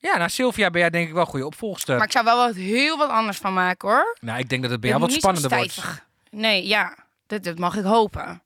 Ja, 0.00 0.16
nou 0.16 0.30
Sylvia 0.30 0.70
ben 0.70 0.80
jij 0.80 0.90
denk 0.90 1.06
ik 1.06 1.12
wel 1.12 1.22
een 1.22 1.28
goede 1.28 1.46
opvolgster. 1.46 1.96
Maar 1.96 2.06
ik 2.06 2.12
zou 2.12 2.24
wel 2.24 2.36
wat, 2.46 2.54
heel 2.54 2.96
wat 2.96 3.10
anders 3.10 3.38
van 3.38 3.52
maken, 3.52 3.88
hoor. 3.88 4.16
Nou, 4.20 4.38
ik 4.38 4.48
denk 4.48 4.62
dat 4.62 4.70
het 4.70 4.80
bij 4.80 4.90
jou 4.90 5.02
wat 5.02 5.12
spannender 5.12 5.56
wordt. 5.56 6.02
Nee, 6.30 6.66
ja. 6.66 6.96
Dat, 7.26 7.44
dat 7.44 7.58
mag 7.58 7.76
ik 7.76 7.84
hopen. 7.84 8.42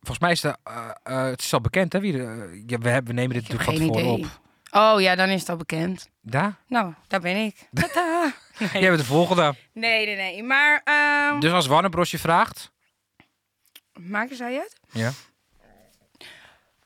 Volgens 0.00 0.18
mij 0.18 0.30
is 0.30 0.40
de, 0.40 0.56
eh, 0.62 0.90
eh, 1.02 1.24
het 1.24 1.40
is 1.40 1.52
al 1.52 1.60
bekend, 1.60 1.92
hè? 1.92 2.00
Wie 2.00 2.12
de, 2.12 2.18
eh, 2.18 2.62
ja, 2.66 2.78
we, 2.78 2.88
hebben, 2.88 3.14
we 3.14 3.20
nemen 3.20 3.34
dit 3.34 3.48
natuurlijk 3.48 3.78
van 3.78 3.86
tevoren 3.86 4.12
op. 4.12 4.40
Oh 4.70 5.00
ja, 5.00 5.14
dan 5.14 5.28
is 5.28 5.40
het 5.40 5.48
al 5.48 5.56
bekend. 5.56 6.10
Daar? 6.20 6.56
Nou, 6.66 6.94
daar 7.08 7.20
ben 7.20 7.36
ik. 7.36 7.68
Tada. 7.80 8.32
Jij 8.72 8.88
bent 8.88 8.98
de 8.98 9.04
volgende. 9.04 9.54
Nee, 9.72 10.06
nee, 10.06 10.16
nee. 10.16 10.42
Maar, 10.42 10.80
ehm 10.84 11.40
Dus 11.40 11.52
als 11.52 11.66
Warner 11.66 11.90
Bros 11.90 12.10
je 12.10 12.18
vraagt... 12.18 12.72
maken 13.92 14.36
zij 14.36 14.54
het? 14.54 14.76
Ja. 14.90 15.12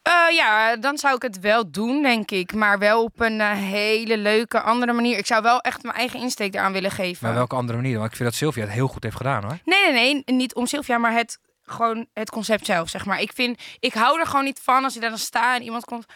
Eh, 0.06 0.36
ja, 0.36 0.76
dan 0.76 0.98
zou 0.98 1.14
ik 1.14 1.22
het 1.22 1.40
wel 1.40 1.70
doen, 1.70 2.02
denk 2.02 2.30
ik. 2.30 2.54
Maar 2.54 2.78
wel 2.78 3.02
op 3.02 3.20
een 3.20 3.40
eh, 3.40 3.50
hele 3.50 4.16
leuke 4.16 4.60
andere 4.60 4.92
manier. 4.92 5.18
Ik 5.18 5.26
zou 5.26 5.42
wel 5.42 5.60
echt 5.60 5.82
mijn 5.82 5.94
eigen 5.94 6.20
insteek 6.20 6.54
eraan 6.54 6.72
willen 6.72 6.90
geven. 6.90 7.26
Maar 7.26 7.34
welke 7.34 7.54
andere 7.54 7.78
manier? 7.78 7.98
Want 7.98 8.10
ik 8.10 8.16
vind 8.16 8.28
dat 8.28 8.38
Sylvia 8.38 8.62
het 8.62 8.72
heel 8.72 8.88
goed 8.88 9.02
heeft 9.02 9.16
gedaan, 9.16 9.42
hoor. 9.42 9.58
Nee, 9.64 9.92
nee, 9.92 10.22
nee. 10.24 10.36
Niet 10.36 10.54
om 10.54 10.66
Sylvia, 10.66 10.98
maar 10.98 11.12
het, 11.12 11.38
gewoon 11.64 12.06
het 12.12 12.30
concept 12.30 12.66
zelf, 12.66 12.88
zeg 12.88 13.04
maar. 13.04 13.20
Ik, 13.20 13.32
vind, 13.34 13.62
ik 13.78 13.94
hou 13.94 14.20
er 14.20 14.26
gewoon 14.26 14.44
niet 14.44 14.60
van 14.62 14.84
als 14.84 14.94
je 14.94 15.00
daar 15.00 15.10
dan 15.10 15.18
staat 15.18 15.56
en 15.56 15.62
iemand 15.62 15.84
komt 15.84 16.06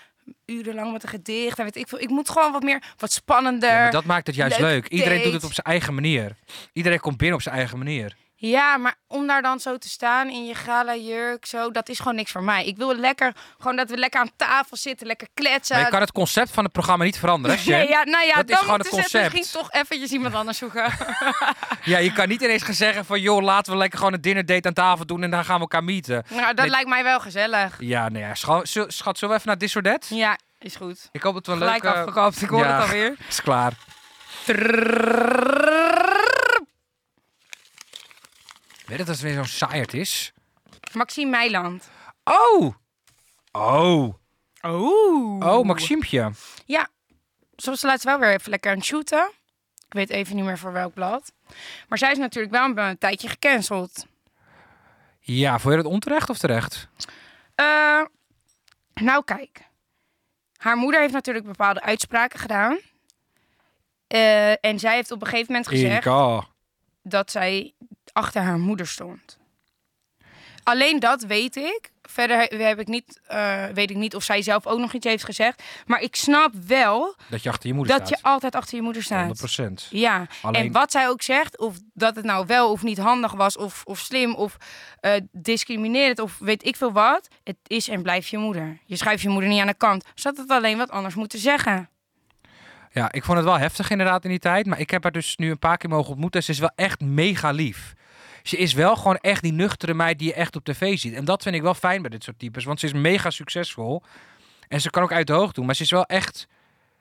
urenlang 0.46 0.92
met 0.92 1.02
een 1.02 1.08
gedicht. 1.08 1.58
En 1.58 1.64
weet 1.64 1.76
ik, 1.76 1.88
veel. 1.88 2.00
ik 2.00 2.08
moet 2.08 2.30
gewoon 2.30 2.52
wat 2.52 2.62
meer, 2.62 2.82
wat 2.96 3.12
spannender. 3.12 3.68
Ja, 3.70 3.82
maar 3.82 3.90
dat 3.90 4.04
maakt 4.04 4.26
het 4.26 4.36
juist 4.36 4.58
leuk 4.58 4.70
leuk. 4.70 4.88
Iedereen 4.88 5.22
doet 5.22 5.32
het 5.32 5.44
op 5.44 5.52
zijn 5.52 5.66
eigen 5.66 5.94
manier. 5.94 6.36
Iedereen 6.72 7.00
komt 7.00 7.16
binnen 7.16 7.36
op 7.36 7.42
zijn 7.42 7.54
eigen 7.54 7.78
manier. 7.78 8.16
Ja, 8.42 8.76
maar 8.76 8.94
om 9.08 9.26
daar 9.26 9.42
dan 9.42 9.60
zo 9.60 9.76
te 9.78 9.88
staan 9.88 10.28
in 10.28 10.46
je 10.46 10.54
gala 10.54 10.94
jurk, 10.96 11.46
zo, 11.46 11.70
dat 11.70 11.88
is 11.88 11.98
gewoon 11.98 12.14
niks 12.14 12.30
voor 12.32 12.42
mij. 12.42 12.64
Ik 12.64 12.76
wil 12.76 12.94
lekker, 12.94 13.32
gewoon 13.58 13.76
dat 13.76 13.90
we 13.90 13.96
lekker 13.96 14.20
aan 14.20 14.30
tafel 14.36 14.76
zitten, 14.76 15.06
lekker 15.06 15.28
kletsen. 15.34 15.76
Maar 15.76 15.84
je 15.84 15.90
kan 15.90 16.00
het 16.00 16.12
concept 16.12 16.50
van 16.50 16.64
het 16.64 16.72
programma 16.72 17.04
niet 17.04 17.18
veranderen, 17.18 17.58
hè? 17.58 17.64
Nee, 17.70 17.88
ja, 17.88 18.04
nou 18.04 18.26
ja, 18.26 18.34
Dat 18.34 18.44
is 18.48 18.54
dan 18.54 18.58
gewoon 18.58 18.78
het 18.78 18.88
ze 18.88 18.92
concept. 18.94 19.32
misschien 19.34 19.60
toch 19.60 19.72
eventjes 19.72 20.10
iemand 20.10 20.34
anders 20.34 20.58
zoeken. 20.58 20.92
Ja, 21.84 21.98
je 21.98 22.12
kan 22.12 22.28
niet 22.28 22.42
ineens 22.42 22.62
gaan 22.62 22.74
zeggen 22.74 23.04
van... 23.04 23.20
joh, 23.20 23.42
laten 23.42 23.72
we 23.72 23.78
lekker 23.78 23.98
gewoon 23.98 24.14
een 24.14 24.20
dinnerdate 24.20 24.68
aan 24.68 24.74
tafel 24.74 25.06
doen... 25.06 25.22
en 25.22 25.30
dan 25.30 25.44
gaan 25.44 25.54
we 25.54 25.60
elkaar 25.60 25.84
meeten. 25.84 26.24
nou, 26.28 26.46
dat 26.46 26.56
Nee. 26.56 26.68
lijkt 26.68 26.88
mij 26.88 27.02
wel 27.02 27.20
gezellig. 27.20 27.76
Ja, 27.78 28.08
nee, 28.08 28.22
ja. 28.22 28.34
Schat, 28.34 28.68
schat, 28.68 29.18
zullen 29.18 29.34
we 29.34 29.40
even 29.40 29.46
naar 29.48 29.56
This 29.56 29.76
or 29.76 29.82
That? 29.82 30.06
Ja, 30.08 30.38
is 30.58 30.76
goed. 30.76 31.08
Ik 31.12 31.22
hoop 31.22 31.34
dat 31.34 31.46
we 31.46 31.52
een 31.52 31.58
Gelijk 31.58 31.82
leuke... 31.82 32.32
ik 32.40 32.48
hoor 32.48 32.64
Ja. 32.64 32.72
het 32.74 32.82
alweer. 32.82 33.14
Is 33.28 33.40
klaar. 33.42 33.72
Weet 38.90 38.98
dat 38.98 39.08
het 39.08 39.20
weer 39.20 39.34
zo'n 39.34 39.44
saaierd 39.44 39.94
is? 39.94 40.32
Maxime 40.92 41.30
Meiland. 41.30 41.90
Oh! 42.24 42.74
Oh! 43.52 44.14
Oh. 44.60 45.38
Oh, 45.38 45.64
Maxiempje. 45.64 46.30
Ja, 46.66 46.88
zoals 47.56 47.80
ze 47.80 47.86
laatst 47.86 48.04
wel 48.04 48.18
weer 48.18 48.32
even 48.32 48.50
lekker 48.50 48.70
aan 48.70 48.76
het 48.76 48.86
shooten. 48.86 49.30
Ik 49.86 49.92
weet 49.92 50.10
even 50.10 50.36
niet 50.36 50.44
meer 50.44 50.58
voor 50.58 50.72
welk 50.72 50.94
blad. 50.94 51.32
Maar 51.88 51.98
zij 51.98 52.12
is 52.12 52.18
natuurlijk 52.18 52.54
wel 52.54 52.64
een, 52.64 52.78
een 52.78 52.98
tijdje 52.98 53.28
gecanceld. 53.28 54.06
Ja, 55.20 55.58
vond 55.58 55.74
je 55.74 55.82
dat 55.82 55.92
onterecht 55.92 56.30
of 56.30 56.38
terecht? 56.38 56.88
Eh, 57.54 58.04
nou, 58.94 59.24
kijk. 59.24 59.60
Haar 60.56 60.76
moeder 60.76 61.00
heeft 61.00 61.12
natuurlijk 61.12 61.46
bepaalde 61.46 61.82
uitspraken 61.82 62.38
gedaan. 62.38 62.78
Eh, 64.06 64.64
en 64.64 64.78
zij 64.78 64.94
heeft 64.94 65.10
op 65.10 65.20
een 65.20 65.28
gegeven 65.28 65.52
moment 65.52 65.68
gezegd 65.68 66.04
dat 67.02 67.30
zij 67.30 67.74
achter 68.12 68.42
haar 68.42 68.58
moeder 68.58 68.86
stond. 68.86 69.38
Alleen 70.62 71.00
dat 71.00 71.22
weet 71.22 71.56
ik. 71.56 71.90
Verder 72.02 72.36
he- 72.38 72.56
heb 72.64 72.80
ik 72.80 72.86
niet, 72.86 73.20
eh, 73.26 73.64
weet 73.66 73.90
ik 73.90 73.96
niet 73.96 74.14
of 74.14 74.22
zij 74.22 74.42
zelf 74.42 74.66
ook 74.66 74.78
nog 74.78 74.92
iets 74.92 75.06
heeft 75.06 75.24
gezegd. 75.24 75.62
Maar 75.86 76.00
ik 76.00 76.16
snap 76.16 76.52
wel 76.66 77.14
Dat 77.28 77.42
je 77.42 77.48
achter 77.48 77.68
je 77.68 77.74
moeder 77.74 77.98
dat 77.98 78.08
je 78.08 78.16
staat. 78.16 78.32
altijd 78.32 78.54
achter 78.54 78.76
je 78.76 78.82
moeder 78.82 79.02
staat. 79.02 79.20
100%. 79.26 79.86
Ja, 79.90 80.26
Alleen- 80.42 80.64
en 80.66 80.72
wat 80.72 80.90
zij 80.90 81.08
ook 81.08 81.22
zegt, 81.22 81.58
of 81.58 81.76
dat 81.94 82.16
het 82.16 82.24
nou 82.24 82.46
wel 82.46 82.70
of 82.70 82.82
niet 82.82 82.98
handig 82.98 83.32
was, 83.32 83.56
of, 83.56 83.82
of 83.84 83.98
slim, 83.98 84.34
of 84.34 84.56
eh 85.00 85.12
discriminerend, 85.32 86.18
of 86.18 86.38
weet 86.38 86.66
ik 86.66 86.76
veel 86.76 86.92
wat. 86.92 87.28
Het 87.44 87.56
is 87.66 87.88
en 87.88 88.02
blijft 88.02 88.28
je 88.28 88.38
moeder. 88.38 88.78
Je 88.84 88.96
schuift 88.96 89.22
je 89.22 89.28
moeder 89.28 89.50
niet 89.50 89.60
aan 89.60 89.66
de 89.66 89.74
kant. 89.74 90.04
Ze 90.14 90.28
had 90.28 90.36
het 90.36 90.50
alleen 90.50 90.78
wat 90.78 90.90
anders 90.90 91.14
moeten 91.14 91.38
zeggen. 91.38 91.88
Ja, 92.92 93.12
ik 93.12 93.24
vond 93.24 93.36
het 93.36 93.46
wel 93.46 93.58
heftig 93.58 93.90
inderdaad 93.90 94.24
in 94.24 94.30
die 94.30 94.38
tijd. 94.38 94.66
Maar 94.66 94.78
ik 94.80 94.90
heb 94.90 95.02
haar 95.02 95.12
dus 95.12 95.36
nu 95.36 95.50
een 95.50 95.58
paar 95.58 95.76
keer 95.76 95.90
mogen 95.90 96.10
ontmoeten. 96.10 96.42
Ze 96.42 96.50
is 96.50 96.58
wel 96.58 96.72
echt 96.74 97.00
mega 97.00 97.50
lief. 97.50 97.92
Ze 98.42 98.56
is 98.56 98.72
wel 98.72 98.96
gewoon 98.96 99.16
echt 99.16 99.42
die 99.42 99.52
nuchtere 99.52 99.94
meid 99.94 100.18
die 100.18 100.28
je 100.28 100.34
echt 100.34 100.56
op 100.56 100.64
tv 100.64 100.98
ziet. 100.98 101.14
En 101.14 101.24
dat 101.24 101.42
vind 101.42 101.54
ik 101.54 101.62
wel 101.62 101.74
fijn 101.74 102.00
bij 102.00 102.10
dit 102.10 102.24
soort 102.24 102.38
types. 102.38 102.64
Want 102.64 102.80
ze 102.80 102.86
is 102.86 102.92
mega 102.92 103.30
succesvol. 103.30 104.02
En 104.68 104.80
ze 104.80 104.90
kan 104.90 105.02
ook 105.02 105.12
uit 105.12 105.26
de 105.26 105.32
hoogte 105.32 105.54
doen. 105.54 105.66
Maar 105.66 105.74
ze 105.74 105.82
is 105.82 105.90
wel 105.90 106.04
echt... 106.04 106.46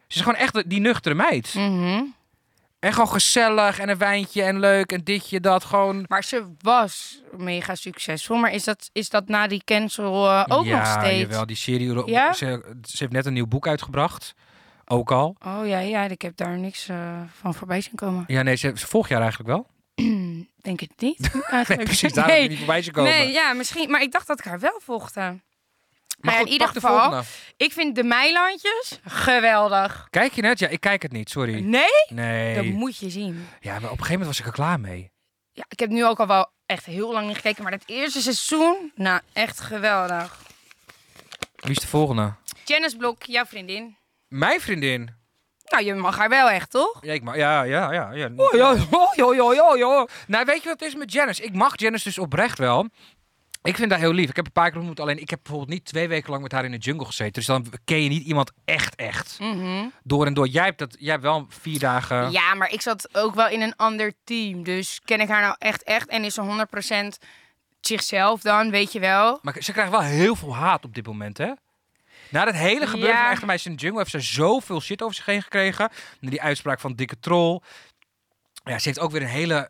Ze 0.07 0.15
is 0.17 0.21
gewoon 0.21 0.39
echt 0.39 0.69
die 0.69 0.79
nuchtere 0.79 1.15
meid. 1.15 1.53
Mhm. 1.53 2.03
En 2.79 2.93
gewoon 2.93 3.09
gezellig 3.09 3.79
en 3.79 3.89
een 3.89 3.97
wijntje 3.97 4.43
en 4.43 4.59
leuk 4.59 4.91
en 4.91 5.03
ditje 5.03 5.39
dat. 5.39 5.63
Gewoon... 5.63 6.05
Maar 6.07 6.23
ze 6.23 6.45
was 6.61 7.21
mega 7.37 7.75
succesvol. 7.75 8.37
Maar 8.37 8.53
is 8.53 8.63
dat, 8.63 8.89
is 8.93 9.09
dat 9.09 9.27
na 9.27 9.47
die 9.47 9.61
cancel 9.65 10.29
eh, 10.29 10.45
ook 10.47 10.65
ja, 10.65 10.77
nog 10.77 10.87
steeds? 10.87 11.21
jawel, 11.21 11.45
die 11.45 11.55
serie. 11.55 12.09
Ja? 12.09 12.33
Ze, 12.33 12.75
ze 12.87 12.97
heeft 12.97 13.11
net 13.11 13.25
een 13.25 13.33
nieuw 13.33 13.47
boek 13.47 13.67
uitgebracht. 13.67 14.35
Ook 14.85 15.11
al. 15.11 15.35
Oh 15.45 15.67
ja, 15.67 15.79
ja, 15.79 16.03
ik 16.03 16.21
heb 16.21 16.37
daar 16.37 16.57
niks 16.57 16.87
eh, 16.87 17.21
van 17.39 17.53
voorbij 17.53 17.81
zien 17.81 17.95
komen. 17.95 18.23
Ja, 18.27 18.41
nee, 18.41 18.55
ze, 18.55 18.71
ze 18.75 18.87
volgt 18.87 19.09
jou 19.09 19.21
eigenlijk 19.21 19.51
wel. 19.51 19.67
Denk 20.61 20.79
het 20.79 20.91
niet. 20.97 21.29
Nee, 21.67 21.77
precies, 21.77 22.13
daar 22.13 22.29
heb 22.29 22.41
je 22.41 22.49
niet 22.49 22.57
voorbij 22.57 22.81
zien 22.81 22.93
komen. 22.93 23.11
Nee, 23.11 23.31
ja, 23.31 23.53
misschien. 23.53 23.91
Maar 23.91 24.01
ik 24.01 24.11
dacht 24.11 24.27
dat 24.27 24.39
ik 24.39 24.45
haar 24.45 24.59
wel 24.59 24.79
volgde. 24.83 25.19
maar 25.19 25.39
Maar 26.19 26.33
ja, 26.33 26.39
goed, 26.39 26.47
in 26.47 26.53
ieder 26.53 26.67
geval, 26.67 27.21
ik 27.57 27.71
vind 27.71 27.95
de 27.95 28.03
Meilandjes 28.03 28.99
geweldig. 29.05 30.07
Kijk 30.09 30.33
je 30.33 30.41
net? 30.41 30.59
Ja, 30.59 30.67
ik 30.67 30.79
kijk 30.79 31.01
het 31.01 31.11
niet, 31.11 31.29
sorry. 31.29 31.59
Nee? 31.59 31.83
Nee. 32.09 32.55
Dat 32.55 32.65
moet 32.65 32.97
je 32.97 33.09
zien. 33.09 33.47
Ja, 33.59 33.71
maar 33.71 33.77
op 33.77 33.83
een 33.83 33.89
gegeven 33.89 34.11
moment 34.11 34.27
was 34.27 34.39
ik 34.39 34.45
er 34.45 34.51
klaar 34.51 34.79
mee. 34.79 35.11
Ja, 35.51 35.65
ik 35.69 35.79
heb 35.79 35.89
nu 35.89 36.05
ook 36.05 36.19
al 36.19 36.27
wel 36.27 36.51
echt 36.65 36.85
heel 36.85 37.11
lang 37.13 37.27
niet 37.27 37.35
gekeken, 37.35 37.63
maar 37.63 37.71
het 37.71 37.83
eerste 37.85 38.21
seizoen, 38.21 38.91
nou, 38.95 39.21
echt 39.33 39.59
geweldig. 39.59 40.37
Wie 41.55 41.71
is 41.71 41.79
de 41.79 41.87
volgende? 41.87 42.33
Janice 42.65 42.97
Blok, 42.97 43.23
jouw 43.23 43.45
vriendin. 43.45 43.97
Mijn 44.27 44.61
vriendin. 44.61 45.09
Nou, 45.69 45.83
je 45.83 45.93
mag 45.93 46.17
haar 46.17 46.29
wel 46.29 46.49
echt, 46.49 46.71
toch? 46.71 46.97
Ja, 47.01 47.13
ik 47.13 47.23
mag, 47.23 47.35
ja, 47.35 47.63
ja, 47.63 47.91
ja. 47.91 48.11
ja. 48.11 48.29
oh, 48.35 48.53
ja, 48.53 48.75
ja, 49.33 49.53
ja, 49.53 49.75
ja. 49.75 50.07
Nou, 50.27 50.45
weet 50.45 50.63
je 50.63 50.69
wat 50.69 50.79
het 50.79 50.89
is 50.89 50.95
met 50.95 51.11
Janice? 51.11 51.43
Ik 51.43 51.53
mag 51.53 51.79
Janice 51.79 52.03
dus 52.03 52.17
oprecht 52.17 52.57
wel. 52.57 52.87
Ik 53.63 53.75
vind 53.75 53.91
haar 53.91 53.99
heel 53.99 54.13
lief. 54.13 54.29
Ik 54.29 54.35
heb 54.35 54.45
een 54.45 54.51
paar 54.51 54.69
keer 54.69 54.77
ontmoet. 54.77 54.99
Alleen 54.99 55.21
ik 55.21 55.29
heb 55.29 55.39
bijvoorbeeld 55.43 55.71
niet 55.71 55.85
twee 55.85 56.07
weken 56.07 56.29
lang 56.29 56.41
met 56.41 56.51
haar 56.51 56.65
in 56.65 56.71
de 56.71 56.77
jungle 56.77 57.05
gezeten. 57.05 57.33
Dus 57.33 57.45
dan 57.45 57.65
ken 57.85 58.03
je 58.03 58.09
niet 58.09 58.25
iemand 58.25 58.51
echt, 58.65 58.95
echt. 58.95 59.39
Mhm. 59.39 59.87
Door 60.03 60.25
en 60.25 60.33
door. 60.33 60.47
Jij 60.47 60.63
hebt, 60.63 60.79
dat, 60.79 60.95
jij 60.99 61.11
hebt 61.11 61.23
wel 61.23 61.45
vier 61.49 61.79
dagen... 61.79 62.31
Ja, 62.31 62.53
maar 62.53 62.71
ik 62.71 62.81
zat 62.81 63.09
ook 63.11 63.35
wel 63.35 63.49
in 63.49 63.61
een 63.61 63.75
ander 63.75 64.13
team. 64.23 64.63
Dus 64.63 65.01
ken 65.05 65.19
ik 65.19 65.27
haar 65.27 65.41
nou 65.41 65.55
echt, 65.57 65.83
echt? 65.83 66.09
En 66.09 66.23
is 66.23 66.33
ze 66.33 66.65
100% 67.21 67.25
zichzelf 67.81 68.41
dan, 68.41 68.71
weet 68.71 68.91
je 68.91 68.99
wel? 68.99 69.39
Maar 69.41 69.55
ze 69.59 69.71
krijgt 69.71 69.91
wel 69.91 70.01
heel 70.01 70.35
veel 70.35 70.55
haat 70.55 70.85
op 70.85 70.95
dit 70.95 71.05
moment, 71.05 71.37
hè? 71.37 71.51
Na 72.29 72.45
dat 72.45 72.53
hele 72.53 72.87
gebeuren 72.87 73.15
Ja. 73.15 73.21
van 73.23 73.31
Echte 73.31 73.45
Meisjes 73.45 73.65
in 73.71 73.75
de 73.75 73.81
Jungle 73.81 73.99
heeft 73.99 74.11
ze 74.11 74.19
zoveel 74.19 74.81
shit 74.81 75.01
over 75.01 75.15
zich 75.15 75.25
heen 75.25 75.41
gekregen. 75.43 75.89
Die 76.19 76.41
uitspraak 76.41 76.79
van 76.79 76.93
Dikke 76.93 77.19
Troll. 77.19 77.59
Ja, 78.63 78.79
ze 78.79 78.87
heeft 78.87 78.99
ook 78.99 79.11
weer 79.11 79.21
een 79.21 79.27
hele... 79.27 79.69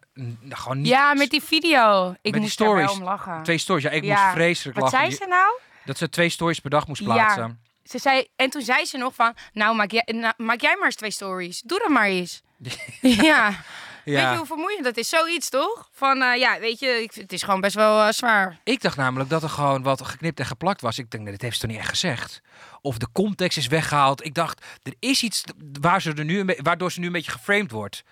Gewoon 0.50 0.78
niet... 0.78 0.88
Ja, 0.88 1.14
met 1.14 1.30
die 1.30 1.42
video. 1.44 2.16
Ik 2.22 2.32
die 2.34 2.42
moest 2.42 2.60
wel 2.60 2.68
stories. 2.68 2.92
om 2.92 3.04
lachen. 3.04 3.44
Twee 3.44 3.58
stories. 3.58 3.84
Ja, 3.84 3.90
ik 3.90 4.04
Ja. 4.04 4.22
moest 4.24 4.34
vreselijk 4.36 4.80
Wat 4.80 4.92
lachen. 4.92 5.08
zei 5.12 5.22
ze 5.22 5.28
nou? 5.28 5.60
Dat 5.86 5.98
ze 5.98 6.10
twee 6.10 6.30
stories 6.30 6.60
per 6.60 6.70
dag 6.70 6.88
moest 6.88 7.02
Ja. 7.02 7.06
plaatsen. 7.06 7.62
Ze 7.84 7.98
zei, 8.00 8.28
en 8.36 8.50
toen 8.50 8.62
zei 8.62 8.86
ze 8.86 8.98
nog 8.98 9.16
van, 9.16 9.34
nou 9.54 9.76
maak 9.76 9.92
jij, 9.92 10.04
nou, 10.16 10.34
maak 10.38 10.62
jij 10.62 10.76
maar 10.76 10.86
eens 10.86 10.96
twee 10.96 11.12
stories. 11.12 11.62
Doe 11.62 11.80
dat 11.80 11.88
maar 11.90 12.06
eens. 12.06 12.42
ja. 13.02 13.52
Weet 14.06 14.20
je 14.20 14.36
hoe 14.38 14.46
vermoeiend 14.46 14.84
dat 14.84 14.98
is? 14.98 15.10
Zoiets 15.10 15.50
toch? 15.50 15.90
Van, 15.92 16.22
eh, 16.22 16.40
ja, 16.40 16.60
weet 16.60 16.80
je, 16.80 16.88
ik, 16.88 17.14
het 17.14 17.34
is 17.34 17.44
gewoon 17.44 17.62
best 17.62 17.76
wel 17.76 18.02
eh, 18.02 18.12
zwaar. 18.12 18.60
Ik 18.64 18.82
dacht 18.82 18.98
namelijk 18.98 19.30
dat 19.30 19.44
er 19.44 19.50
gewoon 19.50 19.84
wat 19.84 20.06
geknipt 20.06 20.40
en 20.40 20.46
geplakt 20.46 20.82
was. 20.82 20.98
Ik 20.98 21.12
denk, 21.12 21.24
nee, 21.24 21.32
dit 21.32 21.42
heeft 21.42 21.56
ze 21.56 21.62
toch 21.62 21.72
niet 21.72 21.80
echt 21.80 21.90
gezegd. 21.90 22.42
Of 22.82 22.98
de 22.98 23.08
context 23.12 23.58
is 23.58 23.68
weggehaald. 23.68 24.26
Ik 24.26 24.34
dacht, 24.34 24.66
er 24.84 24.94
is 25.00 25.24
iets 25.24 25.44
waar 25.82 26.02
ze 26.02 26.14
er 26.14 26.26
nu 26.26 26.46
waardoor 26.62 26.92
ze 26.92 27.00
nu 27.00 27.06
een 27.06 27.12
beetje 27.12 27.32
geframed 27.32 27.72
wordt. 27.72 28.04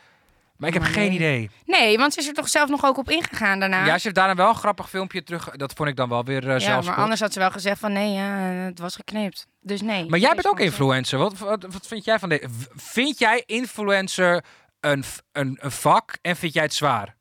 Maar 0.57 0.67
ik 0.67 0.73
heb 0.73 0.83
Maar 0.83 0.91
geen 0.91 1.13
idee. 1.13 1.49
Nee, 1.65 1.97
want 1.97 2.13
ze 2.13 2.19
is 2.19 2.27
er 2.27 2.33
toch 2.33 2.49
zelf 2.49 2.69
nog 2.69 2.85
ook 2.85 2.97
op 2.97 3.09
ingegaan 3.09 3.59
daarna. 3.59 3.85
Ja, 3.85 3.97
ze 3.97 4.03
heeft 4.03 4.15
daarna 4.15 4.35
wel 4.35 4.49
een 4.49 4.55
grappig 4.55 4.89
filmpje 4.89 5.23
terug. 5.23 5.49
Dat 5.49 5.73
vond 5.73 5.89
ik 5.89 5.95
dan 5.95 6.09
wel 6.09 6.23
weer 6.23 6.43
uh, 6.43 6.49
Ja, 6.49 6.59
zelfs. 6.59 6.87
maar 6.87 6.95
anders 6.95 7.19
had 7.19 7.33
ze 7.33 7.39
wel 7.39 7.51
gezegd 7.51 7.79
van, 7.79 7.93
nee, 7.93 8.11
ja, 8.13 8.23
het 8.65 8.79
was 8.79 8.95
geknipt. 8.95 9.47
Dus 9.61 9.81
nee. 9.81 10.05
Maar 10.09 10.19
jij 10.19 10.33
bent 10.33 10.47
ook 10.47 10.59
influencer. 10.59 11.19
Wat, 11.19 11.37
wat, 11.37 11.65
wat 11.69 11.87
vind 11.87 12.05
jij 12.05 12.19
van 12.19 12.29
deze? 12.29 12.47
Vind 12.75 13.19
jij 13.19 13.43
influencer 13.45 14.43
een, 14.79 15.03
een, 15.31 15.57
een 15.61 15.71
vak 15.71 16.17
en 16.21 16.35
vind 16.35 16.53
jij 16.53 16.63
het 16.63 16.73
zwaar? 16.73 17.15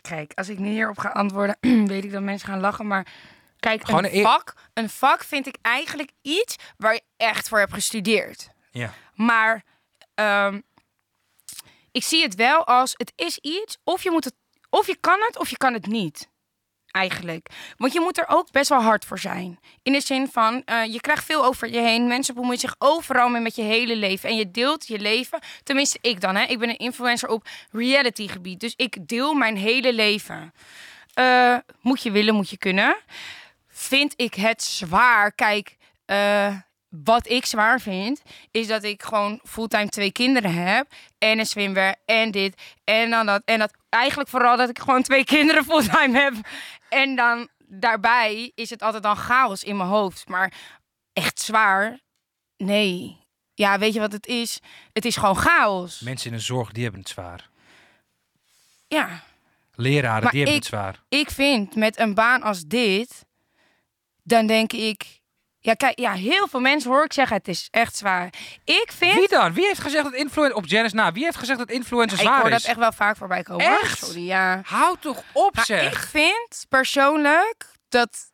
Kijk, 0.00 0.32
als 0.34 0.48
ik 0.48 0.58
nu 0.58 0.68
hierop 0.68 0.98
ga 0.98 1.08
antwoorden, 1.08 1.56
weet 1.86 2.04
ik 2.04 2.12
dat 2.12 2.22
mensen 2.22 2.48
gaan 2.48 2.60
lachen. 2.60 2.86
Maar 2.86 3.06
kijk, 3.58 3.84
Gewoon 3.84 4.04
een 4.04 4.16
een- 4.16 4.22
vak, 4.22 4.54
een 4.74 4.90
vak 4.90 5.24
vind 5.24 5.46
ik 5.46 5.56
eigenlijk 5.62 6.10
iets 6.22 6.56
waar 6.76 6.94
je 6.94 7.02
echt 7.16 7.48
voor 7.48 7.58
hebt 7.58 7.72
gestudeerd. 7.72 8.50
Ja. 8.70 8.92
Maar 9.14 9.64
ehm, 10.14 10.60
ik 11.92 12.02
zie 12.04 12.22
het 12.22 12.34
wel 12.34 12.66
als, 12.66 12.94
het 12.96 13.12
is 13.16 13.38
iets, 13.38 13.78
of 13.84 14.02
je, 14.02 14.10
moet 14.10 14.24
het, 14.24 14.34
of 14.70 14.86
je 14.86 14.96
kan 14.96 15.20
het, 15.20 15.38
of 15.38 15.48
je 15.50 15.56
kan 15.56 15.72
het 15.72 15.86
niet. 15.86 16.28
Eigenlijk. 16.94 17.48
Want 17.76 17.92
je 17.92 18.00
moet 18.00 18.18
er 18.18 18.28
ook 18.28 18.50
best 18.50 18.68
wel 18.68 18.82
hard 18.82 19.04
voor 19.04 19.18
zijn. 19.18 19.58
In 19.82 19.92
de 19.92 20.00
zin 20.00 20.28
van, 20.32 20.62
eh, 20.64 20.84
je 20.84 21.00
krijgt 21.00 21.24
veel 21.24 21.44
over 21.44 21.70
je 21.70 21.80
heen. 21.80 22.06
Mensen 22.06 22.34
bemoeien 22.34 22.58
zich 22.58 22.74
overal 22.78 23.28
mee 23.28 23.42
met 23.42 23.56
je 23.56 23.62
hele 23.62 23.96
leven. 23.96 24.28
En 24.28 24.36
je 24.36 24.50
deelt 24.50 24.86
je 24.86 24.98
leven. 24.98 25.38
Tenminste, 25.62 25.98
ik 26.00 26.20
dan. 26.20 26.36
Hè. 26.36 26.44
Ik 26.44 26.58
ben 26.58 26.68
een 26.68 26.78
influencer 26.78 27.28
op 27.28 27.48
reality 27.70 28.28
gebied. 28.28 28.60
Dus 28.60 28.74
ik 28.76 29.08
deel 29.08 29.34
mijn 29.34 29.56
hele 29.56 29.92
leven. 29.92 30.52
Eh, 31.14 31.56
moet 31.80 32.02
je 32.02 32.10
willen, 32.10 32.34
moet 32.34 32.50
je 32.50 32.58
kunnen. 32.58 32.96
Vind 33.68 34.12
ik 34.16 34.34
het 34.34 34.62
zwaar. 34.62 35.32
Kijk, 35.32 35.76
eh, 36.06 36.56
wat 36.88 37.28
ik 37.28 37.46
zwaar 37.46 37.80
vind, 37.80 38.22
is 38.50 38.66
dat 38.66 38.82
ik 38.82 39.02
gewoon 39.02 39.40
fulltime 39.44 39.88
twee 39.88 40.12
kinderen 40.12 40.54
heb. 40.54 40.86
En 41.18 41.38
een 41.38 41.46
zwemwer 41.46 41.94
en 42.04 42.30
dit 42.30 42.54
en 42.84 43.10
dan 43.10 43.26
dat. 43.26 43.42
En 43.44 43.58
dat 43.58 43.72
eigenlijk 43.88 44.28
vooral 44.28 44.56
dat 44.56 44.68
ik 44.68 44.78
gewoon 44.78 45.02
twee 45.02 45.24
kinderen 45.34 45.64
fulltime 45.64 46.18
heb. 46.18 46.34
En 46.94 47.16
dan 47.16 47.48
daarbij 47.58 48.52
is 48.54 48.70
het 48.70 48.82
altijd 48.82 49.02
dan 49.02 49.16
chaos 49.16 49.64
in 49.64 49.76
mijn 49.76 49.88
hoofd. 49.88 50.28
Maar 50.28 50.52
echt 51.12 51.40
zwaar, 51.40 52.00
nee. 52.56 53.22
Ja, 53.54 53.78
weet 53.78 53.94
je 53.94 54.00
wat 54.00 54.12
het 54.12 54.26
is? 54.26 54.60
Het 54.92 55.04
is 55.04 55.16
gewoon 55.16 55.36
chaos. 55.36 56.00
Mensen 56.00 56.30
in 56.30 56.36
de 56.36 56.42
zorg, 56.42 56.72
die 56.72 56.82
hebben 56.82 57.00
het 57.00 57.10
zwaar. 57.10 57.48
Ja. 58.88 59.22
Leraren, 59.74 60.22
Maar 60.22 60.30
die 60.32 60.40
hebben 60.40 60.56
ik- 60.58 60.62
het 60.62 60.64
zwaar. 60.72 61.02
ik 61.08 61.30
vind 61.30 61.74
met 61.76 61.98
een 61.98 62.14
baan 62.14 62.42
als 62.42 62.64
dit, 62.66 63.24
dan 64.22 64.46
denk 64.46 64.72
ik. 64.72 65.20
Ja, 65.64 65.74
kijk, 65.74 65.98
ja, 65.98 66.12
heel 66.12 66.48
veel 66.48 66.60
mensen 66.60 66.90
hoor 66.90 67.04
ik 67.04 67.12
zeggen: 67.12 67.36
het 67.36 67.48
is 67.48 67.68
echt 67.70 67.96
zwaar. 67.96 68.32
Ik 68.64 68.92
vind. 68.96 69.14
Wie 69.14 69.28
dan? 69.28 69.52
Wie 69.52 69.66
heeft 69.66 69.80
gezegd 69.80 70.04
dat 70.04 70.12
influencer... 70.12 70.56
Op 70.56 70.66
Janice 70.66 70.94
na, 70.94 71.12
wie 71.12 71.24
heeft 71.24 71.36
gezegd 71.36 71.58
dat 71.58 71.70
influencer 71.70 72.18
Ja, 72.18 72.22
ik 72.24 72.28
zwaar 72.28 72.40
hoor 72.40 72.50
is? 72.50 72.56
dat 72.56 72.64
echt 72.70 72.78
wel 72.78 72.92
vaak 72.92 73.16
voorbij 73.16 73.42
komen. 73.42 73.66
Echt? 73.66 73.98
Sorry, 73.98 74.26
ja. 74.26 74.60
Houd 74.64 75.00
toch 75.00 75.22
op, 75.32 75.54
Maar 75.54 75.64
zeg. 75.64 75.92
ik 75.92 75.98
vind 75.98 76.66
persoonlijk 76.68 77.64
dat. 77.88 78.32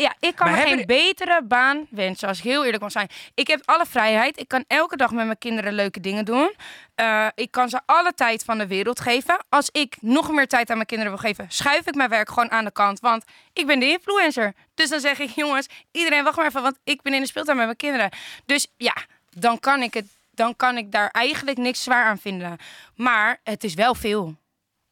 Ja, 0.00 0.14
ik 0.20 0.34
kan 0.36 0.50
Maar 0.50 0.58
me 0.58 0.64
geen 0.64 0.86
betere 0.86 1.42
baan 1.44 1.86
wensen, 1.90 2.28
als 2.28 2.38
ik 2.38 2.44
heel 2.44 2.64
eerlijk 2.64 2.82
mag 2.82 2.92
zijn. 2.92 3.08
Ik 3.34 3.46
heb 3.46 3.60
alle 3.64 3.86
vrijheid. 3.86 4.40
Ik 4.40 4.48
kan 4.48 4.64
elke 4.66 4.96
dag 4.96 5.10
met 5.10 5.24
mijn 5.24 5.38
kinderen 5.38 5.72
leuke 5.72 6.00
dingen 6.00 6.24
doen. 6.24 6.54
Eh, 6.94 7.26
ik 7.34 7.50
kan 7.50 7.68
ze 7.68 7.80
alle 7.86 8.12
tijd 8.14 8.44
van 8.44 8.58
de 8.58 8.66
wereld 8.66 9.00
geven. 9.00 9.44
Als 9.48 9.68
ik 9.72 9.96
nog 10.00 10.30
meer 10.30 10.48
tijd 10.48 10.70
aan 10.70 10.76
mijn 10.76 10.88
kinderen 10.88 11.12
wil 11.12 11.22
geven, 11.22 11.46
schuif 11.48 11.86
ik 11.86 11.94
mijn 11.94 12.08
werk 12.08 12.28
gewoon 12.28 12.50
aan 12.50 12.64
de 12.64 12.70
kant. 12.70 13.00
Want 13.00 13.24
ik 13.52 13.66
ben 13.66 13.78
de 13.78 13.86
influencer. 13.86 14.54
Dus 14.74 14.88
dan 14.88 15.00
zeg 15.00 15.18
ik, 15.18 15.30
jongens, 15.44 15.66
iedereen 15.90 16.24
wacht 16.24 16.36
maar 16.36 16.46
even, 16.46 16.62
want 16.62 16.78
ik 16.84 17.02
ben 17.02 17.14
in 17.14 17.20
de 17.20 17.26
speeltuin 17.26 17.56
met 17.56 17.66
mijn 17.66 17.78
kinderen. 17.78 18.10
Dus 18.46 18.66
ja, 18.76 18.94
dan 19.30 19.60
kan 19.60 19.82
ik, 19.82 19.94
het, 19.94 20.06
dan 20.30 20.56
kan 20.56 20.76
ik 20.76 20.92
daar 20.92 21.08
eigenlijk 21.10 21.58
niks 21.58 21.82
zwaar 21.82 22.04
aan 22.04 22.18
vinden. 22.18 22.56
Maar 22.94 23.40
het 23.44 23.64
is 23.64 23.74
wel 23.74 23.94
veel. 23.94 24.34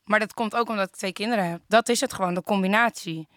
Maar 0.05 0.19
dat 0.19 0.35
komt 0.35 0.55
ook 0.55 0.69
omdat 0.69 0.89
ik 0.89 0.97
twee 0.97 1.13
kinderen 1.13 1.51
heb. 1.51 1.61
Dat 1.69 1.89
is 1.89 2.01
het 2.01 2.13
gewoon, 2.13 2.35
de 2.35 2.43
combinatie. 2.43 3.29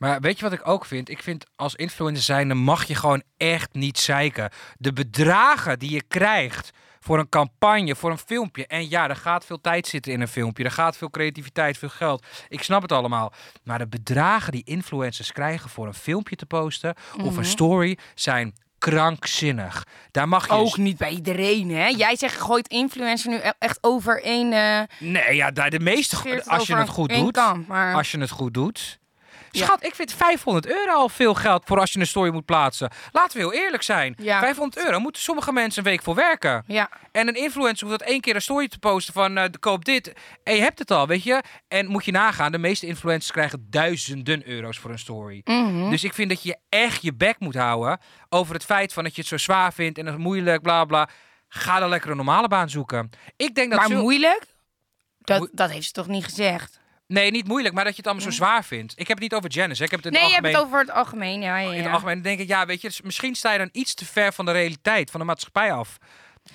Maar 0.00 0.20
weet 0.20 0.36
je 0.38 0.44
wat 0.44 0.52
ik 0.52 0.68
ook 0.68 0.84
vind? 0.84 1.08
Ik 1.08 1.22
vind 1.22 1.44
als 1.56 1.74
influencer 1.74 2.22
zijnde 2.24 2.54
mag 2.54 2.84
je 2.84 2.94
gewoon 2.94 3.22
echt 3.36 3.72
niet 3.72 3.98
zeiken. 3.98 4.50
De 4.78 4.92
bedragen 4.92 5.78
die 5.78 5.90
je 5.90 6.02
krijgt 6.08 6.70
voor 7.00 7.18
een 7.18 7.28
campagne, 7.28 7.94
voor 7.96 8.10
een 8.10 8.18
filmpje. 8.18 8.66
En 8.66 8.88
ja, 8.88 9.08
er 9.08 9.16
gaat 9.16 9.44
veel 9.44 9.60
tijd 9.60 9.86
zitten 9.86 10.12
in 10.12 10.20
een 10.20 10.28
filmpje. 10.28 10.64
Er 10.64 10.70
gaat 10.70 10.96
veel 10.96 11.10
creativiteit, 11.10 11.78
veel 11.78 11.88
geld. 11.88 12.26
Ik 12.48 12.62
snap 12.62 12.82
het 12.82 12.92
allemaal. 12.92 13.32
Maar 13.64 13.78
de 13.78 13.88
bedragen 13.88 14.52
die 14.52 14.64
influencers 14.64 15.32
krijgen 15.32 15.70
voor 15.70 15.86
een 15.86 15.94
filmpje 15.94 16.36
te 16.36 16.46
posten 16.46 16.94
of 17.16 17.30
Mhm. 17.30 17.38
een 17.38 17.44
story 17.44 17.98
zijn 18.14 18.54
krankzinnig. 18.78 19.84
Daar 20.10 20.28
mag 20.28 20.46
je 20.46 20.52
Ook 20.52 20.76
niet 20.76 20.96
bij 20.96 21.10
iedereen, 21.10 21.70
hè? 21.70 21.86
Jij 21.86 22.16
zegt, 22.16 22.40
gooit 22.40 22.68
influencer 22.68 23.30
nu 23.30 23.36
e- 23.36 23.50
echt 23.58 23.78
over 23.80 24.22
één... 24.22 24.52
eh 24.52 24.80
Nee, 24.98 25.34
ja, 25.36 25.50
daar 25.50 25.70
de 25.70 25.80
meeste 25.80 26.16
als 26.46 26.66
je 26.66 26.76
het 26.76 26.88
goed 26.88 27.08
doet. 27.14 27.32
kant, 27.32 27.66
maar... 27.68 27.94
Als 27.94 28.10
je 28.10 28.18
het 28.18 28.30
goed 28.30 28.54
doet. 28.54 28.98
Ja. 29.50 29.64
Schat, 29.64 29.84
ik 29.84 29.94
vind 29.94 30.12
500 30.12 30.66
euro 30.66 30.92
al 30.92 31.08
veel 31.08 31.34
geld 31.34 31.62
voor 31.66 31.78
als 31.80 31.92
je 31.92 31.98
een 32.00 32.06
story 32.06 32.32
moet 32.32 32.44
plaatsen. 32.44 32.90
Laten 33.12 33.36
we 33.36 33.42
heel 33.42 33.52
eerlijk 33.64 33.82
zijn. 33.82 34.14
Ja. 34.18 34.40
500 34.40 34.84
euro 34.84 34.98
moeten 34.98 35.22
sommige 35.22 35.52
mensen 35.52 35.84
een 35.84 35.90
week 35.90 36.02
voor 36.02 36.14
werken. 36.14 36.64
Ja, 36.66 36.90
En 37.12 37.28
een 37.28 37.34
influencer 37.34 37.86
hoeft 37.86 37.98
dat 37.98 38.08
één 38.08 38.20
keer 38.20 38.34
een 38.34 38.42
story 38.42 38.68
te 38.68 38.78
posten 38.78 39.14
van 39.14 39.36
eh, 39.36 39.44
koop 39.60 39.84
dit. 39.84 40.12
En 40.44 40.54
je 40.54 40.60
hebt 40.60 40.78
het 40.78 40.90
al, 40.90 41.06
weet 41.06 41.22
je. 41.22 41.42
En 41.68 41.86
moet 41.86 42.04
je 42.04 42.12
nagaan, 42.12 42.52
de 42.52 42.58
meeste 42.58 42.86
influencers 42.86 43.32
krijgen 43.32 43.66
duizenden 43.70 44.48
euro's 44.48 44.78
voor 44.78 44.90
een 44.90 44.98
story. 44.98 45.40
mhm. 45.44 45.90
Dus 45.90 46.04
ik 46.04 46.14
vind 46.14 46.28
dat 46.28 46.42
je 46.42 46.56
echt 46.68 47.02
je 47.02 47.14
bek 47.14 47.38
moet 47.38 47.54
houden 47.54 47.98
over 48.28 48.54
het 48.54 48.64
feit 48.64 48.92
van 48.92 49.04
dat 49.04 49.14
je 49.14 49.20
het 49.20 49.30
zo 49.30 49.36
zwaar 49.36 49.72
vindt 49.72 49.98
en 49.98 50.06
het 50.06 50.18
moeilijk, 50.18 50.62
bla 50.62 50.84
bla. 50.84 51.08
Ga 51.48 51.78
dan 51.78 51.88
lekker 51.88 52.10
een 52.10 52.16
normale 52.16 52.48
baan 52.48 52.70
zoeken. 52.70 53.10
Ik 53.36 53.54
denk 53.54 53.70
dat 53.70 53.88
maar 53.88 53.98
moeilijk? 53.98 54.44
Dat, 55.18 55.48
dat 55.52 55.70
heeft 55.70 55.86
ze 55.86 55.92
toch 55.92 56.06
niet 56.06 56.24
gezegd? 56.24 56.80
Nee, 57.10 57.30
niet 57.30 57.46
moeilijk, 57.48 57.74
maar 57.74 57.84
dat 57.84 57.92
je 57.92 57.98
het 58.02 58.06
allemaal 58.10 58.30
zo 58.30 58.36
zwaar 58.36 58.64
vindt. 58.64 58.92
Ik 58.92 59.08
heb 59.08 59.08
het 59.08 59.18
niet 59.20 59.34
over 59.34 59.50
Janice, 59.50 59.84
ik 59.84 59.90
heb 59.90 60.02
het 60.04 60.14
in 60.14 60.20
Nee, 60.20 60.22
het 60.22 60.30
je 60.30 60.34
hebt 60.42 60.56
algemeen. 60.56 60.70
het 60.70 60.86
over 60.86 60.94
het 60.94 61.04
algemeen, 61.06 61.40
ja. 61.40 61.56
ja, 61.58 61.72
In 61.72 61.82
het 61.82 61.92
algemeen 61.92 62.22
denk 62.22 62.40
ik, 62.40 62.48
ja, 62.48 62.66
weet 62.66 62.80
je, 62.80 62.88
dus 62.88 63.00
misschien 63.00 63.34
sta 63.34 63.52
je 63.52 63.58
dan 63.58 63.68
iets 63.72 63.94
te 63.94 64.04
ver 64.04 64.32
van 64.32 64.44
de 64.44 64.52
realiteit, 64.52 65.10
van 65.10 65.20
de 65.20 65.26
maatschappij 65.26 65.72
af. 65.72 65.96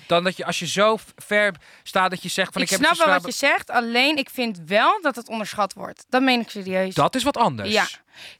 Dan 0.06 0.24
dat 0.24 0.36
je, 0.36 0.44
als 0.44 0.58
je 0.58 0.66
zo 0.66 0.96
ver 1.16 1.54
staat 1.82 2.10
dat 2.10 2.22
je 2.22 2.28
zegt 2.28 2.52
van 2.52 2.62
ik 2.62 2.70
ik, 2.70 2.76
heb 2.76 2.84
snap 2.94 3.06
wel 3.06 3.14
wat 3.14 3.26
je 3.26 3.32
zegt, 3.32 3.70
alleen 3.70 4.16
ik 4.16 4.30
vind 4.30 4.58
wel 4.66 5.00
dat 5.00 5.16
het 5.16 5.28
onderschat 5.28 5.72
wordt. 5.72 6.04
Dat 6.08 6.22
meen 6.22 6.40
ik 6.40 6.50
serieus. 6.50 6.94
Dat 6.94 7.14
is 7.14 7.22
wat 7.22 7.36
anders. 7.36 7.70
Ja. 7.72 7.86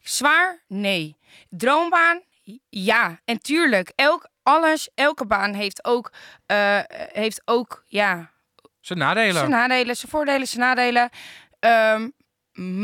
Zwaar? 0.02 0.62
Nee. 0.68 1.16
Droombaan? 1.50 2.20
Ja. 2.68 3.20
En 3.24 3.38
tuurlijk, 3.38 3.92
elk, 3.94 4.28
alles, 4.42 4.88
elke 4.94 5.26
baan 5.26 5.54
heeft 5.54 5.84
ook, 5.84 6.12
eh, 6.46 6.78
heeft 7.12 7.42
ook 7.44 7.84
ja, 7.86 8.30
Zijn 8.80 8.98
nadelen. 8.98 9.34
zijn 9.34 9.50
nadelen, 9.50 9.96
zijn 9.96 10.10
voordelen, 10.10 10.46
zijn 10.46 10.60
nadelen. 10.60 11.10
Ehm, 11.66 12.08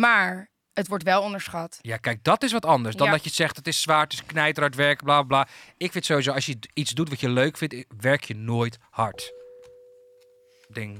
maar 0.00 0.50
het 0.72 0.88
wordt 0.88 1.04
wel 1.04 1.22
onderschat. 1.22 1.78
Ja, 1.80 1.96
kijk, 1.96 2.24
dat 2.24 2.42
is 2.42 2.52
wat 2.52 2.64
anders 2.66 2.96
dan 2.96 3.06
Ja. 3.06 3.12
dat 3.12 3.24
je 3.24 3.30
zegt 3.30 3.56
het 3.56 3.66
is 3.66 3.82
zwaar, 3.82 4.02
het 4.02 4.12
is 4.12 4.24
knijterhard 4.26 4.74
werken, 4.74 5.04
bla 5.04 5.22
bla. 5.22 5.46
Ik 5.76 5.92
vind 5.92 6.04
sowieso, 6.04 6.32
als 6.32 6.46
je 6.46 6.58
iets 6.74 6.90
doet 6.92 7.08
wat 7.08 7.20
je 7.20 7.28
leuk 7.28 7.56
vindt, 7.56 7.84
werk 8.00 8.24
je 8.24 8.34
nooit 8.34 8.78
hard. 8.90 9.32
Ding. 10.68 10.98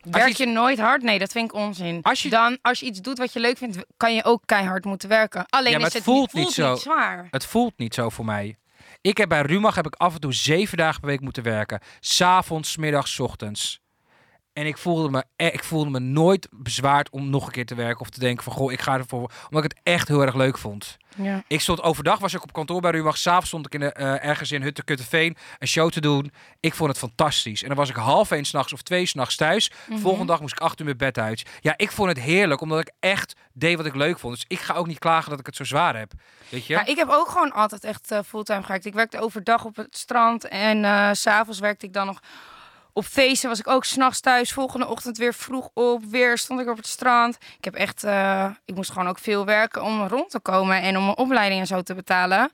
Werk 0.00 0.28
iets- 0.28 0.38
je 0.38 0.46
nooit 0.46 0.78
hard? 0.78 1.02
Nee, 1.02 1.18
dat 1.18 1.32
vind 1.32 1.44
ik 1.50 1.54
onzin. 1.56 2.02
Als 2.02 2.22
je- 2.22 2.28
Dan, 2.28 2.58
als 2.62 2.80
je 2.80 2.86
iets 2.86 3.00
doet 3.00 3.18
wat 3.18 3.32
je 3.32 3.40
leuk 3.40 3.56
vindt, 3.58 3.78
kan 3.96 4.14
je 4.14 4.24
ook 4.24 4.42
keihard 4.44 4.84
moeten 4.84 5.08
werken. 5.08 5.46
Alleen 5.48 5.72
Ja, 5.72 5.78
maar 5.78 5.86
is 5.86 5.92
het 5.92 6.04
het 6.04 6.12
voelt 6.14 6.32
niet, 6.32 6.44
niet 6.44 6.54
zo. 6.54 6.74
zwaar. 6.74 7.26
Het 7.30 7.46
voelt 7.46 7.72
niet 7.78 7.94
zo 7.94 8.08
voor 8.08 8.24
mij. 8.24 8.56
Ik 9.00 9.16
heb 9.16 9.28
bij 9.28 9.40
Rumach 9.42 9.74
heb 9.74 9.86
ik 9.86 9.94
af 9.94 10.14
en 10.14 10.20
toe 10.20 10.32
zeven 10.34 10.76
dagen 10.76 11.00
per 11.00 11.08
week 11.08 11.20
moeten 11.20 11.42
werken. 11.42 11.80
S'avonds, 12.00 12.76
middags, 12.76 13.20
ochtends. 13.20 13.80
En 14.58 14.66
ik 14.66 14.78
voelde, 14.78 15.10
me, 15.10 15.24
eh, 15.36 15.46
ik 15.46 15.64
voelde 15.64 15.90
me 15.90 15.98
nooit 15.98 16.48
bezwaard 16.50 17.10
om 17.10 17.30
nog 17.30 17.46
een 17.46 17.52
keer 17.52 17.66
te 17.66 17.74
werken. 17.74 18.00
Of 18.00 18.10
te 18.10 18.20
denken 18.20 18.44
van, 18.44 18.52
goh, 18.52 18.72
ik 18.72 18.80
ga 18.80 18.94
ervoor. 18.94 19.30
Omdat 19.48 19.64
ik 19.64 19.70
het 19.70 19.80
echt 19.82 20.08
heel 20.08 20.22
erg 20.22 20.34
leuk 20.34 20.58
vond. 20.58 20.96
Ja. 21.16 21.42
Ik 21.46 21.60
stond 21.60 21.82
overdag, 21.82 22.18
was 22.18 22.34
ik 22.34 22.42
op 22.42 22.52
kantoor 22.52 22.80
bij 22.80 22.90
Rumach. 22.90 23.18
S'avonds 23.18 23.48
stond 23.48 23.66
ik 23.66 23.74
in 23.74 23.80
de, 23.80 23.92
eh, 23.92 24.24
ergens 24.24 24.52
in 24.52 24.62
Hutte 24.62 24.84
Kutteveen 24.84 25.36
een 25.58 25.68
show 25.68 25.90
te 25.90 26.00
doen. 26.00 26.32
Ik 26.60 26.74
vond 26.74 26.90
het 26.90 26.98
fantastisch. 26.98 27.62
En 27.62 27.68
dan 27.68 27.76
was 27.76 27.88
ik 27.88 27.96
half 27.96 28.30
één 28.30 28.44
s'nachts 28.44 28.72
of 28.72 28.82
twee 28.82 29.06
s'nachts 29.06 29.36
thuis. 29.36 29.70
Mhm. 29.88 29.98
Volgende 29.98 30.26
dag 30.26 30.40
moest 30.40 30.54
ik 30.54 30.60
acht 30.60 30.78
uur 30.78 30.84
mijn 30.84 30.96
bed 30.96 31.18
uit. 31.18 31.42
Ja, 31.60 31.74
ik 31.76 31.92
vond 31.92 32.08
het 32.08 32.20
heerlijk, 32.20 32.60
omdat 32.60 32.80
ik 32.80 32.92
echt 33.00 33.34
deed 33.52 33.76
wat 33.76 33.86
ik 33.86 33.94
leuk 33.94 34.18
vond. 34.18 34.34
Dus 34.34 34.44
ik 34.48 34.60
ga 34.60 34.74
ook 34.74 34.86
niet 34.86 34.98
klagen 34.98 35.30
dat 35.30 35.40
ik 35.40 35.46
het 35.46 35.56
zo 35.56 35.64
zwaar 35.64 35.96
heb. 35.96 36.12
Weet 36.48 36.66
je? 36.66 36.72
Ja, 36.72 36.86
ik 36.86 36.96
heb 36.96 37.08
ook 37.08 37.28
gewoon 37.28 37.52
altijd 37.52 37.84
echt 37.84 38.10
eh, 38.10 38.18
fulltime 38.26 38.62
gewerkt. 38.62 38.84
Ik 38.84 38.94
werkte 38.94 39.20
overdag 39.20 39.64
op 39.64 39.76
het 39.76 39.96
strand 39.96 40.48
en 40.48 40.84
eh, 40.84 41.12
s 41.12 41.20
s'avonds 41.20 41.58
werkte 41.58 41.86
ik 41.86 41.92
dan 41.92 42.06
nog 42.06 42.20
op 42.98 43.04
feesten. 43.04 43.48
Was 43.48 43.58
ik 43.58 43.68
ook 43.68 43.84
s'nachts 43.84 44.20
thuis. 44.20 44.52
Volgende 44.52 44.86
ochtend 44.86 45.18
weer 45.18 45.34
vroeg 45.34 45.70
op. 45.74 46.04
Weer 46.04 46.38
stond 46.38 46.60
ik 46.60 46.68
op 46.68 46.76
het 46.76 46.86
strand. 46.86 47.38
Ik 47.58 47.64
heb 47.64 47.74
echt, 47.74 48.04
eh, 48.04 48.50
ik 48.64 48.74
moest 48.74 48.90
gewoon 48.90 49.08
ook 49.08 49.18
veel 49.18 49.44
werken 49.44 49.82
om 49.82 50.06
rond 50.06 50.30
te 50.30 50.40
komen 50.40 50.82
en 50.82 50.96
om 50.96 51.04
mijn 51.04 51.16
opleiding 51.16 51.60
en 51.60 51.66
zo 51.66 51.82
te 51.82 51.94
betalen. 51.94 52.50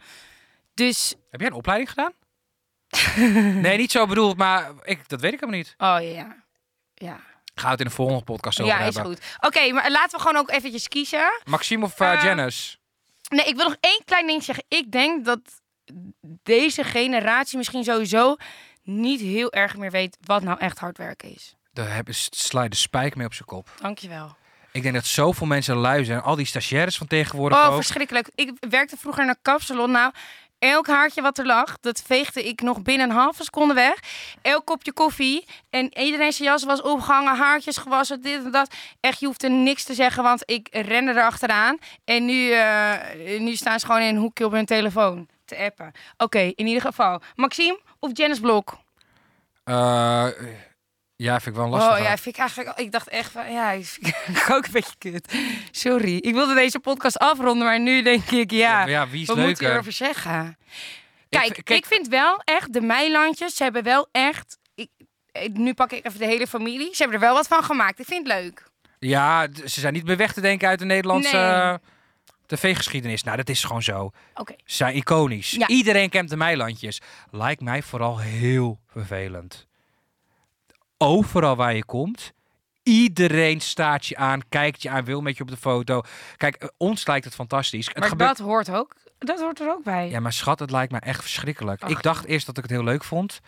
Dus, 0.74 1.14
Heb 1.30 1.40
jij 1.40 1.48
een 1.48 1.57
opleiding 1.57 1.90
gedaan? 1.90 2.12
nee, 3.62 3.76
niet 3.76 3.90
zo 3.90 4.07
bedoeld, 4.07 4.37
maar 4.37 4.70
ik, 4.83 5.09
dat 5.09 5.20
weet 5.20 5.33
ik 5.33 5.40
helemaal 5.40 5.61
niet. 5.61 5.74
oh 5.78 6.14
ja. 6.14 6.37
Ja, 6.94 7.20
Ga 7.54 7.70
het 7.70 7.80
in 7.80 7.87
de 7.87 7.92
volgende 7.92 8.24
podcast 8.24 8.61
over 8.61 8.72
ja 8.74 8.80
is 8.80 8.94
hebben. 8.94 9.12
goed. 9.12 9.24
Oké, 9.40 9.72
maar 9.72 9.90
laten 9.90 10.18
we 10.18 10.24
gewoon 10.24 10.37
ook 10.37 10.50
eventjes 10.50 10.88
kiezen. 10.88 11.40
Maxime 11.44 11.85
of 11.85 12.00
uh, 12.00 12.22
Janice? 12.22 12.76
Nee, 13.28 13.44
ik 13.44 13.57
wil 13.57 13.64
nog 13.64 13.76
één 13.80 14.02
klein 14.04 14.26
ding 14.26 14.42
zeggen. 14.42 14.64
Ik 14.68 14.92
denk 14.92 15.24
dat 15.24 15.40
deze 16.42 16.85
generatie 16.85 17.57
misschien 17.57 17.85
sowieso 17.85 18.37
niet 18.84 19.20
heel 19.20 19.52
erg 19.52 19.76
meer 19.76 19.90
weet 19.90 20.16
wat 20.24 20.42
nou 20.42 20.58
echt 20.58 20.78
hard 20.78 20.98
werken 20.98 21.34
is. 21.34 21.54
Daar 21.72 21.88
ze 21.88 22.28
sla 22.30 22.62
je 22.62 22.68
de 22.68 22.76
spijk 22.76 23.16
mee 23.16 23.26
op 23.26 23.35
zijn 23.35 23.48
kop. 23.48 23.68
Dankjewel. 23.80 24.37
Ik 24.72 24.82
denk 24.82 24.94
dat 24.94 25.06
zoveel 25.06 25.46
mensen 25.46 25.76
lui 25.76 26.04
zijn. 26.04 26.22
Al 26.22 26.37
die 26.37 26.46
stagiaires 26.46 26.96
van 26.96 27.06
tegenwoordig 27.06 27.58
Oh, 27.58 27.66
ook. 27.66 27.74
verschrikkelijk. 27.74 28.28
Ik 28.35 28.52
werkte 28.70 28.96
vroeger 28.96 29.22
in 29.22 29.28
een 29.28 29.37
kapsalon. 29.42 29.90
Nou, 29.90 30.12
elk 30.58 30.87
haartje 30.87 31.22
wat 31.22 31.38
er 31.38 31.46
lag, 31.46 31.78
dat 31.80 32.02
veegde 32.06 32.42
ik 32.44 32.60
nog 32.60 32.82
binnen 32.82 33.10
een 33.10 33.16
halve 33.16 33.44
seconde 33.44 33.74
weg. 33.74 33.94
Elk 34.42 34.64
kopje 34.66 34.92
koffie. 34.92 35.46
En 35.70 35.98
iedereen 35.98 36.32
zijn 36.32 36.48
jas 36.48 36.64
was 36.64 36.82
opgehangen, 36.82 37.37
haartjes 37.37 37.76
gewassen, 37.76 38.22
dit 38.22 38.44
en 38.44 38.50
dat. 38.50 38.74
Echt, 39.00 39.20
je 39.20 39.26
hoeft 39.26 39.42
er 39.42 39.50
niks 39.50 39.85
te 39.85 39.94
zeggen, 39.94 40.22
want 40.22 40.42
ik 40.44 40.68
rende 40.70 41.12
er 41.12 41.24
achteraan. 41.24 41.78
En 42.04 42.24
nu, 42.24 42.50
eh, 42.50 43.40
nu 43.40 43.56
staan 43.56 43.80
ze 43.80 43.87
gewoon 43.87 44.00
in 44.00 44.14
een 44.14 44.20
hoekje 44.20 44.44
op 44.44 44.52
hun 44.52 44.66
telefoon 44.66 45.28
te 45.44 45.56
appen. 45.56 45.92
Oké, 46.16 46.38
in 46.38 46.66
ieder 46.66 46.82
geval. 46.82 47.20
Maxime 47.34 47.80
of 47.98 48.10
Janice 48.12 48.40
Blok? 48.40 48.78
Eh, 49.64 50.26
Ja, 51.16 51.40
vind 51.40 51.56
ik 51.56 51.62
wel 51.62 51.68
lastig. 51.70 51.92
Oh 51.92 51.98
ja, 51.98 52.16
vind 52.16 52.34
ik 52.34 52.40
eigenlijk. 52.40 52.78
Ik 52.78 52.92
dacht 52.92 53.08
echt 53.08 53.30
van 53.30 53.52
ja, 53.52 53.70
ik 54.32 54.46
ook 54.50 54.64
een 54.66 54.72
beetje 54.72 54.94
kut. 54.98 55.34
Sorry, 55.70 56.16
ik 56.16 56.34
wilde 56.34 56.54
deze 56.54 56.78
podcast 56.80 57.18
afronden, 57.18 57.66
maar 57.66 57.80
nu 57.80 58.02
denk 58.02 58.30
ik 58.30 58.50
ja. 58.50 58.78
maar 58.78 58.90
ja, 58.90 59.08
wie 59.08 59.20
is 59.20 59.26
wat 59.26 59.36
moet 59.36 59.44
je 59.46 59.50
leuker? 59.52 59.70
erover 59.72 59.92
zeggen? 59.92 60.58
Kijk, 61.28 61.56
ik, 61.58 61.64
kijk- 61.64 61.86
vind 61.86 62.08
wel 62.08 62.40
echt 62.44 62.72
de 62.72 62.80
Meilandjes. 62.80 63.56
Ze 63.56 63.62
hebben 63.62 63.82
wel 63.82 64.08
echt. 64.12 64.58
Ik, 64.74 64.88
nu 65.52 65.74
pak 65.74 65.92
ik 65.92 66.06
even 66.06 66.18
de 66.18 66.26
hele 66.26 66.46
familie. 66.46 66.88
Ze 66.94 67.02
hebben 67.02 67.20
er 67.20 67.26
wel 67.26 67.34
wat 67.34 67.46
van 67.46 67.64
gemaakt. 67.64 67.98
Ik 67.98 68.06
vind 68.06 68.28
het 68.28 68.36
leuk. 68.42 68.62
Ja, 68.98 69.46
ze 69.64 69.80
zijn 69.80 69.92
niet 69.92 70.04
meer 70.06 70.16
weg 70.16 70.32
te 70.32 70.40
denken 70.40 70.68
uit 70.68 70.78
de 70.78 70.84
Nederlandse 70.84 71.36
Nee. 71.36 71.92
Tv-geschiedenis. 72.46 73.22
Nou, 73.22 73.36
dat 73.36 73.48
is 73.48 73.64
gewoon 73.64 73.82
zo. 73.82 74.10
Oké. 74.34 74.54
Ze 74.64 74.76
zijn 74.76 74.96
iconisch. 74.96 75.50
Ja. 75.50 75.68
Iedereen 75.68 76.08
kent 76.08 76.28
de 76.30 76.36
Meilandjes. 76.36 77.00
Lijkt 77.30 77.60
mij 77.60 77.82
vooral 77.82 78.18
heel 78.18 78.80
vervelend. 78.86 79.66
Overal 80.98 81.56
waar 81.56 81.74
je 81.74 81.84
komt, 81.84 82.32
iedereen 82.82 83.60
staat 83.60 84.06
je 84.06 84.16
aan, 84.16 84.40
kijkt 84.48 84.82
je 84.82 84.90
aan, 84.90 85.04
wil 85.04 85.20
met 85.20 85.36
je 85.36 85.42
op 85.42 85.50
de 85.50 85.56
foto. 85.56 86.02
Kijk, 86.36 86.72
ons 86.76 87.06
lijkt 87.06 87.24
het 87.24 87.34
fantastisch. 87.34 87.86
Het 87.86 87.98
Maar 87.98 88.08
gebeurt... 88.08 88.36
dat 88.36 88.46
hoort 88.46 88.70
ook. 88.70 88.94
Dat 89.18 89.40
hoort 89.40 89.60
er 89.60 89.70
ook 89.70 89.84
bij. 89.84 90.10
Ja, 90.10 90.20
maar 90.20 90.32
schat, 90.32 90.58
het 90.58 90.70
lijkt 90.70 90.92
mij 90.92 91.00
echt 91.00 91.20
verschrikkelijk. 91.20 91.82
Ach. 91.82 91.90
Ik 91.90 92.02
dacht 92.02 92.24
eerst 92.24 92.46
dat 92.46 92.56
ik 92.56 92.62
het 92.62 92.72
heel 92.72 92.84
leuk 92.84 93.04
vond. 93.04 93.40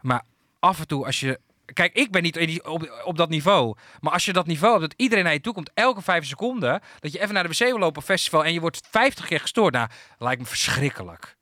Maar 0.00 0.22
af 0.58 0.78
en 0.78 0.86
toe 0.86 1.06
als 1.06 1.20
je... 1.20 1.40
Kijk, 1.72 1.92
ik 1.94 2.10
ben 2.10 2.22
niet 2.22 2.36
in 2.36 2.46
die- 2.46 2.64
op, 2.64 3.02
op 3.04 3.16
dat 3.16 3.28
niveau. 3.28 3.76
Maar 4.00 4.12
als 4.12 4.24
je 4.24 4.32
dat 4.32 4.46
niveau 4.46 4.78
hebt, 4.78 4.90
dat 4.90 5.00
iedereen 5.00 5.24
naar 5.24 5.32
je 5.32 5.40
toe 5.40 5.52
komt, 5.52 5.70
elke 5.74 6.02
vijf 6.02 6.26
seconden, 6.26 6.82
dat 7.00 7.12
je 7.12 7.20
even 7.20 7.34
naar 7.34 7.42
de 7.42 7.48
wc 7.48 7.58
wil 7.58 7.78
lopen 7.78 8.02
festival 8.02 8.44
en 8.44 8.52
je 8.52 8.60
wordt 8.60 8.80
50 8.90 9.26
keer 9.26 9.40
gestoord. 9.40 9.72
Nou, 9.74 9.88
lijkt 10.18 10.40
me 10.40 10.46
verschrikkelijk. 10.46 11.36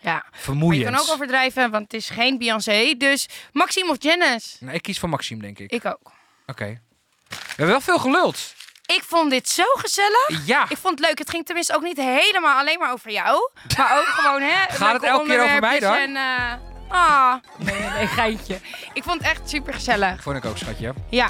Ja. 0.00 0.12
Maar 0.12 0.24
je 0.32 0.38
Vermoeiend. 0.42 0.84
kan 0.90 0.98
ook 1.00 1.10
overdrijven, 1.10 1.70
want 1.70 1.82
het 1.82 1.94
is 1.94 2.10
geen 2.10 2.38
Beyoncé. 2.38 2.94
Dus 2.98 3.28
Maxime 3.52 3.90
of 3.90 3.96
Janice? 3.98 4.56
Nee, 4.60 4.74
ik 4.74 4.82
kies 4.82 4.98
voor 4.98 5.08
Maxime, 5.08 5.40
denk 5.42 5.58
ik. 5.58 5.70
Ik 5.70 5.84
ook. 5.84 6.12
Oké. 6.46 6.80
We 7.28 7.36
hebben 7.48 7.66
wel 7.66 7.80
veel 7.80 7.98
geluld. 7.98 8.54
Ik 8.86 9.02
vond 9.06 9.30
dit 9.30 9.48
zo 9.48 9.62
gezellig. 9.74 10.46
Ja. 10.46 10.62
Ik 10.68 10.76
vond 10.76 10.98
het 10.98 11.06
leuk. 11.08 11.18
Het 11.18 11.30
ging 11.30 11.44
tenminste 11.46 11.74
ook 11.76 11.82
niet 11.82 11.96
helemaal 11.96 12.58
alleen 12.58 12.78
maar 12.78 12.92
over 12.92 13.10
jou. 13.10 13.50
Maar 13.78 13.98
ook 13.98 14.04
gewoon, 14.06 14.40
hè. 14.42 14.48
het 14.52 14.78
leuke 14.78 15.06
elke 15.06 15.26
keer 15.28 15.42
over 15.42 15.60
mij 15.60 15.78
dan? 15.80 15.94
En, 15.94 16.16
eh, 16.16 16.52
ah, 16.92 17.34
nee, 17.58 17.80
nee, 17.96 18.06
geintje. 18.06 18.58
Ik 18.92 19.02
vond 19.02 19.18
het 19.22 19.30
echt 19.30 19.48
super 19.48 19.74
gezellig. 19.74 20.22
Vond 20.22 20.36
ik 20.36 20.44
ook, 20.44 20.58
schatje. 20.58 20.92
Ja. 21.08 21.28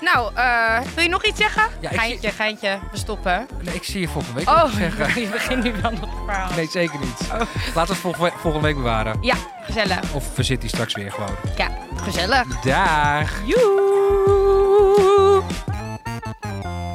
Nou, 0.00 0.34
eh, 0.34 0.80
wil 0.94 1.02
je 1.04 1.10
nog 1.10 1.24
iets 1.24 1.38
zeggen? 1.38 1.62
Ja, 1.80 1.90
ik 1.90 1.98
geintje, 1.98 2.30
geintje. 2.30 2.78
We 2.90 2.96
stoppen. 2.98 3.46
Nee, 3.62 3.74
ik 3.74 3.84
zie 3.84 4.00
je 4.00 4.08
volgende 4.08 4.38
week 4.38 4.48
Oh, 4.48 4.62
nog 4.62 4.72
zeggen. 4.72 5.20
je 5.22 5.28
begint 5.28 5.62
nu 5.62 5.72
wel 5.82 5.90
nog 5.90 6.00
het 6.00 6.24
verhaal. 6.24 6.50
Nee, 6.56 6.68
zeker 6.70 6.98
niet. 6.98 7.28
Laten 7.30 7.48
we 7.74 7.80
het 7.80 7.96
volgende, 7.96 8.32
volgende 8.36 8.66
week 8.66 8.76
bewaren. 8.76 9.18
Ja, 9.20 9.34
gezellig. 9.62 10.12
Of 10.12 10.36
we 10.36 10.42
zitten 10.42 10.60
hier 10.68 10.76
straks 10.76 10.94
weer 10.94 11.12
gewoon. 11.12 11.36
Ja, 11.56 11.68
gezellig. 11.96 12.60
Dag. 12.60 13.30
Joe! 13.46 15.42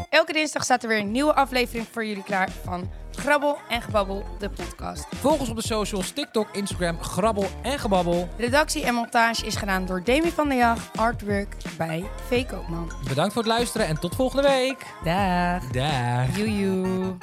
Elke 0.09 0.33
dinsdag 0.33 0.63
staat 0.63 0.83
er 0.83 0.89
weer 0.89 0.99
een 0.99 1.11
nieuwe 1.11 1.33
aflevering 1.33 1.87
voor 1.91 2.05
jullie 2.05 2.23
klaar 2.23 2.49
van 2.63 2.91
Grabbel 3.19 3.57
en 3.69 3.81
Gebabbel, 3.81 4.25
de 4.39 4.49
podcast. 4.49 5.05
Volg 5.15 5.39
ons 5.39 5.49
op 5.49 5.55
de 5.55 5.61
socials, 5.61 6.11
TikTok, 6.11 6.47
Instagram, 6.51 7.01
Grabbel 7.01 7.45
en 7.61 7.79
Gebabbel. 7.79 8.29
Redactie 8.37 8.83
en 8.85 8.93
montage 8.93 9.45
is 9.45 9.55
gedaan 9.55 9.85
door 9.85 10.03
Demi 10.03 10.31
van 10.31 10.49
der 10.49 10.57
Jag, 10.57 10.91
artwork 10.95 11.55
bij 11.77 12.03
V. 12.27 12.45
Koopman. 12.45 12.91
Bedankt 13.07 13.33
voor 13.33 13.41
het 13.41 13.51
luisteren 13.51 13.87
en 13.87 13.99
tot 13.99 14.15
volgende 14.15 14.47
week. 14.47 14.85
Dag. 15.03 15.63
Dag. 15.63 16.37
Joejoe. 16.37 17.17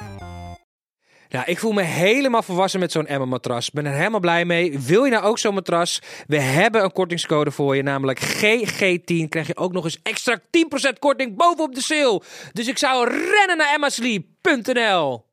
Nou, 1.29 1.45
ik 1.45 1.59
voel 1.59 1.71
me 1.71 1.81
helemaal 1.81 2.43
volwassen 2.43 2.79
met 2.79 2.91
zo'n 2.91 3.07
Emma-matras. 3.07 3.71
Ben 3.71 3.85
er 3.85 3.93
helemaal 3.93 4.19
blij 4.19 4.45
mee. 4.45 4.79
Wil 4.79 5.03
je 5.03 5.11
nou 5.11 5.23
ook 5.23 5.39
zo'n 5.39 5.53
matras? 5.53 6.01
We 6.27 6.39
hebben 6.39 6.83
een 6.83 6.91
kortingscode 6.91 7.51
voor 7.51 7.75
je, 7.75 7.83
namelijk 7.83 8.19
GG10. 8.19 9.29
Krijg 9.29 9.47
je 9.47 9.57
ook 9.57 9.71
nog 9.73 9.83
eens 9.83 9.99
extra 10.03 10.39
10% 10.39 10.99
korting 10.99 11.35
bovenop 11.35 11.75
de 11.75 11.81
sale. 11.81 12.21
Dus 12.53 12.67
ik 12.67 12.77
zou 12.77 13.09
rennen 13.09 13.57
naar 13.57 13.73
emmasleep.nl. 13.73 15.26